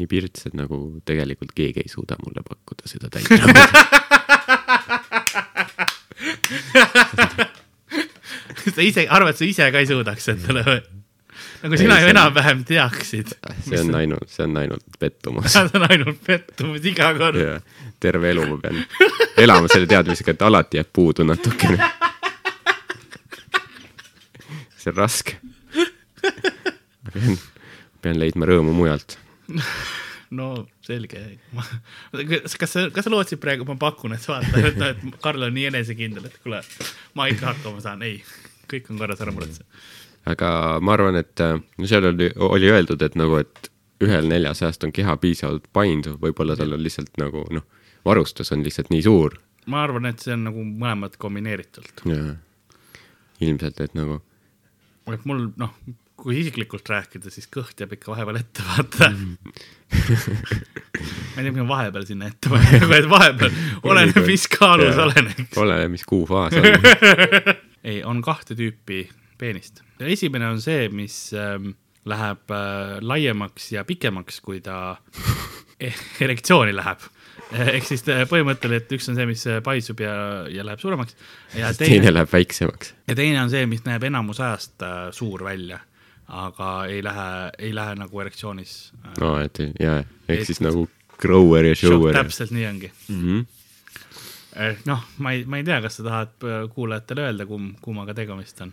nii 0.00 0.06
pirts, 0.10 0.46
et 0.50 0.54
nagu 0.58 0.76
tegelikult 1.04 1.52
keegi 1.54 1.80
ei 1.84 1.88
suuda 1.92 2.16
mulle 2.24 2.42
pakkuda 2.46 2.88
seda 2.90 3.08
täit. 3.12 3.28
sa 8.74 8.82
ise 8.84 9.06
arvad, 9.08 9.36
sa 9.36 9.44
ise 9.46 9.68
ka 9.72 9.80
ei 9.82 9.88
suudaks 9.88 10.28
endale 10.34 10.64
või? 10.66 10.80
Nagu 11.62 11.76
sina 11.76 11.98
Ei, 11.98 12.04
ju 12.04 12.10
enam-vähem 12.14 12.64
teaksid. 12.64 13.34
see 13.68 13.80
on 13.80 13.94
ainult, 13.94 14.28
see 14.32 14.44
on 14.44 14.56
ainult 14.60 14.84
pettumus. 14.98 15.50
see 15.52 15.68
on 15.74 15.86
ainult 15.88 16.20
pettumus 16.26 16.84
iga 16.88 17.12
kord. 17.18 17.40
ja 17.40 17.60
terve 18.00 18.30
elu 18.32 18.46
ma 18.48 18.56
pean 18.62 18.84
elama 19.36 19.68
selle 19.72 19.88
teadmisega, 19.90 20.36
et 20.36 20.46
alati 20.46 20.80
jääb 20.80 20.90
puudu 20.92 21.26
natukene. 21.28 21.78
see 24.80 24.92
on 24.92 24.96
raske. 24.96 25.36
pean, 27.12 27.38
pean 28.02 28.20
leidma 28.20 28.48
rõõmu 28.48 28.72
mujalt. 28.76 29.18
no 30.30 30.66
selge. 30.86 31.20
kas 32.58 32.72
sa, 32.72 32.88
kas 32.94 33.06
sa 33.06 33.12
lootsid 33.12 33.40
praegu, 33.42 33.66
ma 33.68 33.76
pakun, 33.80 34.16
et 34.16 34.28
vaata, 34.28 34.64
et 34.64 34.80
noh, 34.80 34.94
et 34.94 35.22
Karl 35.22 35.48
on 35.48 35.54
nii 35.54 35.68
enesekindel, 35.72 36.30
et 36.30 36.36
kuule, 36.42 36.62
ma 37.18 37.28
ikka 37.30 37.52
hakkama 37.52 37.82
saan, 37.84 38.04
ei, 38.06 38.20
kõik 38.70 38.92
on 38.92 39.02
korras, 39.02 39.20
ära 39.20 39.34
muretse. 39.34 39.66
Aga 40.28 40.78
ma 40.84 40.96
arvan, 40.96 41.16
et 41.20 41.40
äh, 41.40 41.58
seal 41.84 42.10
oli, 42.12 42.30
oli 42.36 42.70
öeldud, 42.70 43.02
et 43.02 43.16
nagu, 43.18 43.40
et 43.40 43.70
ühel 44.04 44.28
neljasajast 44.28 44.84
on 44.84 44.92
keha 44.96 45.16
piisavalt 45.20 45.68
painduv, 45.76 46.18
võib-olla 46.22 46.56
tal 46.56 46.72
on 46.76 46.82
lihtsalt 46.82 47.16
nagu 47.20 47.44
noh, 47.52 47.64
varustus 48.04 48.52
on 48.52 48.64
lihtsalt 48.64 48.92
nii 48.92 49.04
suur 49.04 49.36
ma 49.70 49.84
arvan, 49.84 50.08
et 50.10 50.22
see 50.22 50.34
on 50.34 50.46
nagu 50.48 50.64
mõlemad 50.64 51.16
kombineeritult. 51.20 52.04
ilmselt, 53.40 53.80
et 53.80 53.96
nagu 53.98 54.20
et 55.10 55.24
mul 55.26 55.48
noh, 55.58 55.72
kui 56.20 56.36
isiklikult 56.42 56.86
rääkida, 56.90 57.32
siis 57.32 57.48
kõht 57.50 57.80
jääb 57.80 57.96
ikka 57.96 58.12
vahepeal 58.12 58.38
ette, 58.42 58.62
vaata. 58.62 59.08
ma 61.32 61.40
ei 61.40 61.46
tea, 61.46 61.50
mis 61.50 61.62
ma 61.62 61.68
vahepeal 61.72 62.04
sinna 62.06 62.28
ette 62.30 62.52
panen, 62.52 62.84
aga 62.86 62.98
et 63.00 63.08
vahepeal 63.10 63.56
oleneb, 63.90 64.20
mis 64.28 64.44
kaalus 64.52 64.92
Jaa. 64.92 65.06
olen, 65.08 65.32
eks. 65.34 65.56
oleneb, 65.64 65.94
mis 65.96 66.06
kuufaas 66.06 66.58
on. 66.60 66.68
ei, 67.90 68.02
on 68.06 68.20
kahte 68.22 68.54
tüüpi 68.58 69.02
peenist. 69.40 69.82
esimene 70.00 70.46
on 70.52 70.60
see, 70.62 70.88
mis 70.92 71.16
ähm, 71.36 71.72
läheb 72.08 72.50
äh, 72.54 72.98
laiemaks 73.04 73.72
ja 73.74 73.84
pikemaks, 73.88 74.40
kui 74.44 74.60
ta 74.64 74.96
e- 75.80 75.92
erektsiooni 76.24 76.74
läheb. 76.76 77.02
ehk 77.50 77.84
siis 77.88 78.04
äh, 78.08 78.22
põhimõtteliselt 78.30 78.92
üks 78.94 79.08
on 79.10 79.16
see, 79.18 79.26
mis 79.26 79.42
äh, 79.50 79.58
paisub 79.66 80.00
ja, 80.04 80.14
ja 80.52 80.64
läheb 80.66 80.78
suuremaks 80.82 81.16
ja 81.58 81.72
teine 81.78 81.96
teine, 81.98 82.12
läheb 82.14 82.32
väiksemaks. 82.32 82.94
ja 83.10 83.16
teine 83.18 83.42
on 83.42 83.50
see, 83.52 83.64
mis 83.66 83.82
näeb 83.88 84.04
enamus 84.06 84.40
ajast 84.40 84.82
äh, 84.86 85.08
suur 85.16 85.44
välja, 85.48 85.80
aga 86.28 86.70
ei 86.86 87.02
lähe, 87.02 87.28
ei 87.58 87.72
lähe 87.74 87.96
nagu 87.98 88.20
erektsioonis 88.22 88.76
äh, 89.04 89.16
no 89.20 89.34
et 89.42 89.58
ja, 89.80 89.98
ehk 90.28 90.40
Et- 90.40 90.46
siis 90.52 90.60
nagu 90.64 90.86
grower 91.20 91.64
ja 91.68 91.74
Show, 91.76 91.98
shower. 91.98 92.14
täpselt 92.16 92.50
nii 92.56 92.66
ongi. 92.66 92.88
Mm 93.08 93.24
-hmm. 93.24 94.76
noh, 94.88 95.02
ma 95.18 95.32
ei, 95.36 95.42
ma 95.44 95.58
ei 95.60 95.64
tea, 95.64 95.80
kas 95.84 95.96
sa 95.98 96.02
tahad 96.06 96.32
äh, 96.48 96.62
kuulajatele 96.74 97.26
öelda, 97.26 97.46
kum, 97.46 97.74
kummaga 97.80 98.14
tegemist 98.14 98.60
on. 98.64 98.72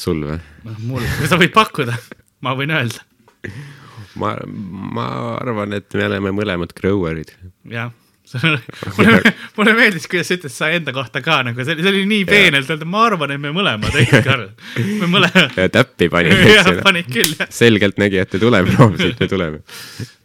Sul 0.00 0.24
või? 0.26 0.40
noh, 0.66 0.82
mul, 0.88 1.06
sa 1.28 1.38
võid 1.40 1.54
pakkuda, 1.54 1.96
ma 2.44 2.56
võin 2.58 2.72
öelda, 2.74 3.04
ma, 4.20 4.36
ma 4.96 5.08
arvan, 5.38 5.76
et 5.78 5.98
me 5.98 6.06
oleme 6.10 6.34
mõlemad 6.36 6.76
grower'id. 6.76 7.34
jah. 7.70 7.92
mulle, 8.94 9.32
mulle 9.56 9.72
meeldis, 9.74 10.04
kuidas 10.06 10.28
sa 10.30 10.36
ütlesid 10.36 10.54
sa 10.54 10.68
enda 10.70 10.92
kohta 10.94 11.18
ka 11.24 11.40
nagu 11.48 11.64
see 11.66 11.74
oli, 11.90 12.04
nii 12.06 12.22
peenelt 12.28 12.68
öelda, 12.70 12.86
ma 12.86 13.00
arvan, 13.08 13.32
et 13.34 13.42
me 13.42 13.50
mõlemad, 13.54 13.90
õige 13.90 14.20
Karl. 14.22 14.46
me 15.00 15.08
mõlemad, 15.10 15.56
täppi 15.74 16.06
panin, 16.12 16.36
jah 16.54 16.70
panid 16.84 17.10
küll 17.10 17.34
jah. 17.34 17.50
selgelt 17.50 17.98
nägi, 17.98 18.20
et 18.22 18.30
te 18.30 18.38
tuleme, 18.42 18.70
proovisite, 18.76 19.26
tuleme 19.30 19.64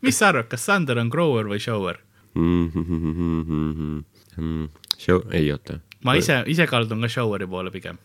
mis 0.06 0.22
sa 0.22 0.30
arvad, 0.30 0.52
kas 0.52 0.68
Sander 0.70 1.02
on 1.02 1.10
grower 1.10 1.50
või 1.50 1.62
shower? 1.64 1.98
mm. 2.38 4.04
Show, 5.00 5.26
ei 5.34 5.52
oota. 5.52 5.80
ma 6.06 6.16
ise, 6.20 6.44
ise 6.52 6.68
kaldun 6.70 7.02
ka 7.06 7.10
shower'i 7.12 7.48
poole 7.50 7.72
pigem. 7.74 7.98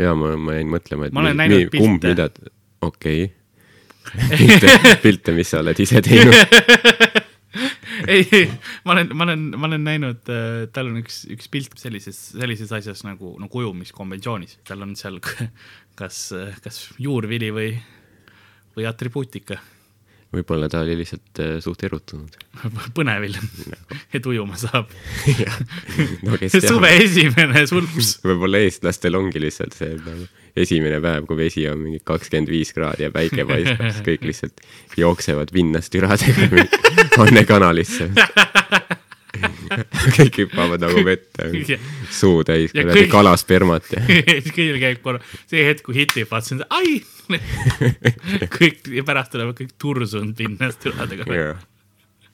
Ja 0.00 0.14
ma, 0.18 0.34
ma 0.40 0.56
jäin 0.56 0.70
mõtlema, 0.72 1.08
et 1.08 1.16
Ma 1.16 1.24
olen 1.24 1.38
näinud 1.40 1.66
mi- 1.66 1.80
kumb 1.82 2.00
pilte. 2.02 2.14
mida, 2.14 2.54
okei 2.86 3.24
okay. 3.28 3.36
pilte, 4.40 4.96
pilte, 5.02 5.34
mis 5.36 5.50
sa 5.52 5.60
oled 5.62 5.78
ise 5.82 6.00
teinud. 6.02 6.34
ei, 8.10 8.24
ei, 8.24 8.46
ma 8.86 8.94
olen, 8.96 9.10
ma 9.14 9.26
olen, 9.26 9.44
ma 9.56 9.68
olen 9.68 9.84
näinud, 9.86 10.22
tal 10.74 10.90
on 10.90 11.00
üks, 11.02 11.22
üks 11.30 11.50
pilt 11.52 11.76
sellises, 11.78 12.18
sellises 12.34 12.72
asjas 12.74 13.04
nagu, 13.06 13.34
nagu 13.42 13.62
ujumiskonventsioonis, 13.62 14.58
tal 14.66 14.82
on 14.86 14.96
seal 14.98 15.20
kas, 16.00 16.22
kas 16.64 16.80
juurvili 17.02 17.52
või, 17.54 17.68
või 18.78 18.88
atribuutika, 18.90 19.60
võib-olla 20.34 20.68
ta 20.70 20.82
oli 20.84 20.96
lihtsalt 21.00 21.40
äh, 21.42 21.54
suht 21.62 21.82
erutunud. 21.86 22.36
põnevil, 22.96 23.36
et 24.16 24.26
ujuma 24.26 24.58
saab. 24.60 24.92
no 26.26 26.38
suve 26.54 26.92
esimene 27.00 27.64
sulps. 27.70 28.18
võib-olla 28.26 28.62
eestlastel 28.66 29.18
ongi 29.18 29.42
lihtsalt 29.42 29.76
see, 29.76 29.96
nagu 29.98 30.28
esimene 30.60 30.98
päev, 31.02 31.26
kui 31.28 31.38
vesi 31.38 31.66
on 31.70 31.78
mingi 31.82 32.00
kakskümmend 32.04 32.50
viis 32.50 32.74
kraadi 32.74 33.06
ja 33.06 33.12
päike 33.14 33.46
paistab, 33.48 33.84
siis 33.86 34.04
kõik 34.06 34.26
lihtsalt 34.30 34.64
jooksevad 34.98 35.54
vinnastüradega 35.54 36.66
Anne 37.22 37.44
kanalisse. 37.46 38.10
kõik 40.18 40.38
hüppavad 40.44 40.82
nagu 40.82 41.02
vette, 41.06 41.48
suu 42.14 42.44
täis 42.46 42.74
kuradi 42.74 43.04
kõik- 43.04 43.12
kalaspermat 43.12 43.90
ja 43.96 44.04
kõigil 44.54 44.78
käib 44.82 45.02
korra, 45.04 45.20
see 45.50 45.64
hetk, 45.66 45.84
kui 45.86 45.98
hitib, 46.00 46.28
vaatasin, 46.30 46.62
ai, 46.72 47.00
kõik 48.58 48.90
ja 48.94 49.04
pärast 49.06 49.34
tulevad 49.34 49.58
kõik 49.58 49.74
tursunud 49.80 50.34
pinnastüradega. 50.38 51.28
Jah. 51.34 51.60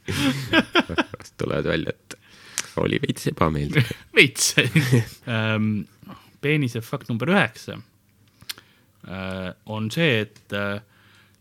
pärast 0.06 1.34
tulevad 1.40 1.68
välja, 1.72 1.94
et 1.96 2.18
oli 2.82 3.00
veits 3.02 3.30
ebameeldiv. 3.32 3.92
veits 4.16 4.54
ähm,. 4.60 5.86
peenise 6.44 6.82
fakt 6.84 7.08
number 7.08 7.30
üheksa 7.32 7.78
äh, 9.08 9.48
on 9.66 9.88
see, 9.90 10.20
et 10.26 10.54
äh, 10.54 10.78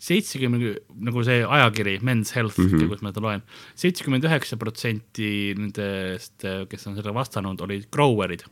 seitsekümmend, 0.02 0.82
nagu 1.08 1.24
see 1.26 1.43
ajakiri 1.43 1.98
Men's 2.06 2.34
Health 2.36 2.60
mm, 2.60 2.72
-hmm. 2.72 2.89
kus 2.91 3.04
ma 3.06 3.14
seda 3.14 3.24
loen, 3.24 3.46
seitsekümmend 3.80 4.28
üheksa 4.28 4.60
protsenti 4.62 5.30
nendest, 5.58 6.48
kes 6.70 6.88
on 6.89 6.98
seda 7.00 7.14
vastanud, 7.16 7.62
olid 7.62 7.88
grower'id 7.93 8.43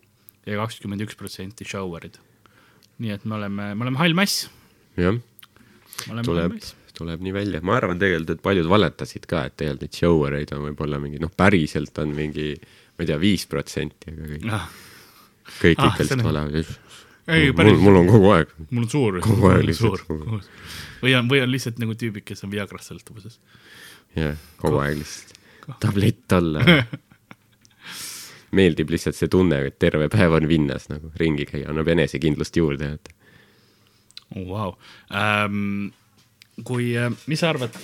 ja 0.48 0.60
kakskümmend 0.62 1.04
üks 1.06 1.20
protsenti 1.20 1.68
shower'id. 1.68 2.20
nii 3.04 3.12
et 3.12 3.26
me 3.26 3.36
oleme, 3.36 3.74
me 3.76 3.86
oleme 3.88 4.00
hall 4.00 4.16
mass, 4.18 4.48
jah, 4.98 5.20
tuleb 6.24 6.60
tuleb 6.94 7.24
nii 7.26 7.34
välja. 7.34 7.62
ma 7.66 7.78
arvan 7.80 8.00
tegelikult, 8.00 8.38
et 8.38 8.46
paljud 8.46 8.70
valetasid 8.70 9.28
ka, 9.30 9.46
et 9.50 9.58
tegelikult 9.58 9.88
neid 9.88 10.00
shower 10.00 10.38
eid 10.40 10.54
on 10.56 10.66
võib-olla 10.68 11.00
mingi, 11.02 11.20
noh, 11.22 11.32
päriselt 11.36 11.98
on 12.04 12.14
mingi, 12.16 12.54
ma 12.94 13.06
ei 13.06 13.10
tea, 13.10 13.20
viis 13.22 13.46
protsenti, 13.50 14.14
aga 14.14 14.30
kõik, 14.34 14.50
ah,. 14.54 14.68
kõik 15.60 15.82
Ah, 15.82 15.90
ikka 15.90 16.06
lihtsalt 16.06 16.26
valevad. 16.28 16.74
Ei, 17.28 17.54
päris-, 17.56 17.80
mul 17.80 18.02
on 18.02 18.10
kogu 18.12 18.32
aeg. 18.36 18.52
mul 18.70 18.84
on 18.84 18.90
suur, 18.92 19.20
Kogu 19.24 19.48
aeg 19.52 19.64
lihtsalt.. 19.70 20.04
või 21.04 21.16
on, 21.16 21.30
või 21.32 21.44
on 21.44 21.54
lihtsalt 21.54 21.80
nagu 21.80 21.96
tüübid, 21.96 22.26
kes 22.28 22.44
on 22.44 22.52
Viagrast 22.52 22.92
sõltuvuses. 22.92 23.40
jah, 24.18 24.36
kogu 24.60 24.82
aeg 24.84 25.00
lihtsalt 25.00 25.40
tablett 25.80 26.36
alla. 26.36 26.64
meeldib 28.58 28.92
lihtsalt 28.94 29.18
see 29.18 29.32
tunne, 29.32 29.64
et 29.70 29.80
terve 29.82 30.10
päev 30.14 30.36
on 30.38 30.48
vinnas 30.50 30.90
nagu 30.92 31.12
ringi 31.20 31.48
käia, 31.50 31.72
annab 31.72 31.90
enesekindlust 31.96 32.60
juurde, 32.60 32.96
et 33.00 33.14
Vau. 34.34 34.72
Ähm, 35.14 35.92
kui, 36.66 36.96
mis 37.30 37.42
sa 37.44 37.52
arvad, 37.52 37.76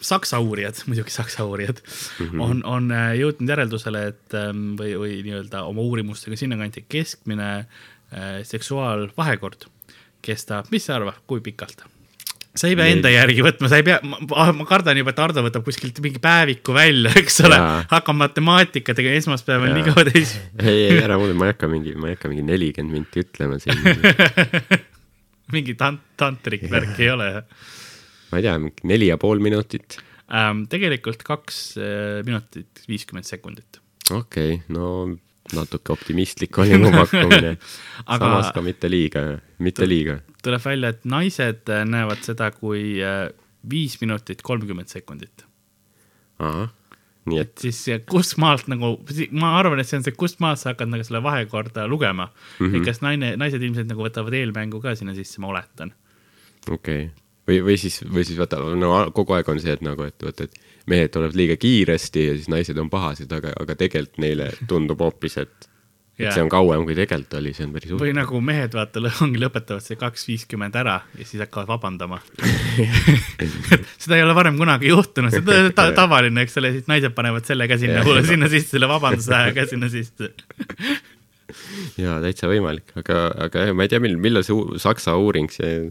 Saksa 0.00 0.38
uurijad, 0.40 0.78
muidugi 0.88 1.12
Saksa 1.12 1.44
uurijad 1.44 1.78
mm, 1.80 2.26
-hmm. 2.30 2.40
on, 2.40 2.62
on 2.64 2.92
äh, 2.92 3.14
jõudnud 3.20 3.48
järeldusele, 3.48 4.06
et 4.12 4.36
või, 4.80 4.94
või 5.00 5.12
nii-öelda 5.24 5.62
oma 5.68 5.84
uurimustega 5.84 6.36
sinnakanti 6.36 6.84
keskmine 6.88 7.48
äh, 7.58 7.66
seksuaalvahekord 8.48 9.68
kestab, 10.24 10.70
mis 10.72 10.88
sa 10.88 10.96
arvad, 10.96 11.20
kui 11.28 11.42
pikalt? 11.44 11.84
sa 12.56 12.70
ei 12.70 12.76
pea 12.78 12.88
enda 12.88 13.10
järgi 13.12 13.42
võtma, 13.44 13.68
sa 13.68 13.76
ei 13.76 13.84
pea, 13.84 13.98
ma 14.00 14.66
kardan 14.68 14.96
juba, 14.96 15.12
et 15.12 15.18
Ardo 15.20 15.42
võtab 15.44 15.64
kuskilt 15.66 15.98
mingi 16.00 16.22
päeviku 16.24 16.72
välja, 16.76 17.12
eks 17.20 17.42
ole 17.44 17.58
hakkab 17.90 18.16
matemaatikat 18.16 18.96
tegema, 18.96 19.18
esmaspäev 19.20 19.66
on 19.66 19.72
Jaa. 19.72 19.76
nii 19.76 19.86
kaua 19.90 20.06
täis. 20.08 20.32
ei, 20.64 20.86
ei 20.86 21.02
ära 21.02 21.18
mulle, 21.20 21.36
ma 21.36 21.50
ei 21.50 21.52
hakka 21.52 21.68
mingi, 21.68 21.92
ma 22.00 22.08
ei 22.08 22.16
hakka 22.16 22.32
mingi 22.32 22.46
nelikümmend 22.48 22.96
minti 22.96 23.26
ütlema 23.26 23.60
siin. 23.60 23.84
mingi 25.54 25.76
tant-, 25.78 26.06
tantrik 26.16 26.64
värk 26.72 26.96
ei 27.04 27.12
ole 27.12 27.28
ma 28.30 28.40
ei 28.40 28.46
tea, 28.46 28.56
mingi 28.62 28.90
neli 28.90 29.10
ja 29.10 29.18
pool 29.20 29.42
minutit. 29.42 29.98
ähm,. 30.32 30.64
tegelikult 30.72 31.22
kaks 31.26 31.60
äh, 31.78 32.24
minutit 32.26 32.82
viiskümmend 32.88 33.28
sekundit. 33.28 33.80
okei 34.10 34.56
okay,, 34.56 34.64
no 34.72 35.12
natuke 35.54 35.92
optimistlik 35.94 36.58
oli 36.58 36.78
mu 36.80 36.90
pakkumine 37.00 37.56
Aga- 38.06 38.18
samas 38.18 38.52
ka 38.54 38.62
mitte 38.64 38.90
liiga, 38.90 39.24
mitte 39.62 39.88
liiga. 39.88 40.20
tuleb 40.42 40.64
välja, 40.64 40.94
et 40.94 41.04
naised 41.04 41.72
äh, 41.72 41.84
näevad 41.88 42.22
seda 42.26 42.50
kui 42.54 42.96
äh, 43.02 43.28
viis 43.70 44.00
minutit 44.00 44.42
kolmkümmend 44.42 44.88
sekundit. 44.88 45.44
nii 47.26 47.40
et 47.40 47.48
et 47.56 47.62
siis 47.64 48.02
kust 48.06 48.36
maalt 48.38 48.68
nagu, 48.70 48.96
ma 49.34 49.56
arvan, 49.58 49.80
et 49.80 49.88
see 49.88 49.98
on 49.98 50.04
see, 50.06 50.14
kust 50.14 50.40
maalt 50.42 50.60
sa 50.60 50.72
hakkad 50.74 50.90
nagu 50.92 51.06
selle 51.06 51.22
vahekorda 51.24 51.86
lugema 51.90 52.28
mm. 52.28 52.66
-hmm. 52.66 52.76
et 52.76 52.84
kas 52.86 53.00
naine, 53.02 53.36
naised 53.36 53.62
ilmselt 53.62 53.88
nagu 53.90 54.04
võtavad 54.04 54.34
eelmängu 54.34 54.80
ka 54.80 54.94
sinna 54.94 55.14
sisse, 55.14 55.40
ma 55.40 55.48
oletan. 55.54 55.94
okei 56.70 57.06
okay., 57.06 57.10
või, 57.48 57.62
või 57.64 57.76
siis, 57.78 58.00
või 58.04 58.24
siis 58.26 58.38
vaata, 58.38 58.58
no 58.58 59.10
kogu 59.14 59.36
aeg 59.36 59.48
on 59.48 59.60
see, 59.62 59.72
et 59.72 59.82
nagu, 59.84 60.06
et 60.06 60.22
vot, 60.22 60.40
et 60.40 60.58
mehed 60.90 61.12
tulevad 61.14 61.38
liiga 61.38 61.56
kiiresti 61.60 62.26
ja 62.26 62.34
siis 62.36 62.50
naised 62.52 62.78
on 62.78 62.90
pahased, 62.90 63.32
aga, 63.32 63.54
aga 63.60 63.78
tegelikult 63.78 64.20
neile 64.22 64.50
tundub 64.68 65.02
hoopis, 65.02 65.38
et 65.42 65.72
et 66.16 66.32
see 66.32 66.40
on 66.40 66.48
kauem 66.48 66.86
kui 66.88 66.94
tegelikult 66.96 67.34
oli, 67.36 67.50
see 67.52 67.66
on 67.66 67.72
päris 67.74 67.90
või 67.90 67.98
huvitav. 67.98 68.18
nagu 68.22 68.38
mehed 68.44 68.76
vaata 68.76 69.02
ongi 69.24 69.40
lõpetavad 69.42 69.84
see 69.84 69.98
kaks 70.00 70.24
viiskümmend 70.30 70.78
ära 70.80 70.94
ja 71.12 71.26
siis 71.28 71.42
hakkavad 71.44 71.68
vabandama 71.74 72.22
seda 74.02 74.16
ei 74.16 74.24
ole 74.24 74.36
varem 74.36 74.56
kunagi 74.56 74.88
juhtunud, 74.94 75.34
see 75.34 75.42
on 75.44 75.68
ta, 75.76 75.90
tavaline, 75.96 76.46
eks 76.46 76.56
ole, 76.62 76.72
siis 76.78 76.88
naised 76.88 77.12
panevad 77.16 77.44
selle 77.48 77.68
ka 77.68 77.76
sinna, 77.80 78.00
sinna 78.24 78.48
sisse, 78.52 78.72
selle 78.76 78.88
vabanduse 78.88 79.36
aja 79.36 79.52
ka 79.56 79.66
sinna 79.68 79.92
sisse. 79.92 80.32
jaa, 82.00 82.16
täitsa 82.24 82.48
võimalik, 82.48 82.96
aga, 82.96 83.26
aga 83.48 83.68
ma 83.76 83.84
ei 83.84 83.92
tea, 83.92 84.00
mil-, 84.00 84.16
millal 84.20 84.46
see 84.46 84.80
Saksa 84.80 85.18
uuring, 85.20 85.52
see, 85.52 85.90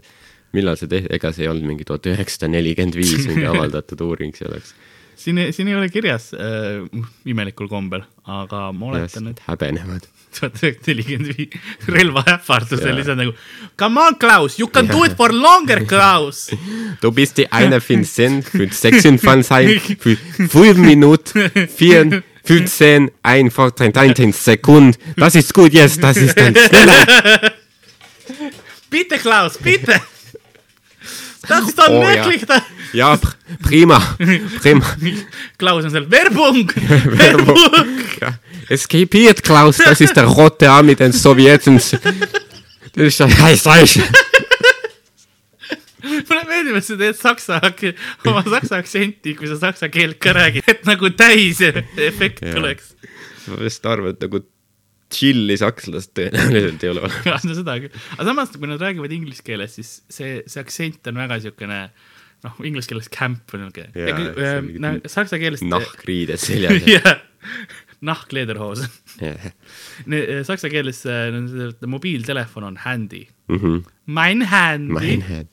millal 0.55 0.79
see 0.79 0.91
tehti, 0.91 1.11
ega 1.17 1.31
see 1.35 1.45
ei 1.45 1.51
olnud 1.51 1.69
mingi 1.73 1.87
tuhat 1.87 2.07
üheksasada 2.11 2.51
nelikümmend 2.55 2.97
viis 2.99 3.27
mingi 3.27 3.47
avaldatud 3.53 4.03
uuring, 4.07 4.35
see 4.37 4.49
oleks 4.49 4.75
siin, 5.15 5.53
siin 5.53 5.67
ei 5.67 5.75
ole 5.75 5.89
kirjas 5.89 6.33
äh, 6.33 6.83
imelikul 7.25 7.67
kombel, 7.71 8.03
aga 8.23 8.69
ma 8.75 8.91
oletan, 8.91 9.31
et 9.31 9.41
häbenevad. 9.47 10.07
tuhat 10.35 10.59
üheksasada 10.59 10.91
nelikümmend 10.91 11.37
viis 11.37 11.87
relvaähvardus 11.95 12.81
Jaa. 12.81 12.89
oli 12.89 12.99
lihtsalt 12.99 13.21
nagu 13.21 13.33
come 13.79 14.01
on, 14.01 14.17
Klaus, 14.19 14.59
you 14.59 14.67
can 14.67 14.89
do 14.91 15.03
it 15.05 15.15
for 15.19 15.33
longer, 15.33 15.85
Klaus. 15.85 16.49
Du 17.01 17.11
bist 17.11 17.37
die 17.37 17.51
eine 17.51 17.79
Vincent 17.79 18.45
für 18.45 18.67
26, 18.67 19.97
für 19.99 20.17
5 20.17 20.77
Minuten, 20.77 21.49
4, 21.67 22.23
15, 22.43 23.11
1, 23.23 23.53
13 23.53 24.33
Sekunden. 24.33 24.95
Das 25.17 25.35
ist 25.35 25.53
gut, 25.53 25.73
jetzt, 25.73 26.03
das 26.03 26.17
ist 26.17 26.37
dann 26.37 26.55
schneller. 26.55 27.05
bitte, 28.89 29.17
Klaus, 29.17 29.57
bitte. 29.57 30.01
Das 31.47 31.67
ist 31.67 31.79
on 31.79 31.95
Oh, 31.95 32.03
ja. 32.03 32.25
möglich 32.25 32.45
da. 32.45 32.61
Ja, 32.93 33.17
pr 33.17 33.35
prima, 33.61 33.99
prima. 34.61 34.85
Klaus 35.57 35.83
on 35.85 35.89
seal, 35.89 36.09
Werbung, 36.09 36.71
Werbung. 37.19 37.57
Ja, 38.21 38.39
es 38.69 38.87
kapiert, 38.87 39.43
Klaus, 39.43 39.77
das 39.77 40.01
ist 40.01 40.15
der 40.15 40.25
rote 40.25 40.69
Army 40.69 40.95
den 40.95 41.11
Sowjeten. 41.11 41.75
Das 41.77 41.93
ist 42.95 43.21
ein 43.21 43.37
heiß 43.37 43.67
mulle 46.29 46.45
meeldib, 46.47 46.77
et 46.79 46.85
sa 46.85 46.97
teed 46.99 47.17
saksa, 47.19 47.59
oma 48.27 48.43
saksa 48.45 48.79
aktsenti, 48.81 49.35
kui 49.37 49.49
sa 49.49 49.57
saksa 49.59 49.89
keelt 49.93 50.19
ka 50.23 50.33
räägid, 50.35 50.67
et 50.69 50.85
nagu 50.87 51.09
täis 51.17 51.61
efekt 51.61 52.43
tuleks. 52.45 52.93
ma 53.47 53.59
vist 53.61 53.85
arvan, 53.85 54.15
et 54.15 54.21
nagu 54.25 54.41
chill'i 55.13 55.55
sakslast 55.61 56.13
tõenäoliselt 56.17 56.83
ei 56.83 56.89
ole 56.91 57.03
olemas. 57.07 57.45
no 57.45 57.53
seda 57.57 57.75
küll, 57.83 57.93
aga 58.15 58.25
samas, 58.31 58.51
kui 58.57 58.69
nad 58.71 58.81
räägivad 58.81 59.13
inglise 59.15 59.43
keeles, 59.45 59.75
siis 59.77 59.91
see, 60.11 60.39
see 60.49 60.61
aktsent 60.63 61.07
on 61.11 61.19
väga 61.21 61.37
siukene 61.43 61.79
noh, 62.45 62.57
inglise 62.65 62.89
keeles 62.91 63.09
camp 63.13 63.53
on 63.55 63.67
niuke 63.67 63.87
on 63.93 64.69
mingi- 64.71 64.81
no,, 64.81 64.95
saksa 65.09 65.39
keeles. 65.41 65.63
nahkriided 65.65 66.41
seljas. 66.41 66.81
jah, 66.97 67.19
nahk, 68.05 68.33
lederhoos. 68.35 68.81
Saksa 70.45 70.69
keeles 70.73 71.03
äh, 71.09 71.31
mobiiltelefon 71.87 72.63
on 72.71 72.77
handy. 72.85 73.27
Mein 74.05 74.41
handy. 74.51 74.93
Mein 74.93 75.21
head. 75.21 75.47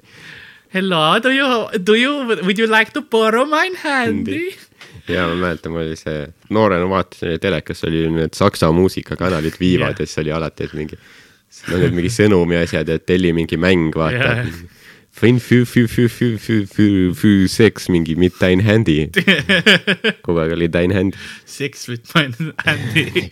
Hello, 0.73 1.19
do 1.21 1.29
you, 1.31 1.47
do 1.79 1.95
you, 1.95 2.13
would 2.43 2.59
you 2.59 2.67
like 2.67 2.93
to 2.93 3.03
borrow 3.03 3.45
mine 3.45 3.75
handy? 3.83 4.55
Ja 5.09 5.27
ma 5.29 5.35
mäletan, 5.35 5.73
mul 5.73 5.87
oli 5.87 5.97
see, 5.99 6.27
noorena 6.55 6.87
vaatasin 6.91 7.41
telekas 7.43 7.85
oli 7.89 8.05
need 8.13 8.37
saksa 8.39 8.71
muusikakanalid 8.73 9.59
viivad 9.61 9.97
Jah. 9.97 10.05
ja 10.05 10.07
siis 10.07 10.23
oli 10.23 10.33
alati, 10.33 10.69
et 10.69 10.77
mingi, 10.79 10.99
no 11.71 11.81
need 11.83 11.97
mingi 11.97 12.13
sõnumi 12.13 12.61
asjad 12.63 12.89
ja 12.89 12.99
telli 13.03 13.35
mingi 13.37 13.59
mäng, 13.61 13.91
vaata 13.97 14.39
Jah.. 14.43 14.63
Fün 15.13 15.37
fü 15.37 15.65
fü 15.69 15.87
fü 15.87 16.09
fü 16.09 16.39
fü 16.41 16.55
fü 16.67 16.87
fü 17.15 17.49
seks 17.49 17.91
mingi 17.93 18.15
mit 18.17 18.33
dein 18.41 18.63
handy. 18.65 19.11
kogu 20.25 20.41
aeg 20.41 20.55
oli 20.57 20.71
dein 20.73 20.91
hand. 20.97 21.19
Sex 21.45 21.85
with 21.89 22.17
mine 22.17 22.55
handy. 22.65 23.29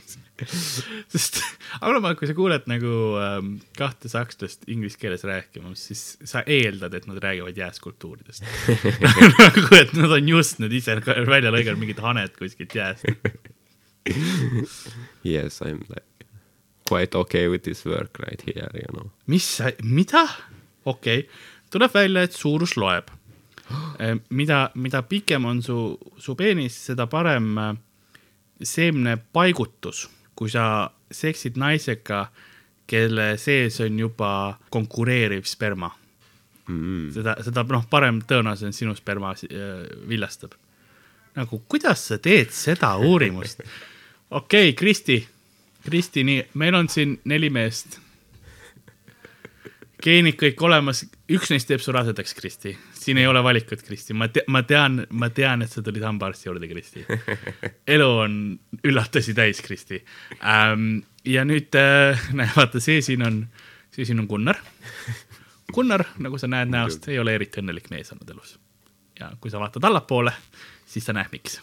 sest 1.13 1.41
arvama, 1.81 2.15
kui 2.19 2.29
sa 2.29 2.37
kuuled 2.37 2.67
nagu 2.71 2.95
ähm, 3.21 3.55
kahte 3.79 4.11
sakslast 4.13 4.67
inglise 4.71 4.99
keeles 5.01 5.25
rääkimas, 5.27 5.87
siis 5.91 6.05
sa 6.27 6.45
eeldad, 6.47 6.95
et 6.97 7.09
nad 7.11 7.21
räägivad 7.23 7.59
jääskulptuuridest 7.61 8.47
nagu, 9.45 9.67
et 9.79 9.95
nad 9.99 10.17
on 10.19 10.29
just 10.29 10.61
need 10.63 10.75
ise 10.81 10.99
välja 11.05 11.53
lõiganud 11.53 11.81
mingid 11.83 12.03
haned 12.05 12.37
kuskilt 12.39 12.77
jääst. 12.77 13.09
Yes, 15.23 15.61
I 15.61 15.75
m 15.77 15.83
like 15.93 16.11
quite 16.89 17.15
okay 17.15 17.49
with 17.49 17.63
this 17.63 17.85
work 17.85 18.19
right 18.19 18.43
here, 18.43 18.71
you 18.75 18.89
know. 18.93 19.11
mis 19.27 19.45
sa, 19.59 19.71
mida? 19.85 20.25
okei 20.85 21.19
okay., 21.21 21.29
tuleb 21.71 21.93
välja, 21.95 22.25
et 22.27 22.35
suurus 22.35 22.75
loeb. 22.81 23.13
mida, 24.41 24.71
mida 24.75 25.03
pikem 25.07 25.45
on 25.47 25.63
su, 25.63 25.77
su 26.19 26.35
peenis, 26.35 26.79
seda 26.89 27.07
parem 27.11 27.53
äh, 27.61 27.77
seemne 28.67 29.17
paigutus, 29.33 30.09
kui 30.41 30.49
sa 30.49 30.65
seksid 31.13 31.59
naisega, 31.61 32.31
kelle 32.89 33.35
sees 33.39 33.77
on 33.85 33.99
juba 34.01 34.31
konkureeriv 34.73 35.45
sperma 35.47 35.93
Mm. 36.71 37.11
seda, 37.15 37.35
seda 37.45 37.65
noh, 37.73 37.85
parem 37.91 38.21
tõenäosus 38.29 38.69
on 38.69 38.75
sinu 38.77 38.97
sperma 38.99 39.33
äh, 39.35 39.87
viljastab. 40.09 40.55
nagu 41.35 41.61
kuidas 41.71 42.05
sa 42.11 42.19
teed 42.19 42.53
seda 42.55 42.93
uurimust? 43.01 43.63
okei 44.39 44.71
okay,, 44.71 44.77
Kristi, 44.79 45.19
Kristi, 45.85 46.25
nii, 46.27 46.45
meil 46.61 46.77
on 46.77 46.91
siin 46.93 47.17
neli 47.25 47.51
meest. 47.51 47.99
Geenid 50.03 50.37
kõik 50.41 50.63
olemas, 50.65 51.03
üks 51.31 51.51
neist 51.53 51.69
teeb 51.69 51.83
su 51.85 51.93
rasedaks, 51.95 52.35
Kristi. 52.39 52.77
siin 52.97 53.19
ei 53.21 53.27
ole 53.27 53.43
valikut, 53.45 53.83
Kristi, 53.87 54.15
ma 54.17 54.29
te-, 54.29 54.45
ma 54.49 54.63
tean, 54.63 55.05
ma 55.11 55.31
tean, 55.35 55.63
et 55.63 55.73
sa 55.73 55.83
tulid 55.83 56.05
hambaarsti 56.05 56.49
juurde, 56.49 56.69
Kristi. 56.71 57.05
elu 57.97 58.11
on 58.25 58.39
üllatusi 58.85 59.35
täis, 59.35 59.61
Kristi 59.65 60.03
ähm,. 60.41 61.03
ja 61.25 61.45
nüüd 61.45 61.77
äh, 61.77 62.21
näe, 62.39 62.51
vaata, 62.57 62.81
see 62.81 63.03
siin 63.05 63.27
on, 63.27 63.45
see 63.95 64.09
siin 64.09 64.23
on 64.23 64.31
Gunnar 64.31 64.61
Gunnar, 65.75 66.05
nagu 66.19 66.39
sa 66.39 66.49
näed 66.51 66.71
näost, 66.73 67.07
ei 67.09 67.19
ole 67.23 67.35
eriti 67.39 67.63
õnnelik 67.63 67.91
mees 67.93 68.11
olnud 68.13 68.31
elus. 68.35 68.57
ja 69.21 69.31
kui 69.41 69.51
sa 69.53 69.61
vaatad 69.61 69.85
allapoole, 69.85 70.33
siis 70.87 71.05
sa 71.07 71.15
näed, 71.17 71.31
miks. 71.33 71.61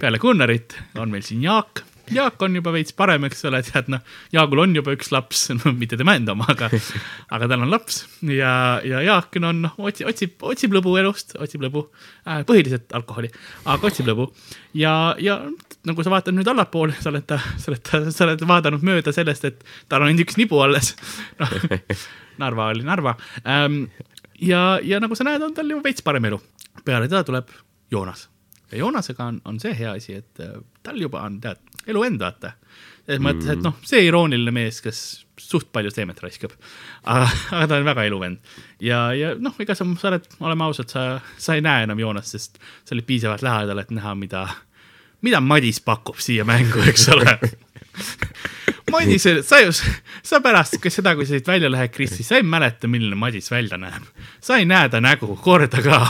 peale 0.00 0.18
Gunnarit 0.18 0.76
on 1.00 1.10
meil 1.10 1.24
siin 1.26 1.42
Jaak. 1.42 1.82
Jaak 2.10 2.42
on 2.42 2.56
juba 2.56 2.72
veits 2.74 2.94
parem, 2.96 3.24
eks 3.28 3.44
ole, 3.46 3.60
tead 3.62 3.88
noh, 3.92 4.00
Jaagul 4.34 4.62
on 4.64 4.74
juba 4.74 4.94
üks 4.96 5.12
laps, 5.14 5.44
no 5.58 5.72
mitte 5.76 5.98
tema 6.00 6.16
enda 6.18 6.34
oma, 6.34 6.48
aga, 6.50 6.68
aga 7.34 7.48
tal 7.50 7.64
on 7.64 7.70
laps 7.72 8.02
ja, 8.26 8.54
ja 8.86 9.02
Jaak 9.06 9.38
on 9.40 9.62
noh, 9.66 9.76
otsib, 9.78 10.08
otsib, 10.10 10.34
otsib 10.52 10.74
lõbu 10.76 10.96
elust, 11.00 11.36
otsib 11.42 11.62
lõbu 11.64 11.84
äh,, 12.26 12.42
põhiliselt 12.48 12.92
alkoholi, 12.98 13.30
aga 13.64 13.90
otsib 13.90 14.10
lõbu 14.10 14.28
ja, 14.78 15.14
ja 15.22 15.38
nagu 15.88 16.06
sa 16.06 16.14
vaatad 16.14 16.36
nüüd 16.36 16.50
allapoole, 16.50 16.96
sa 16.98 17.12
oled 17.12 17.26
ta, 17.28 17.38
sa 17.60 17.72
oled 17.72 17.84
ta, 17.86 18.02
sa 18.10 18.26
oled 18.26 18.42
vaadanud 18.48 18.84
mööda 18.86 19.14
sellest, 19.14 19.46
et 19.48 19.62
tal 19.90 20.02
on 20.02 20.10
ainult 20.10 20.26
üks 20.26 20.40
nibu 20.40 20.60
alles. 20.64 20.94
noh, 21.40 21.54
Narva 22.42 22.72
oli 22.72 22.86
Narva 22.86 23.14
ähm,. 23.46 23.84
ja, 24.40 24.80
ja 24.82 25.00
nagu 25.02 25.18
sa 25.18 25.28
näed, 25.28 25.44
on 25.44 25.54
tal 25.54 25.70
ju 25.70 25.80
veits 25.84 26.04
parem 26.04 26.30
elu. 26.32 26.40
peale 26.82 27.06
teda 27.06 27.22
tuleb 27.28 27.50
Joonas 27.92 28.26
ja 28.72 28.78
Joonasega 28.78 29.24
on, 29.24 29.40
on 29.44 29.60
see 29.60 29.74
hea 29.76 29.92
asi, 29.92 30.16
et 30.22 30.40
äh, 30.40 30.56
tal 30.82 31.00
juba 31.00 31.22
on, 31.26 31.38
tead, 31.44 31.60
elu 31.88 32.04
end 32.06 32.22
vaata. 32.22 32.54
selles 33.06 33.22
mõttes, 33.24 33.50
et 33.50 33.62
noh, 33.64 33.76
see 33.86 34.04
irooniline 34.06 34.54
mees, 34.54 34.80
kes 34.84 35.02
suht 35.42 35.72
palju 35.74 35.90
seemet 35.90 36.20
raiskab, 36.22 36.52
aga, 37.02 37.26
aga 37.50 37.64
ta 37.70 37.78
on 37.80 37.88
väga 37.88 38.04
eluvend 38.06 38.54
ja, 38.80 39.08
ja 39.16 39.32
noh, 39.38 39.56
ega 39.62 39.74
sa, 39.74 39.86
sa 39.98 40.12
oled, 40.12 40.28
oleme 40.40 40.68
ausad, 40.68 40.92
sa, 40.92 41.06
sa 41.38 41.56
ei 41.58 41.64
näe 41.64 41.88
enam 41.88 42.00
Joonast, 42.00 42.36
sest 42.36 42.62
sa 42.84 42.94
olid 42.94 43.08
piisavalt 43.08 43.42
lähedal, 43.42 43.82
et 43.82 43.90
näha, 43.94 44.14
mida, 44.18 44.46
mida 45.26 45.42
Madis 45.42 45.82
pakub 45.82 46.20
siia 46.22 46.46
mängu, 46.48 46.84
eks 46.92 47.08
ole 47.16 47.36
Madis, 48.92 49.24
sa 49.46 49.60
ju, 49.60 49.72
sa 50.22 50.40
pärast 50.44 50.76
ka 50.82 50.90
seda, 50.92 51.14
kui 51.16 51.26
sa 51.26 51.36
siit 51.36 51.48
välja 51.48 51.70
lähed, 51.72 51.92
Kristi, 51.94 52.24
sa 52.26 52.38
ei 52.38 52.46
mäleta, 52.46 52.90
milline 52.90 53.16
Madis 53.16 53.50
välja 53.50 53.78
näeb. 53.80 54.04
sa 54.40 54.58
ei 54.60 54.66
näe 54.68 54.88
ta 54.92 55.00
nägu 55.00 55.36
korda 55.36 55.82
ka. 55.82 56.00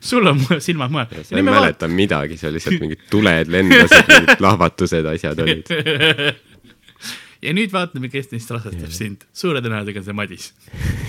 Sul 0.00 0.26
on 0.26 0.42
silmad 0.58 0.92
mujal. 0.94 1.24
sa 1.24 1.36
ei 1.36 1.46
mäleta 1.46 1.88
midagi, 1.88 2.38
seal 2.40 2.54
lihtsalt 2.56 2.80
mingid 2.82 3.06
tuled 3.10 3.52
lendasid, 3.52 4.10
mingid 4.10 4.36
plahvatused, 4.40 5.08
asjad 5.14 5.40
olid. 5.44 5.72
ja 7.46 7.54
nüüd 7.56 7.72
vaatame, 7.72 8.10
kes 8.12 8.30
neist 8.32 8.50
rasestab 8.54 8.92
sind. 8.94 9.26
suure 9.36 9.62
tõenäosusega 9.64 10.02
on 10.02 10.06
see 10.08 10.16
Madis. 10.16 10.50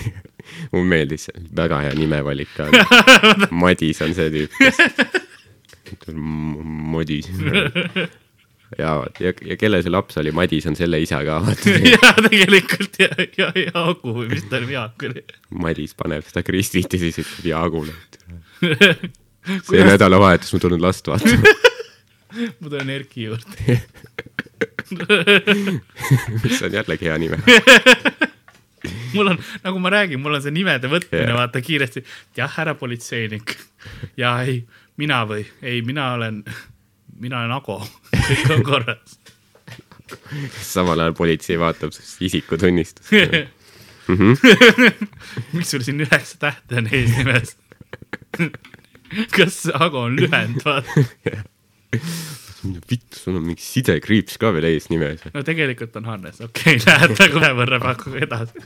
mulle 0.72 0.88
meeldis, 0.92 1.28
väga 1.56 1.82
hea 1.86 1.96
nimevalik 1.98 2.54
ka. 2.56 2.68
Madis 3.64 4.02
on 4.04 4.14
see 4.16 4.30
tüüp, 4.34 4.56
kes. 4.58 4.76
Madis. 6.92 7.30
ja, 8.78 8.92
ja, 9.22 9.32
ja 9.32 9.56
kelle 9.60 9.80
see 9.84 9.92
laps 9.92 10.20
oli, 10.20 10.32
Madis 10.36 10.68
on 10.68 10.76
selle 10.78 11.00
isa 11.04 11.22
ka, 11.26 11.40
vaata. 11.44 11.76
ja 11.94 12.12
tegelikult 12.28 13.00
ja, 13.00 13.10
ja, 13.40 13.48
ja 13.56 13.86
Aku 13.86 14.14
või 14.20 14.28
mis 14.34 14.44
ta 14.50 14.60
nimi 14.62 14.76
Jaak 14.76 15.08
oli. 15.08 15.24
Madis 15.64 15.96
paneb 15.98 16.26
seda 16.28 16.44
Kristit 16.46 16.92
ja 16.92 17.00
siis 17.00 17.22
ütleb 17.24 17.50
Jaagule, 17.54 17.96
et 17.96 18.20
see 19.70 19.84
nädalavahetus 19.84 20.52
ma 20.54 20.60
tulen 20.62 20.82
last 20.82 21.08
vaatama. 21.08 21.54
ma 22.60 22.70
tulen 22.70 22.90
Erki 22.90 23.28
juurde. 23.28 23.80
mis 26.42 26.62
on 26.62 26.72
jällegi 26.72 27.08
hea 27.08 27.18
nime. 27.18 27.38
mul 29.14 29.32
on, 29.34 29.38
nagu 29.64 29.78
ma 29.82 29.92
räägin, 29.92 30.20
mul 30.22 30.38
on 30.38 30.42
see 30.44 30.54
nimede 30.54 30.90
võtmine 30.90 31.26
yeah., 31.26 31.36
vaata 31.38 31.62
kiiresti. 31.64 32.04
jah, 32.36 32.50
härra 32.56 32.74
politseinik. 32.78 33.56
ja 34.16 34.38
ei, 34.46 34.62
mina 34.96 35.22
või, 35.28 35.46
ei, 35.62 35.82
mina 35.86 36.12
olen, 36.18 36.42
mina 37.20 37.42
olen 37.42 37.56
Ago, 37.58 37.80
kõik 38.14 38.54
on 38.56 38.64
korras. 38.66 39.18
samal 40.64 41.00
ajal 41.04 41.16
politsei 41.18 41.58
vaatab 41.60 41.92
isikutunnistust. 42.20 43.12
miks 45.52 45.70
sul 45.70 45.84
siin 45.84 46.00
üheksa 46.00 46.38
tähte 46.40 46.80
on 46.80 46.88
eesnimes? 46.92 47.56
kas 49.36 49.64
Ago 49.74 50.04
on 50.08 50.18
lühend, 50.18 50.62
vaata. 50.64 51.04
vittu, 52.90 53.16
sul 53.16 53.38
on 53.38 53.46
mingi 53.46 53.64
sidekriips 53.64 54.36
ka 54.40 54.50
veel 54.56 54.66
eesnimes. 54.72 55.24
no 55.34 55.44
tegelikult 55.46 55.96
on 56.00 56.08
Hannes, 56.10 56.42
okei 56.44 56.76
okay,, 56.76 56.84
lähete 56.84 57.30
kohe 57.32 57.50
võrra 57.60 57.78
pakkuge 57.82 58.24
edasi. 58.26 58.56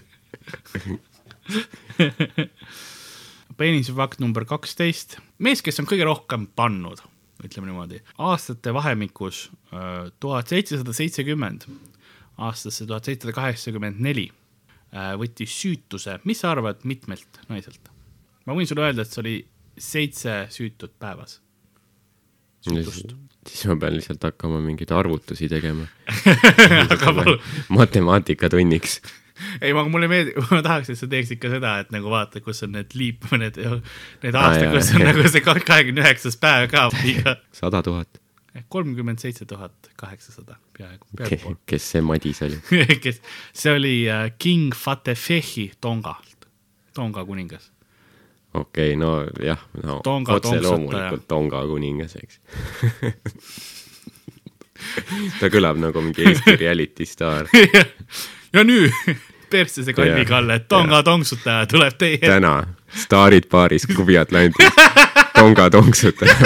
peenise 3.59 3.95
fakt 3.95 4.23
number 4.23 4.47
kaksteist, 4.49 5.19
mees, 5.43 5.63
kes 5.63 5.79
on 5.83 5.89
kõige 5.91 6.07
rohkem 6.09 6.49
pannud, 6.59 7.03
ütleme 7.45 7.69
niimoodi, 7.69 8.01
aastate 8.23 8.73
vahemikus 8.75 9.49
äh, 9.75 10.09
tuhat 10.23 10.51
seitsesada 10.51 10.95
seitsekümmend 10.97 11.69
aastasse 12.43 12.87
tuhat 12.87 13.05
seitsesada 13.05 13.35
kaheksakümmend 13.37 14.01
neli 14.03 14.29
äh, 14.31 15.13
võttis 15.21 15.55
süütuse, 15.63 16.19
mis 16.29 16.43
sa 16.43 16.53
arvad, 16.55 16.85
mitmelt 16.89 17.43
naiselt? 17.51 17.92
Ma 18.47 18.57
võin 18.59 18.69
sulle 18.69 18.87
öelda, 18.87 19.07
et 19.07 19.15
see 19.15 19.23
oli 19.23 19.37
seitse 19.79 20.37
süütut 20.53 20.95
päevas. 21.01 21.41
süütust. 22.67 23.17
siis 23.49 23.65
ma 23.71 23.77
pean 23.77 23.97
lihtsalt 23.97 24.23
hakkama 24.23 24.61
mingeid 24.63 24.93
arvutusi 24.95 25.49
tegema 25.51 25.89
matemaaikatunniks. 27.79 29.01
ei, 29.63 29.73
aga 29.73 29.85
mulle 29.91 30.09
meeldib, 30.11 30.39
ma 30.55 30.63
tahaks, 30.65 30.93
et 30.93 31.01
sa 31.01 31.09
teeksid 31.11 31.41
ka 31.43 31.51
seda, 31.53 31.77
et 31.83 31.93
nagu 31.95 32.11
vaata, 32.13 32.43
kus 32.45 32.63
on 32.67 32.75
need 32.77 32.97
liip, 32.99 33.29
need, 33.39 33.59
need 33.59 34.37
Aa, 34.37 34.49
aastad, 34.49 34.67
jaa, 34.67 34.75
kus 34.77 34.91
on 34.97 35.07
nagu 35.09 35.25
see 35.35 35.45
kahekümne 35.47 36.05
üheksas 36.05 36.39
päev 36.43 36.69
ka 36.73 36.89
sada 37.57 37.83
tuhat. 37.87 38.21
kolmkümmend 38.73 39.23
seitse 39.23 39.47
tuhat 39.49 39.93
kaheksasada, 40.01 40.59
peaaegu, 40.77 41.07
peaaegu 41.19 41.57
kes 41.67 41.91
see 41.95 42.05
Madis 42.05 42.43
oli? 42.45 42.61
kes, 43.05 43.23
see 43.57 43.73
oli 43.75 43.97
äh, 44.13 44.29
King 44.39 44.75
Fatefehi 44.77 45.73
Tongalt, 45.81 46.49
Tonga 46.95 47.25
kuningas. 47.25 47.72
Okei 48.55 48.95
okay,, 48.95 49.01
no 49.01 49.27
jah, 49.41 49.59
no 49.83 50.01
Tonga 50.05 50.39
otse 50.39 50.61
loomulikult 50.61 51.29
Tonga 51.29 51.67
kuningas, 51.67 52.17
eks. 52.21 52.41
ta 55.41 55.51
kõlab 55.53 55.79
nagu 55.81 56.03
mingi 56.05 56.27
Eesti 56.29 56.57
reality 56.61 57.07
staar. 57.09 57.49
ja 58.55 58.65
nüüd, 58.67 58.93
persse 59.53 59.85
see 59.87 59.95
Kalvi-Kalle, 59.97 60.61
Tonga 60.69 61.03
tonksutaja 61.07 61.67
tuleb 61.71 61.95
teie 62.01 62.21
täna 62.23 62.55
staarid 62.93 63.49
baaris 63.53 63.87
Klubi 63.87 64.19
Atlantis, 64.19 64.69
Tonga 65.35 65.71
tonksutaja. 65.71 66.37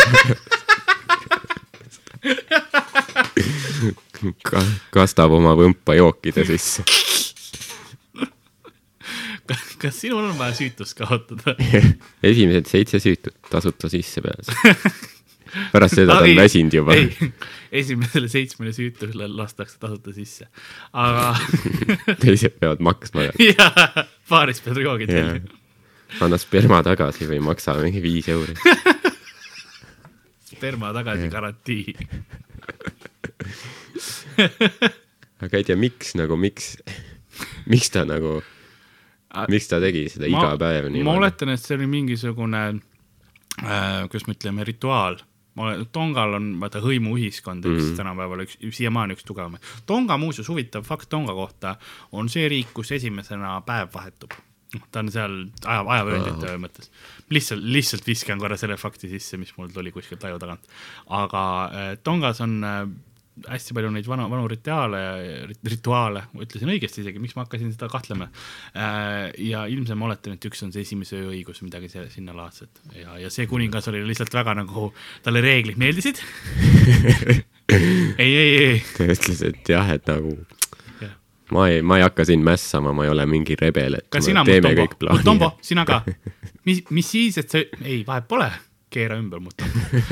Ka, 4.42 4.62
kastab 4.94 5.30
oma 5.36 5.52
võmpa 5.58 5.94
jookide 5.94 6.42
sisse. 6.48 6.82
Kas 9.86 10.00
sinul 10.02 10.24
on 10.26 10.38
vaja 10.38 10.54
süütust 10.58 10.96
kaotada? 10.98 11.54
esimesed 12.30 12.70
seitse 12.70 13.00
süütut 13.02 13.36
tasuta 13.50 13.90
sisse 13.92 14.22
peale. 14.24 14.42
pärast 15.72 16.00
seda 16.00 16.18
ta 16.18 16.26
on 16.26 16.36
väsinud 16.36 16.74
juba. 16.74 16.96
esimesele 17.72 18.28
seitsmele 18.28 18.72
süütusele 18.74 19.28
lastakse 19.30 19.78
tasuta 19.82 20.14
sisse, 20.16 20.48
aga 20.92 21.34
teised 22.24 22.58
peavad 22.60 22.82
maksma. 22.82 23.28
jaa, 23.42 24.06
baaris 24.30 24.62
tellima. 24.64 25.38
anna 26.20 26.40
sperma 26.40 26.82
tagasi 26.86 27.28
või 27.30 27.40
maksa 27.46 27.76
mingi 27.78 28.02
viis 28.02 28.30
euri. 28.32 28.56
sperma 30.50 30.92
tagasi 30.96 31.30
garantii. 31.30 31.94
aga 35.46 35.62
ei 35.62 35.64
tea, 35.70 35.78
miks 35.78 36.16
nagu, 36.18 36.38
miks, 36.40 36.74
miks 37.70 37.94
ta 37.94 38.02
nagu, 38.08 38.40
miks 39.52 39.70
ta 39.70 39.80
tegi 39.82 40.06
seda 40.12 40.28
iga 40.30 40.52
päev 40.60 40.88
ma 40.88 40.92
niimoodi? 40.94 41.22
oletan, 41.22 41.54
et 41.54 41.62
see 41.62 41.76
oli 41.78 41.88
mingisugune 41.90 42.62
äh,, 43.62 44.04
kuidas 44.10 44.26
me 44.28 44.36
ütleme, 44.36 44.66
rituaal. 44.68 45.20
ma 45.56 45.68
olen, 45.68 45.86
Tongal 45.92 46.36
on 46.36 46.50
vaata 46.60 46.82
hõimuühiskond 46.84 47.64
mm. 47.64 47.78
-hmm. 47.78 47.94
tänapäeval 48.00 48.44
üks, 48.44 48.58
siiamaani 48.76 49.16
üks 49.16 49.24
tugevamaid. 49.24 49.64
Tonga 49.88 50.18
muuseas, 50.20 50.48
huvitav 50.52 50.84
fakt 50.84 51.08
Tonga 51.08 51.32
kohta, 51.32 51.76
on 52.12 52.28
see 52.28 52.48
riik, 52.48 52.74
kus 52.76 52.92
esimesena 52.92 53.60
päev 53.66 53.88
vahetub. 53.94 54.36
ta 54.92 55.00
on 55.00 55.08
seal 55.14 55.34
aja, 55.64 55.80
ajavööndite 55.80 56.56
mõttes. 56.60 56.90
lihtsalt, 57.30 57.62
lihtsalt 57.62 58.06
viskan 58.06 58.38
korra 58.38 58.56
selle 58.56 58.76
fakti 58.76 59.08
sisse, 59.08 59.36
mis 59.40 59.54
mul 59.56 59.68
tuli 59.72 59.92
kuskilt 59.92 60.24
aju 60.24 60.38
tagant. 60.38 60.68
aga 61.06 61.42
äh, 61.64 61.98
Tongas 62.02 62.40
on 62.40 62.64
äh, 62.64 62.88
hästi 63.44 63.74
palju 63.76 63.90
neid 63.92 64.06
vanu, 64.08 64.26
vanu 64.32 64.46
rituaale, 64.48 65.00
rituaale, 65.68 66.22
ma 66.32 66.44
ütlesin 66.46 66.70
õigesti 66.72 67.02
isegi, 67.02 67.20
miks 67.20 67.36
ma 67.36 67.44
hakkasin 67.44 67.72
seda 67.74 67.88
kahtlema. 67.92 68.28
ja 68.74 69.64
ilmselt 69.70 69.98
ma 70.00 70.08
oletan, 70.08 70.36
et 70.36 70.48
üks 70.48 70.64
on 70.64 70.72
see 70.74 70.86
esimese 70.86 71.18
öö 71.20 71.30
õigus, 71.34 71.60
midagi 71.64 71.90
sinnalaadset 71.92 72.80
ja, 72.96 73.18
ja 73.20 73.32
see 73.32 73.48
kuningas 73.50 73.90
oli 73.92 74.02
lihtsalt 74.08 74.34
väga 74.36 74.56
nagu, 74.62 74.88
talle 75.26 75.42
reeglid 75.44 75.80
meeldisid. 75.80 76.22
ei, 78.22 78.32
ei, 78.32 78.52
ei, 78.56 78.78
ta 78.96 79.08
ütles, 79.10 79.42
et 79.50 79.72
jah, 79.74 79.90
et 79.92 80.08
nagu 80.08 80.32
Jah. 81.02 81.12
ma 81.52 81.66
ei, 81.72 81.82
ma 81.84 82.00
ei 82.00 82.06
hakka 82.06 82.24
sind 82.28 82.46
mässama, 82.46 82.94
ma 82.96 83.04
ei 83.06 83.12
ole 83.12 83.26
mingi 83.30 83.58
rebel, 83.60 84.00
et 84.00 84.08
ka 84.12 84.22
sina, 84.24 84.46
Mutombo. 84.46 84.88
Mutombo, 85.10 85.52
sina 85.64 85.84
ka. 85.88 86.02
mis, 86.68 86.84
mis 86.88 87.12
siis, 87.12 87.36
et 87.42 87.52
sa, 87.52 87.60
ei, 87.84 88.00
vahet 88.06 88.28
pole, 88.30 88.48
keera 88.96 89.18
ümber, 89.20 89.42
Mutombo. 89.44 90.02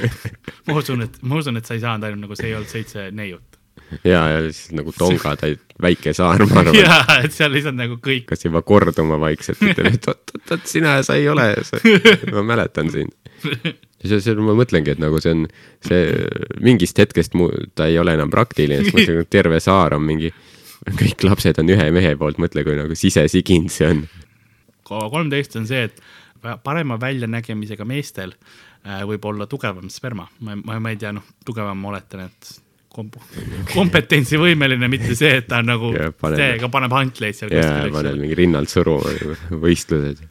ma 0.69 0.79
usun, 0.81 1.05
et, 1.07 1.19
ma 1.23 1.41
usun, 1.41 1.61
et 1.61 1.69
sa 1.69 1.77
ei 1.77 1.83
saanud 1.85 2.09
ainult 2.09 2.27
nagu 2.27 2.39
see 2.39 2.51
ei 2.51 2.57
olnud 2.59 2.71
seitse 2.71 3.09
neiut. 3.15 3.59
ja, 4.03 4.21
ja 4.33 4.43
lihtsalt 4.45 4.77
nagu 4.79 4.95
Tonga, 4.97 5.35
ta 5.41 5.51
väike 5.83 6.15
saar, 6.17 6.45
ma 6.51 6.63
arvan, 6.63 6.79
jaa, 6.79 7.19
et 7.25 7.35
seal 7.37 7.53
lihtsalt 7.55 7.79
nagu 7.79 7.99
kõik 8.03 8.29
hakkas 8.29 8.47
juba 8.47 8.63
korduma 8.67 9.19
vaikselt, 9.23 9.63
ütleb, 9.65 9.99
et 9.99 10.09
oot-oot-oot, 10.11 10.69
sina, 10.71 10.99
sa 11.07 11.19
ei 11.21 11.29
ole, 11.31 11.51
ma 12.35 12.47
mäletan 12.55 12.93
sind. 12.95 13.15
ja 13.45 14.09
see, 14.09 14.21
see, 14.25 14.35
ma 14.41 14.57
mõtlengi, 14.57 14.95
et 14.95 15.03
nagu 15.03 15.21
see 15.23 15.37
on, 15.37 15.47
see 15.85 16.03
mingist 16.65 16.99
hetkest 17.01 17.37
mu-, 17.39 17.53
ta 17.77 17.89
ei 17.91 18.01
ole 18.01 18.17
enam 18.17 18.33
praktiline, 18.33 18.83
siis 18.85 18.97
mõtlen, 18.97 19.23
et 19.25 19.33
terve 19.33 19.61
saar 19.65 19.97
on 19.99 20.05
mingi, 20.07 20.33
kõik 20.91 21.25
lapsed 21.25 21.61
on 21.63 21.73
ühe 21.73 21.89
mehe 21.95 22.13
poolt, 22.21 22.41
mõtle, 22.43 22.65
kui 22.67 22.77
nagu 22.79 22.99
sisesigin 22.99 23.71
see 23.73 23.91
on. 23.91 24.05
kolmteist 24.85 25.57
on 25.61 25.69
see, 25.69 25.89
et 25.89 26.03
parema 26.65 26.99
väljanägemisega 27.01 27.87
meestel 27.89 28.35
võib 28.85 29.25
olla 29.31 29.47
tugevam 29.49 29.89
sperma, 29.91 30.27
ma, 30.45 30.55
ma, 30.61 30.79
ma 30.81 30.91
ei 30.93 30.99
tea, 31.01 31.13
noh, 31.17 31.25
tugevam 31.47 31.79
ma 31.81 31.89
oletan, 31.95 32.27
et 32.29 32.51
komp- 32.95 33.17
kompetentsivõimeline, 33.77 34.89
mitte 34.93 35.15
see, 35.19 35.39
et 35.41 35.49
ta 35.49 35.63
on 35.63 35.71
nagu 35.73 35.93
Jah, 35.95 36.13
paneb- 36.21 36.41
see, 36.43 36.51
aga 36.59 36.69
paneb 36.73 36.93
hantleid 36.95 37.39
seal 37.39 37.55
ja 37.55 37.63
kuskil, 37.65 37.95
paned 37.97 38.13
eks 38.13 38.21
mingi 38.27 38.37
rinnalt 38.43 38.71
suruma, 38.73 39.15
võistlused. 39.65 40.21
ju. 40.21 40.29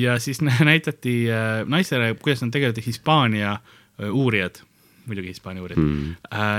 ja 0.00 0.16
siis 0.22 0.40
nä- 0.40 0.64
näidati 0.64 1.14
äh, 1.30 1.62
naistele, 1.68 2.14
kuidas 2.22 2.42
nad 2.44 2.52
tegelikult 2.54 2.86
Hispaania 2.86 3.52
äh, 3.52 4.08
uurijad, 4.12 4.60
muidugi 5.06 5.32
Hispaania 5.34 5.62
uurijad 5.64 5.80
mm., 5.82 6.16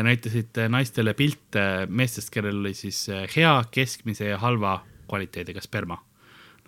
näitasid 0.08 0.58
äh, 0.58 0.70
naistele 0.70 1.14
pilte 1.18 1.66
meestest, 1.90 2.30
kellel 2.34 2.60
oli 2.64 2.74
siis 2.78 3.04
äh, 3.10 3.26
hea, 3.36 3.54
keskmise 3.72 4.32
ja 4.32 4.38
halva 4.42 4.82
kvaliteediga 5.10 5.62
sperma. 5.62 5.98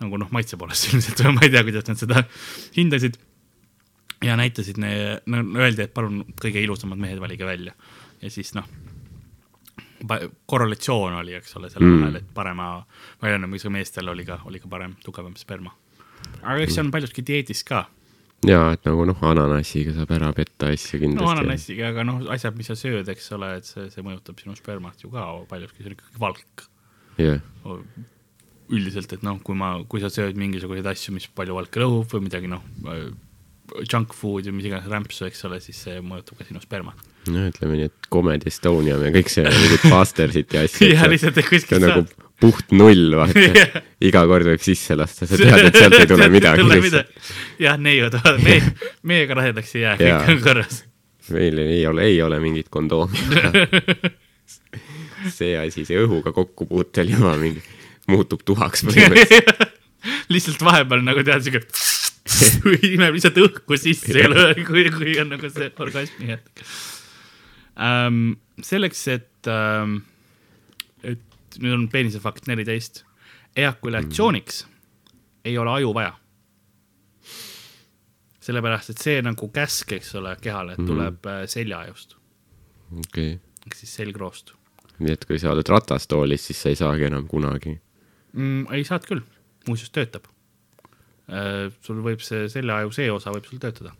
nagu 0.00 0.18
noh, 0.18 0.26
maitse 0.34 0.56
poolest 0.58 0.88
ilmselt 0.92 1.20
või 1.22 1.36
ma 1.38 1.44
ei 1.46 1.50
tea, 1.54 1.62
kuidas 1.62 1.86
nad 1.88 2.00
seda 2.00 2.24
hindasid. 2.76 3.14
Ja 4.24 4.36
näitasid, 4.40 4.80
no 4.80 5.44
öeldi, 5.60 5.86
et 5.86 5.94
palun 5.94 6.24
kõige 6.40 6.62
ilusamad 6.64 7.00
mehed 7.00 7.20
valige 7.22 7.46
välja 7.48 7.74
ja 8.24 8.30
siis 8.32 8.54
noh, 8.56 8.68
korrelatsioon 10.46 11.18
oli, 11.20 11.34
eks 11.38 11.56
ole, 11.56 11.70
selle 11.72 11.86
Mm. 11.86 11.96
mm. 11.96 12.02
vahel, 12.02 12.16
et 12.20 12.34
parema 12.34 12.68
väljanemisega 13.22 13.72
meestel 13.72 14.08
oli 14.08 14.24
ka, 14.24 14.40
oli 14.44 14.60
ka 14.60 14.68
parem, 14.68 14.96
tugevam 15.04 15.36
sperma. 15.36 15.72
aga 16.42 16.62
eks 16.62 16.74
see 16.74 16.84
on 16.84 16.90
paljuski 16.90 17.24
dieedis 17.26 17.64
ka, 17.64 17.84
ja 18.48 18.72
et 18.72 18.84
nagu 18.84 19.04
noh, 19.08 19.20
ananassiga 19.22 19.94
saab 19.96 20.12
ära 20.16 20.32
petta 20.36 20.70
asju 20.72 20.98
no 20.98 21.06
kindlasti. 21.06 21.34
ananassiga, 21.34 21.88
aga 21.92 22.04
noh, 22.04 22.24
asjad, 22.32 22.56
mis 22.56 22.68
sa 22.72 22.76
sööd, 22.78 23.08
eks 23.08 23.30
ole, 23.36 23.54
et 23.60 23.68
see, 23.68 23.88
see 23.92 24.04
mõjutab 24.04 24.40
sinu 24.40 24.56
spermat 24.56 25.04
ju 25.04 25.12
ka 25.12 25.26
paljuski, 25.48 25.82
see 25.82 25.92
on 25.92 25.96
ikkagi 25.98 26.20
valk 26.20 26.66
jah, 27.20 27.40
üldiselt, 28.74 29.12
et 29.12 29.24
noh, 29.24 29.38
kui 29.44 29.56
ma, 29.56 29.76
kui 29.88 30.00
sa 30.00 30.10
sööd 30.12 30.38
mingisuguseid 30.40 30.86
asju, 30.88 31.14
mis 31.16 31.28
palju 31.28 31.56
valke 31.56 31.80
lõhub 31.80 32.08
või 32.16 32.26
midagi 32.28 32.48
noh, 32.50 32.64
junk 33.90 34.14
food 34.16 34.48
ja 34.48 34.52
mis 34.54 34.68
iganes 34.68 34.88
rämpsu, 34.90 35.26
eks 35.28 35.44
ole, 35.48 35.60
siis 35.64 35.78
see 35.86 36.00
mõjutab 36.04 36.40
ka 36.40 36.48
sinu 36.48 36.62
spermat. 36.62 37.00
no 37.32 37.46
ütleme 37.48 37.78
nii, 37.78 37.88
et 37.90 38.08
Comedy 38.12 38.50
Estonia 38.50 38.98
ja 39.00 39.12
kõik 39.14 39.32
see 39.32 39.46
mingid 39.48 39.86
Fastersit 39.88 40.56
ja 40.56 40.64
asju. 40.68 40.90
ja 40.92 41.08
lihtsalt, 41.10 41.40
kuskilt 41.48 41.78
on 41.78 41.86
nagu 41.88 42.04
puht 42.40 42.74
null, 42.76 43.14
vaata 43.18 43.44
Jah.. 43.44 43.78
iga 44.04 44.24
kord 44.28 44.48
võib 44.50 44.64
sisse 44.64 44.96
lasta, 44.98 45.28
sa 45.28 45.38
tead, 45.40 45.68
et 45.70 45.78
sealt 45.78 45.98
ei 46.00 46.10
tule 46.10 46.28
midagi 46.32 46.66
jah, 47.62 47.78
neiud, 47.80 48.18
me, 48.44 48.58
meiega 49.06 49.38
rasedaks 49.40 49.76
ei 49.78 49.86
jää, 49.86 49.96
kõik 50.02 50.34
on 50.34 50.42
korras. 50.44 50.82
meil 51.34 51.62
ei 51.64 51.80
ole, 51.88 52.08
ei 52.10 52.20
ole 52.24 52.40
mingit 52.42 52.68
kondoomi. 52.72 53.22
see 55.38 55.54
asi, 55.56 55.86
see 55.88 55.96
õhuga 56.02 56.34
kokkupuutel 56.36 57.14
juba 57.14 57.32
mingi 57.40 57.62
muutub 58.10 58.42
tuhaks 58.44 58.84
põhimõtteliselt. 58.88 59.72
lihtsalt 60.34 60.60
vahepeal 60.64 61.04
nagu 61.04 61.24
tead, 61.24 61.46
siuke 61.46 61.62
imeb 62.94 63.16
lihtsalt 63.16 63.38
õhku 63.42 63.78
sisse, 63.80 64.26
kui, 64.68 64.86
kui 64.94 65.14
on 65.20 65.32
nagu 65.34 65.50
see 65.52 65.70
orgasmi 65.86 66.30
hetk. 66.32 66.64
ähm,. 67.76 68.34
selleks, 68.64 69.06
et 69.12 69.50
ähm,, 69.50 70.00
et 71.04 71.58
nüüd 71.60 71.76
on 71.76 71.86
peenise 71.92 72.22
fakt 72.22 72.48
neliteist, 72.50 73.04
eakulatsiooniks 73.56 74.64
mm. 74.64 74.84
ei 75.50 75.58
ole 75.60 75.76
aju 75.78 75.94
vaja. 75.94 76.16
sellepärast, 78.44 78.92
et 78.92 79.00
see 79.00 79.22
nagu 79.24 79.48
käsk, 79.52 79.96
eks 79.96 80.14
ole, 80.20 80.36
kehale, 80.40 80.78
et 80.78 80.84
tuleb 80.84 81.20
mm. 81.22 81.48
seljaajust 81.52 82.18
okei 83.00 83.34
okay., 83.34 83.40
ehk 83.64 83.78
siis 83.78 83.96
selgroost 84.00 84.52
nii 85.02 85.14
et 85.14 85.24
kui 85.26 85.40
sa 85.42 85.52
oled 85.54 85.68
ratastoolis, 85.68 86.44
siis 86.48 86.60
sa 86.62 86.70
ei 86.70 86.78
saagi 86.78 87.08
enam 87.08 87.26
kunagi. 87.28 87.78
mm,. 88.32 88.66
ei 88.72 88.84
saad 88.86 89.06
küll, 89.08 89.24
muuseas 89.68 89.92
töötab 89.94 90.28
äh,. 90.28 90.33
Sul 91.24 92.02
võib 92.04 92.20
see 92.20 92.50
seljaaju 92.52 92.92
see 92.92 93.08
osa 93.12 93.32
võib 93.32 93.46
sul 93.48 93.62
töötada, 93.62 93.94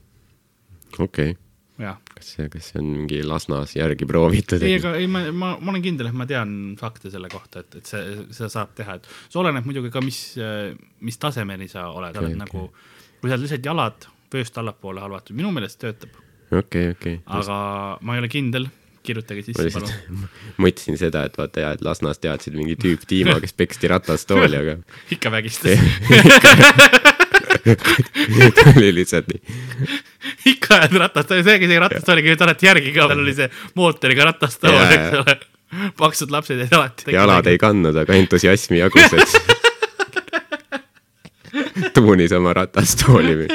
okei 0.99 1.33
okay., 1.33 1.41
kas 1.75 2.29
see, 2.37 2.47
kas 2.53 2.69
see 2.71 2.79
on 2.79 2.91
mingi 2.93 3.21
Lasnas 3.27 3.75
järgi 3.75 4.07
proovitud? 4.07 4.63
ei, 4.63 4.77
aga 4.79 4.95
ei, 4.99 5.09
ma, 5.11 5.25
ma, 5.33 5.55
ma 5.59 5.73
olen 5.73 5.83
kindel, 5.83 6.11
et 6.11 6.17
ma 6.17 6.27
tean 6.31 6.75
fakte 6.79 7.11
selle 7.11 7.31
kohta, 7.33 7.65
et, 7.65 7.81
et 7.81 7.91
see, 7.91 8.19
seda 8.31 8.51
saab 8.53 8.77
teha, 8.79 8.99
et 9.01 9.09
see 9.27 9.41
oleneb 9.43 9.67
muidugi 9.67 9.91
ka, 9.95 10.03
mis, 10.05 10.21
mis 11.05 11.19
tasemeni 11.19 11.69
sa 11.71 11.89
oled 11.91 12.15
okay,, 12.15 12.29
oled 12.29 12.37
okay. 12.37 12.43
nagu, 12.45 13.19
kui 13.19 13.31
sa 13.31 13.35
oled 13.35 13.47
lihtsalt 13.47 13.67
jalad 13.73 14.09
vööst 14.35 14.57
allapoole 14.59 15.03
halvatud, 15.03 15.37
minu 15.39 15.51
meelest 15.55 15.81
töötab, 15.83 16.15
okei, 16.55 16.95
okei. 16.95 17.21
aga 17.41 17.59
ma 18.03 18.17
ei 18.17 18.23
ole 18.23 18.31
kindel, 18.31 18.69
kirjutage 19.05 19.45
sisse 19.49 19.67
palun. 19.75 20.29
mõtlesin 20.63 20.99
seda, 21.01 21.27
et 21.29 21.35
vaata 21.39 21.67
ja, 21.67 21.73
et 21.75 21.83
Lasnas 21.85 22.23
teadsid 22.23 22.55
mingi 22.59 22.79
tüüp 22.81 23.03
Dima, 23.11 23.37
kes 23.43 23.57
peksti 23.59 23.91
ratastooli, 23.93 24.63
aga 24.63 24.79
ikka 25.17 25.35
vägistas, 25.35 25.83
ta 26.07 27.11
oli 28.77 28.95
lihtsalt 28.95 29.29
nii. 29.33 29.41
ikka 30.53 30.75
ajad 30.83 30.93
ratast, 31.05 31.33
see 31.47 31.79
ratastooliga 31.81 32.33
nüüd 32.33 32.45
alati 32.47 32.69
järgi 32.69 32.93
ka, 32.93 33.09
tal 33.11 33.23
oli 33.25 33.35
see 33.37 33.49
mootoriga 33.79 34.29
ratastool, 34.31 34.81
eks 34.85 35.19
ole. 35.23 35.35
paksud 35.99 36.35
lapsed 36.35 36.59
jäid 36.65 36.75
alati. 36.77 37.15
jalad 37.15 37.47
ei 37.51 37.59
kandnud, 37.61 37.97
aga 38.05 38.13
entusiasmi 38.21 38.79
jagus, 38.83 39.11
et 39.17 39.55
tuunis 41.95 42.33
oma 42.37 42.53
ratastooli. 42.61 43.49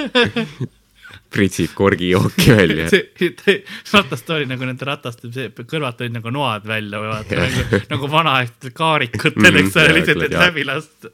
pritsib 1.29 1.69
korgijooki 1.77 2.51
välja. 2.57 2.89
see 2.89 3.55
ratastool 3.93 4.39
oli 4.39 4.49
nagu 4.49 4.65
nende 4.65 4.85
rataste, 4.89 5.29
see 5.33 5.53
kõrvalt 5.61 6.01
olid 6.01 6.17
nagu 6.17 6.33
noad 6.33 6.65
välja 6.67 7.01
või 7.03 7.11
vaata 7.13 7.43
nagu, 7.43 7.81
nagu 7.93 8.11
vanaaegstel 8.17 8.73
kaarikutel, 8.73 9.53
Mm, 9.53 9.59
eks 9.61 9.77
ole, 9.77 9.85
jaa, 9.85 9.97
lihtsalt, 9.99 10.23
et 10.25 10.37
läbi 10.39 10.65
lasta. 10.65 11.11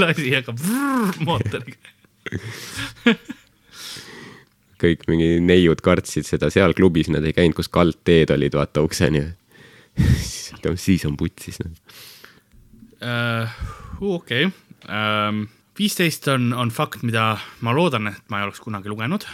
Lasi 0.00 0.32
aga 0.36 0.54
vrrr, 0.56 1.20
mootoriga. 1.26 1.92
kõik 4.82 5.06
mingi 5.10 5.36
neiud 5.44 5.82
kartsid 5.84 6.26
seda, 6.26 6.50
seal 6.50 6.74
klubis 6.74 7.10
nad 7.12 7.24
ei 7.26 7.34
käinud, 7.36 7.54
kus 7.58 7.70
kaldteed 7.72 8.32
olid, 8.34 8.56
vaata 8.58 8.82
ukseni. 8.82 9.24
siis 10.76 11.06
on 11.06 11.16
putsis 11.20 11.60
noh.. 11.62 11.74
Äh, 13.02 13.54
okei, 13.98 14.46
viisteist 15.78 16.28
on, 16.30 16.52
on 16.54 16.70
fakt, 16.70 17.02
mida 17.02 17.36
ma 17.60 17.74
loodan, 17.74 18.12
et 18.12 18.22
ma 18.30 18.40
ei 18.40 18.46
oleks 18.46 18.62
kunagi 18.62 18.90
lugenud. 18.92 19.26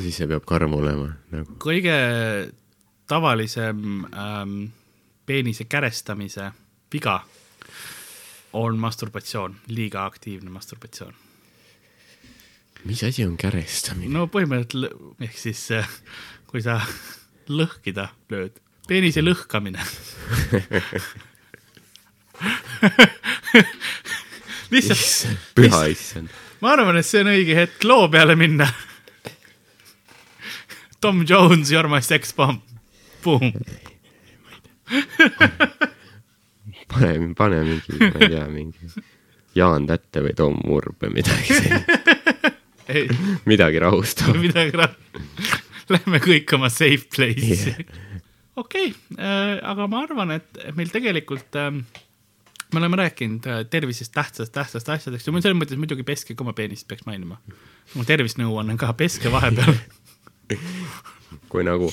siis 0.00 0.16
see 0.16 0.28
peab 0.28 0.46
karm 0.48 0.76
olema 0.76 1.10
nagu. 1.32 1.58
kõige 1.60 1.96
tavalisem 3.10 4.06
ähm, 4.16 4.54
peenise 5.26 5.64
kärestamise 5.68 6.50
viga 6.92 7.20
on 8.54 8.78
masturbatsioon, 8.78 9.56
liiga 9.68 10.04
aktiivne 10.06 10.50
masturbatsioon. 10.50 11.14
mis 12.84 13.04
asi 13.04 13.24
on 13.24 13.36
kärestamine? 13.36 14.12
no 14.12 14.26
põhimõtteliselt 14.30 15.22
ehk 15.24 15.38
siis 15.38 15.70
äh, 15.74 15.88
kui 16.46 16.62
sa 16.62 16.78
lõhkida 17.50 18.08
lööd, 18.30 18.60
peenise 18.88 19.22
lõhkamine. 19.24 19.80
lihtsalt, 24.70 25.38
püha 25.58 25.86
issand. 25.90 26.28
ma 26.62 26.72
arvan, 26.76 26.96
et 27.00 27.06
see 27.08 27.20
on 27.24 27.32
õige 27.34 27.54
hetk 27.58 27.84
loo 27.88 28.08
peale 28.12 28.36
minna. 28.38 28.68
Tom 31.00 31.24
Jones, 31.28 31.70
You 31.70 31.78
are 31.82 31.88
my 31.88 32.00
sex 32.00 32.32
bomb. 32.32 32.62
Boom. 33.24 33.52
pane, 36.94 37.34
pane 37.38 37.60
mingi, 37.66 37.98
ma 38.00 38.12
ei 38.14 38.30
tea, 38.36 38.46
mingi 38.52 38.90
Jaan 39.54 39.86
Tätte 39.86 40.24
või 40.24 40.34
Tom 40.38 40.56
Murb 40.66 41.02
või 41.02 41.20
midagi 41.20 41.54
sellist, 41.58 41.92
ei, 42.90 43.04
midagi 43.50 43.82
rahustavat. 43.82 44.40
midagi 44.42 44.74
ra-. 44.78 44.90
Lähme 45.92 46.20
kõik 46.24 46.56
oma 46.56 46.70
safe 46.72 47.10
place'i 47.12 47.60
Jah.. 47.60 48.00
okei, 48.60 48.88
aga 49.18 49.86
ma 49.90 50.02
arvan, 50.06 50.34
et 50.38 50.64
meil 50.78 50.90
tegelikult 50.92 51.58
ähm, 51.60 51.84
me 52.74 52.80
oleme 52.80 52.96
rääkinud 52.96 53.46
äh, 53.46 53.66
tervisest 53.70 54.12
tähtsast, 54.12 54.52
tähtsast 54.52 54.88
asjadest 54.88 55.26
ja 55.26 55.32
mul 55.32 55.42
selles 55.44 55.58
mõttes 55.58 55.78
muidugi 55.78 56.04
peske 56.06 56.34
ka 56.34 56.44
oma 56.44 56.54
peenist 56.56 56.88
peaks 56.90 57.06
mainima. 57.06 57.38
mu 57.94 58.04
tervisenõuanne 58.08 58.76
ka, 58.80 58.92
peske 58.98 59.32
vahepeal. 59.32 59.76
kui 61.52 61.64
nagu, 61.66 61.90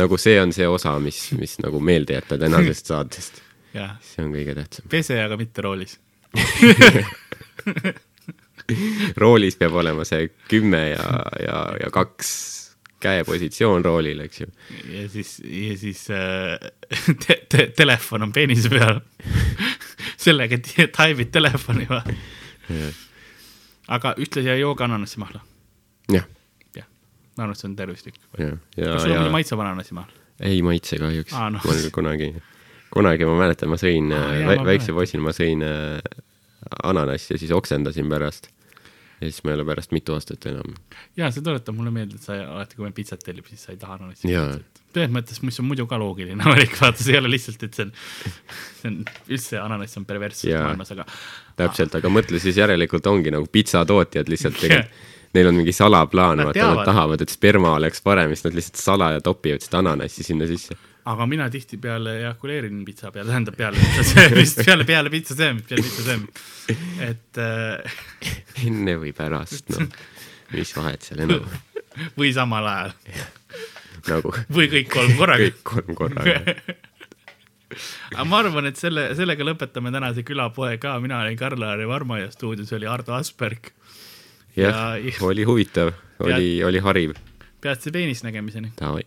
nagu 0.00 0.18
see 0.20 0.36
on 0.42 0.52
see 0.56 0.68
osa, 0.68 0.98
mis, 1.02 1.22
mis 1.38 1.56
nagu 1.64 1.80
meelde 1.80 2.18
jätta 2.18 2.38
tänasest 2.38 2.92
saatest, 2.92 3.40
see 4.04 4.24
on 4.24 4.32
kõige 4.34 4.54
tähtsam. 4.58 4.88
pese, 4.90 5.18
aga 5.22 5.38
mitte 5.40 5.64
roolis. 5.66 5.98
roolis 9.22 9.58
peab 9.58 9.74
olema 9.82 10.04
see 10.06 10.30
kümme 10.50 10.82
ja, 10.92 11.06
ja, 11.42 11.58
ja 11.84 11.90
kaks 11.94 12.28
käepositsioon 13.00 13.84
roolil, 13.84 14.20
eks 14.26 14.42
ju. 14.42 14.48
ja 14.92 15.06
siis, 15.08 15.38
ja 15.44 15.76
siis 15.80 16.02
äh, 16.10 16.58
te, 17.26 17.38
te, 17.48 17.66
telefon 17.76 18.28
on 18.28 18.32
peenise 18.32 18.68
peal. 18.72 19.00
sellega 20.24 20.58
taibid 20.96 21.32
telefoni 21.32 21.88
või? 21.90 22.18
aga 23.90 24.14
ühtlasi 24.20 24.52
ei 24.52 24.62
jooga 24.62 24.86
ananassimahla. 24.86 25.40
jah, 26.12 26.26
jah, 26.76 26.86
ma 27.36 27.46
arvan, 27.46 27.56
et 27.56 27.62
see 27.62 27.70
on 27.70 27.76
tervislik. 27.78 28.20
kas, 28.36 28.58
sul 28.76 29.14
ja 29.14 29.22
muidu 29.22 29.34
maitseb 29.34 29.64
ananasimahl? 29.64 30.18
ei 30.40 30.60
maitse 30.64 30.98
kahjuks 31.00 31.34
Aa, 31.36 31.50
noh. 31.52 31.64
mul 31.66 31.88
kunagi, 31.94 32.30
kunagi 32.94 33.28
ma 33.28 33.36
mäletan, 33.38 33.70
ma 33.70 33.78
sõin 33.80 34.10
jaa, 34.12 34.30
vä 34.48 34.56
väikse 34.72 34.94
poisina, 34.96 35.22
ma 35.24 35.34
sõin 35.36 35.62
äh, 35.66 36.00
ananassi 36.82 37.34
ja 37.34 37.38
siis 37.40 37.52
oksendasin 37.54 38.08
pärast. 38.10 38.50
ja 39.20 39.28
siis 39.28 39.44
ma 39.44 39.52
ei 39.52 39.58
ole 39.58 39.66
pärast 39.68 39.92
mitu 39.92 40.14
aastat 40.16 40.46
enam. 40.50 40.74
ja 41.16 41.30
see 41.30 41.44
tuletab 41.44 41.76
mulle 41.76 41.92
meelde, 41.94 42.18
et 42.18 42.26
sa 42.26 42.38
alati, 42.40 42.78
kui 42.78 42.88
me 42.88 42.92
pitsat 42.96 43.22
tellib, 43.24 43.46
siis 43.50 43.66
sa 43.66 43.74
ei 43.74 43.80
taha 43.80 43.98
ananassi. 44.00 44.30
Selles 44.90 45.12
mõttes, 45.14 45.38
mis 45.46 45.60
on 45.62 45.68
muidu 45.70 45.86
ka 45.86 45.98
loogiline 46.02 46.44
valik, 46.52 46.74
vaata, 46.80 47.02
see 47.02 47.14
ei 47.14 47.20
ole 47.22 47.30
lihtsalt, 47.30 47.62
et 47.68 47.78
see 47.78 47.86
on, 47.86 47.94
see 48.80 48.90
on 48.90 48.98
üldse 49.28 49.62
ananass 49.62 50.00
on 50.00 50.08
perverssus 50.08 50.50
maailmas, 50.50 50.90
aga 50.96 51.06
täpselt, 51.60 51.94
aga 52.00 52.10
mõtle 52.10 52.42
siis 52.42 52.58
järelikult 52.58 53.06
ongi 53.06 53.30
nagu 53.34 53.46
pitsatootjad 53.52 54.30
lihtsalt 54.32 54.58
tegelikult 54.64 55.08
Neil 55.30 55.46
on 55.46 55.54
mingi 55.54 55.72
salaplaan, 55.72 56.40
vaata, 56.42 56.64
nad 56.74 56.80
tahavad, 56.88 57.20
et 57.22 57.30
sperma 57.30 57.76
oleks 57.76 58.02
parem, 58.02 58.32
siis 58.34 58.48
nad 58.48 58.56
lihtsalt 58.56 58.80
salaja 58.82 59.20
topivad 59.22 59.62
seda 59.62 59.78
ananassi 59.78 60.24
sinna 60.26 60.48
sisse. 60.50 60.74
Aga 61.10 61.26
mina 61.30 61.48
tihtipeale 61.52 62.16
ejakuleerin 62.22 62.84
pitsa 62.86 63.10
peale, 63.14 63.30
tähendab 63.32 63.56
peale 63.58 63.80
pitsa 63.80 64.04
söömist, 64.12 64.62
peale, 64.66 64.86
peale 64.88 65.12
pitsa 65.12 65.36
söömist, 65.38 65.68
peale 65.68 65.86
pitsa 65.86 66.06
söömist. 66.06 66.40
et 67.08 67.42
äh, 67.42 67.98
enne 68.66 68.96
või 69.02 69.12
pärast, 69.16 69.70
noh, 69.74 69.86
mis 70.54 70.72
vahet 70.76 71.06
seal 71.06 71.24
enam 71.26 71.44
on, 71.44 71.60
või 72.18 72.32
samal 72.36 72.68
ajal 72.70 72.96
nagu 74.08 74.32
või 74.52 74.70
kõik 74.72 74.88
kolm 74.92 75.16
korraga. 75.18 75.48
kõik 75.48 75.60
kolm 75.72 75.98
korraga. 75.98 76.54
aga 78.14 78.26
ma 78.28 78.40
arvan, 78.42 78.70
et 78.70 78.80
selle, 78.80 79.10
sellega 79.18 79.46
lõpetame 79.46 79.92
tänase 79.94 80.24
külapoe 80.26 80.76
ka, 80.82 80.96
mina 81.02 81.20
olin 81.24 81.38
Karl-Lari 81.38 81.88
Varma 81.88 82.20
ja 82.22 82.30
stuudios 82.34 82.72
oli 82.76 82.88
Ardo 82.90 83.14
Asperg. 83.18 83.72
jah 84.56 84.96
Ja-, 84.98 85.24
oli 85.26 85.46
huvitav, 85.48 85.92
oli, 86.18 86.58
oli 86.64 86.82
hariv. 86.82 87.16
peatse 87.60 87.92
peenis 87.92 88.24
nägemiseni. 88.26 88.72
Davai. 88.80 89.04